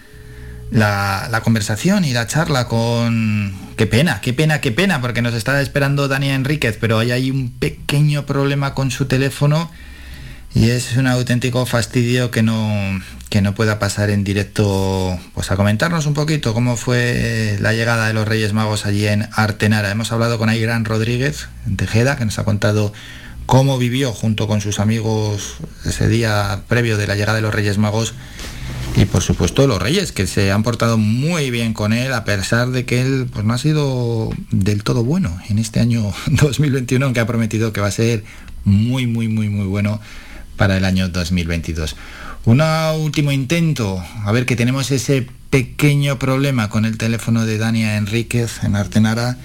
[0.70, 3.54] la, conversación y la charla con...
[3.76, 7.30] Qué pena, qué pena, qué pena, porque nos está esperando Dania Enríquez, pero hay ahí
[7.30, 9.70] un pequeño problema con su teléfono
[10.54, 15.56] y es un auténtico fastidio que no, que no pueda pasar en directo pues a
[15.56, 19.90] comentarnos un poquito cómo fue la llegada de los Reyes Magos allí en Artenara.
[19.90, 22.92] Hemos hablado con Ayrán Rodríguez Tejeda, que nos ha contado
[23.46, 27.78] cómo vivió junto con sus amigos ese día previo de la llegada de los Reyes
[27.78, 28.14] Magos
[28.98, 32.70] y por supuesto los Reyes, que se han portado muy bien con él, a pesar
[32.70, 37.20] de que él pues, no ha sido del todo bueno en este año 2021, aunque
[37.20, 38.24] ha prometido que va a ser
[38.64, 40.00] muy, muy, muy, muy bueno
[40.56, 41.94] para el año 2022.
[42.44, 47.96] Un último intento, a ver que tenemos ese pequeño problema con el teléfono de Dania
[47.98, 49.38] Enríquez en Artenara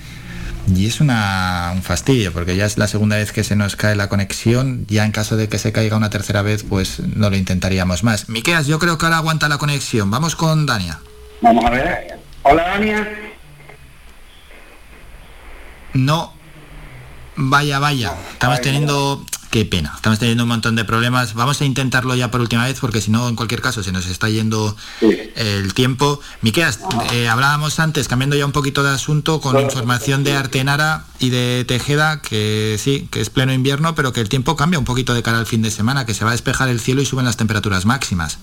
[0.67, 3.95] y es una, un fastidio, porque ya es la segunda vez que se nos cae
[3.95, 4.85] la conexión.
[4.87, 8.29] Ya en caso de que se caiga una tercera vez, pues no lo intentaríamos más.
[8.29, 10.09] Miqueas, yo creo que ahora aguanta la conexión.
[10.09, 10.99] Vamos con Dania.
[11.41, 12.19] Vamos a ver.
[12.43, 13.07] Hola, Dania.
[15.93, 16.33] No.
[17.35, 18.13] Vaya, vaya.
[18.33, 19.93] Estamos teniendo qué pena.
[19.95, 21.35] Estamos teniendo un montón de problemas.
[21.35, 24.07] Vamos a intentarlo ya por última vez porque si no, en cualquier caso, se nos
[24.07, 24.75] está yendo
[25.35, 26.19] el tiempo.
[26.41, 26.79] Miqueas,
[27.13, 31.65] eh, hablábamos antes, cambiando ya un poquito de asunto, con información de Artenara y de
[31.65, 35.21] Tejeda, que sí, que es pleno invierno, pero que el tiempo cambia un poquito de
[35.21, 37.37] cara al fin de semana, que se va a despejar el cielo y suben las
[37.37, 38.39] temperaturas máximas.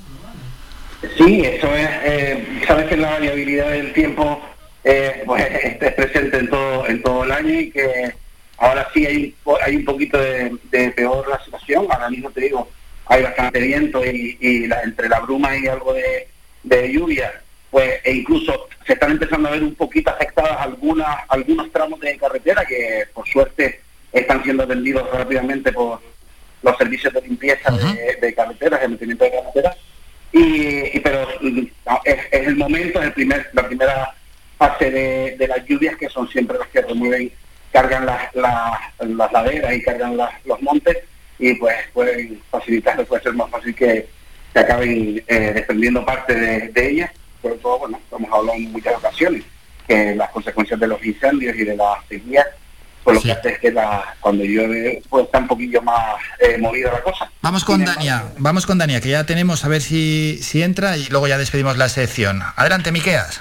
[1.16, 4.40] Sí, eso es, eh, sabes que la variabilidad del tiempo
[4.84, 5.44] eh, pues,
[5.80, 8.14] es presente en todo, en todo el año y que
[8.60, 12.68] Ahora sí hay, hay un poquito de, de, peor la situación, ahora mismo te digo,
[13.06, 16.28] hay bastante viento y, y la, entre la bruma y algo de,
[16.64, 17.40] de, lluvia,
[17.70, 22.18] pues e incluso se están empezando a ver un poquito afectadas algunas algunos tramos de
[22.18, 23.80] carretera que por suerte
[24.12, 25.98] están siendo atendidos rápidamente por
[26.62, 27.94] los servicios de limpieza uh -huh.
[27.96, 29.76] de, de, carreteras, de mantenimiento de carreteras.
[30.32, 34.14] Y, y pero no, es, es, el momento, es el primer, la primera
[34.58, 37.32] fase de, de las lluvias que son siempre los que remueven
[37.72, 40.98] cargan las, las, las laderas y cargan las, los montes
[41.38, 44.08] y pues pueden facilitar, puede ser más fácil que
[44.52, 48.96] se acaben eh, defendiendo parte de, de ellas, sobre todo, bueno, hemos hablado en muchas
[48.96, 49.44] ocasiones,
[49.86, 52.46] que las consecuencias de los incendios y de las sequías,
[53.04, 53.28] pues lo sí.
[53.28, 57.02] que hace es que la, cuando llueve pues está un poquillo más eh, movida la
[57.02, 57.30] cosa.
[57.40, 61.06] Vamos con Dania, vamos con Dania, que ya tenemos a ver si, si entra y
[61.06, 62.42] luego ya despedimos la sección.
[62.56, 63.40] Adelante, Miqueas.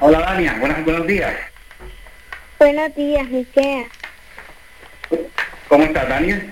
[0.00, 1.34] Hola Dania, buenos, buenos días.
[2.58, 3.84] Buenos días, Miquea.
[5.68, 6.50] ¿Cómo estás, Daniel?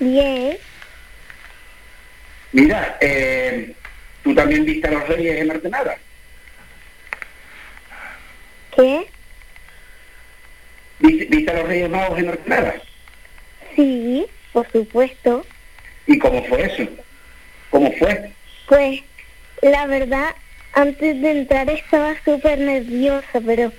[0.00, 0.58] Bien.
[2.50, 3.72] Mira, eh,
[4.24, 5.96] ¿tú también viste a los reyes en Artenara?
[8.74, 9.06] ¿Qué?
[10.98, 12.82] ¿Viste, ¿Viste, a los reyes magos en Artenara?
[13.76, 15.46] Sí, por supuesto.
[16.08, 16.90] ¿Y cómo fue eso?
[17.70, 18.32] ¿Cómo fue?
[18.66, 19.02] Pues,
[19.62, 20.34] la verdad,
[20.72, 23.72] antes de entrar estaba súper nerviosa, pero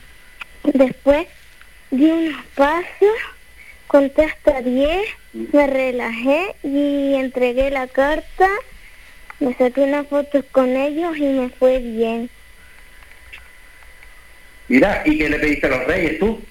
[0.73, 1.27] Después
[1.91, 3.17] di unos pasos,
[3.87, 5.07] conté hasta 10,
[5.53, 8.49] me relajé y entregué la carta,
[9.39, 12.29] me saqué unas fotos con ellos y me fue bien.
[14.67, 16.41] Mira, ¿y qué le pediste a los reyes tú?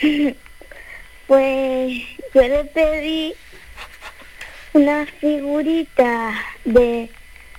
[1.26, 2.02] pues
[2.32, 3.34] yo le pedí
[4.72, 6.32] una figurita
[6.64, 7.10] de,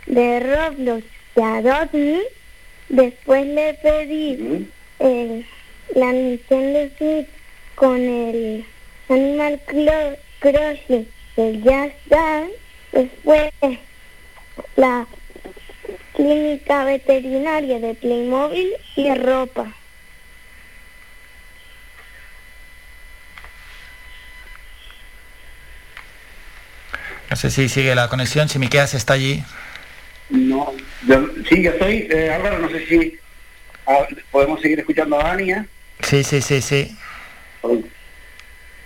[0.07, 1.03] de Roblox
[1.35, 2.23] de Adobe,
[2.89, 4.67] después le pedí...
[4.99, 5.45] El,
[5.95, 7.29] la Nintendo Switch
[7.75, 8.65] con el
[9.09, 9.61] Animal
[10.39, 12.53] Crossing el Just Dance,
[12.91, 13.51] después
[14.75, 15.07] la
[16.15, 19.71] clínica veterinaria de Playmobil y ropa.
[27.29, 29.43] No sé si sigue la conexión, si Miqueas está allí.
[30.29, 30.73] No,
[31.05, 33.19] yo, sí, yo estoy, eh, Álvaro, no sé si
[34.31, 35.65] podemos seguir escuchando a Dania.
[36.01, 36.97] Sí, sí, sí, sí.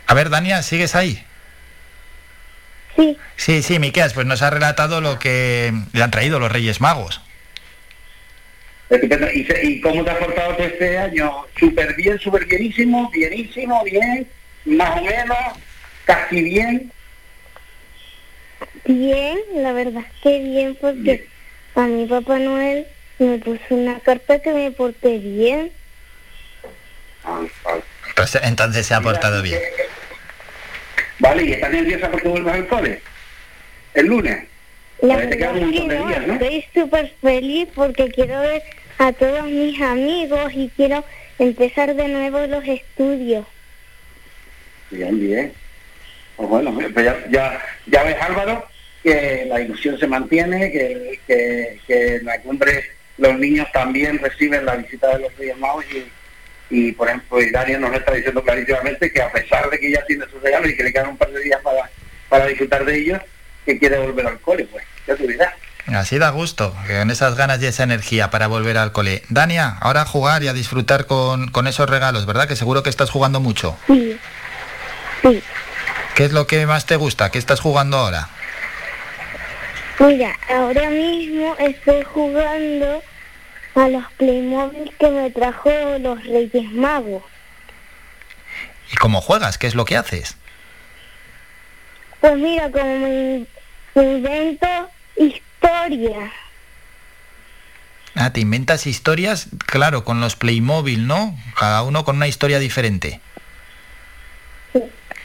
[0.08, 1.24] A ver, Dania, ¿sigues ahí?
[2.96, 3.18] Sí.
[3.36, 7.22] Sí, sí, Miqueas, pues nos ha relatado lo que le han traído los Reyes Magos.
[8.92, 11.46] ¿Y, cómo te has portado tú este año?
[11.58, 14.28] Súper bien, súper bienísimo, bienísimo, bien,
[14.66, 15.38] más o menos,
[16.04, 16.92] casi bien.
[18.86, 21.26] Bien, la verdad es que bien porque
[21.76, 22.86] a mi Papá Noel
[23.24, 25.72] me puso una carta que me porté bien.
[28.16, 29.60] Pues entonces se ha portado bien.
[31.20, 33.02] Vale, ¿y estás nerviosa porque vuelvas al cole?
[33.94, 34.44] El lunes.
[35.02, 36.34] La verdad que no, días, ¿no?
[36.34, 38.64] estoy súper feliz porque quiero ver
[39.00, 41.04] a todos mis amigos y quiero
[41.40, 43.46] empezar de nuevo los estudios.
[44.92, 45.54] Bien, bien.
[46.36, 48.68] Pues bueno, pues ya, ya, ya ves Álvaro
[49.04, 51.20] que la ilusión se mantiene, que,
[51.88, 52.84] que, la cumbre
[53.22, 56.12] los niños también reciben la visita de los Reyes Magos y,
[56.72, 60.04] y por ejemplo, y Daniel nos está diciendo clarísimamente que a pesar de que ya
[60.06, 61.88] tiene sus regalos y que le quedan un par de días para,
[62.30, 63.22] para disfrutar de ellos,
[63.64, 65.54] que quiere volver al cole, pues, ya tú dirás.
[65.86, 69.22] Así da gusto, que con esas ganas y esa energía para volver al cole.
[69.30, 72.48] Dania, ahora a jugar y a disfrutar con, con esos regalos, ¿verdad?
[72.48, 73.78] Que seguro que estás jugando mucho.
[73.86, 74.18] Sí.
[75.22, 75.44] Sí.
[76.16, 77.30] ¿Qué es lo que más te gusta?
[77.30, 78.30] ¿Qué estás jugando ahora?
[80.00, 83.04] Mira, ahora mismo estoy jugando
[83.76, 85.70] a los Playmobil que me trajo
[86.00, 87.24] los Reyes Magos.
[88.92, 89.58] ¿Y cómo juegas?
[89.58, 90.36] ¿Qué es lo que haces?
[92.20, 93.46] Pues mira, como me,
[93.96, 94.68] me invento
[95.16, 96.32] historias.
[98.16, 101.38] Ah, te inventas historias, claro, con los Playmobil, ¿no?
[101.58, 103.22] Cada uno con una historia diferente.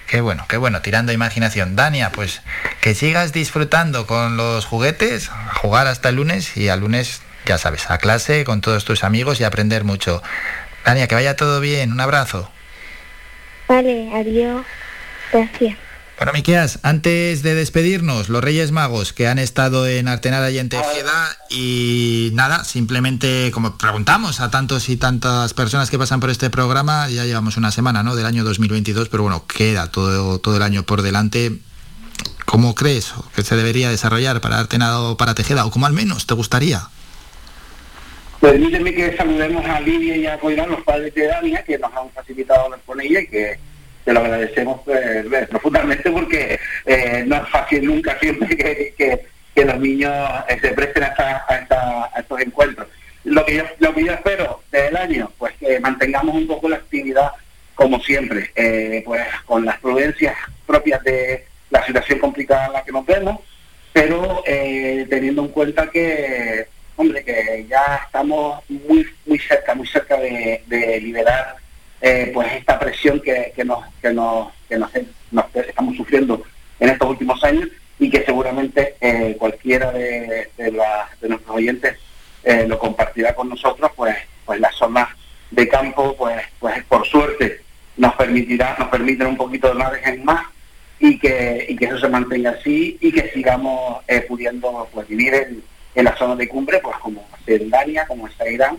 [0.06, 1.74] Qué bueno, qué bueno, tirando imaginación.
[1.74, 2.42] Dania, pues
[2.80, 5.28] que sigas disfrutando con los juguetes,
[5.60, 9.40] jugar hasta el lunes y al lunes, ya sabes, a clase con todos tus amigos
[9.40, 10.22] y aprender mucho.
[10.84, 12.50] Dania, que vaya todo bien, un abrazo.
[13.68, 14.64] Vale, adiós.
[15.32, 15.76] Gracias.
[16.18, 20.70] Bueno, Miqueas, antes de despedirnos, los Reyes Magos que han estado en Artenara y en
[20.70, 26.48] Tejeda y nada, simplemente como preguntamos a tantos y tantas personas que pasan por este
[26.48, 28.16] programa, ya llevamos una semana, ¿no?
[28.16, 31.58] Del año 2022, pero bueno, queda todo, todo el año por delante.
[32.46, 35.66] ¿Cómo crees que se debería desarrollar para Artenara o para Tejeda?
[35.66, 36.88] ¿O como al menos te gustaría?
[38.40, 42.10] Permíteme que saludemos a Lidia y a Coirán, los padres de Dania, que nos han
[42.10, 43.58] facilitado hablar con ella y que
[44.04, 49.26] te lo agradecemos eh, profundamente porque eh, no es fácil nunca siempre que, que-
[49.64, 50.12] los niños
[50.48, 52.86] eh, se presten a, esta- a esta- a estos encuentros.
[53.24, 56.76] Lo que, yo, lo que yo espero del año, pues que mantengamos un poco la
[56.76, 57.30] actividad
[57.74, 60.34] como siempre, eh, pues con las prudencias
[60.66, 63.40] propias de la situación complicada en la que nos vemos,
[63.94, 66.66] pero eh, teniendo en cuenta que,
[66.96, 71.56] hombre, que ya estamos muy muy cerca, muy cerca de, liberar
[72.00, 74.90] eh, pues esta presión que, que nos que nos que nos,
[75.54, 76.42] estamos sufriendo
[76.80, 77.68] en estos últimos años
[77.98, 81.96] y que seguramente eh, cualquiera de, de nuestros oyentes
[82.44, 85.08] eh, lo compartirá con nosotros, pues pues las zonas
[85.50, 87.60] de campo, pues pues por suerte
[87.96, 90.46] nos permitirá, nos permiten un poquito de margen más
[90.98, 95.34] y que, y que eso se mantenga así y que sigamos eh, pudiendo pues vivir
[95.34, 95.62] en,
[95.96, 98.78] en la zona de cumbre, pues como hace en Dania, como está Irán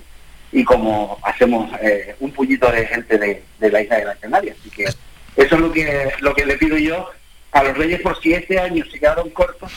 [0.51, 4.55] y como hacemos eh, un puñito de gente de, de la isla de Gran Canaria.
[4.57, 4.95] Así que eso
[5.35, 7.09] es lo que lo que le pido yo
[7.51, 9.71] a los reyes por si este año se quedaron cortos,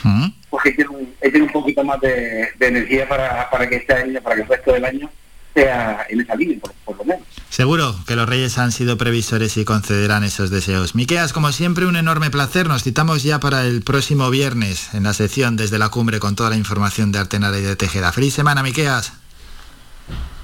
[0.49, 3.93] pues que echen un, echen un poquito más de, de energía para, para que este
[3.93, 5.09] año, para que el resto del año
[5.53, 7.27] sea en esa línea, por, por lo menos.
[7.49, 10.95] Seguro que los Reyes han sido previsores y concederán esos deseos.
[10.95, 12.67] Miqueas, como siempre, un enorme placer.
[12.67, 16.49] Nos citamos ya para el próximo viernes en la sección desde la cumbre con toda
[16.49, 18.13] la información de Artenara y de Tejeda.
[18.13, 19.13] Feliz semana, Miqueas.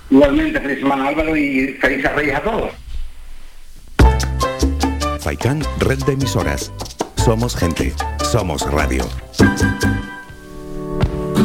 [0.09, 2.71] Igualmente, feliz semana Álvaro y felices reyes a todos.
[5.21, 6.71] Faikan, red de emisoras.
[7.15, 7.93] Somos gente,
[8.31, 9.07] somos radio.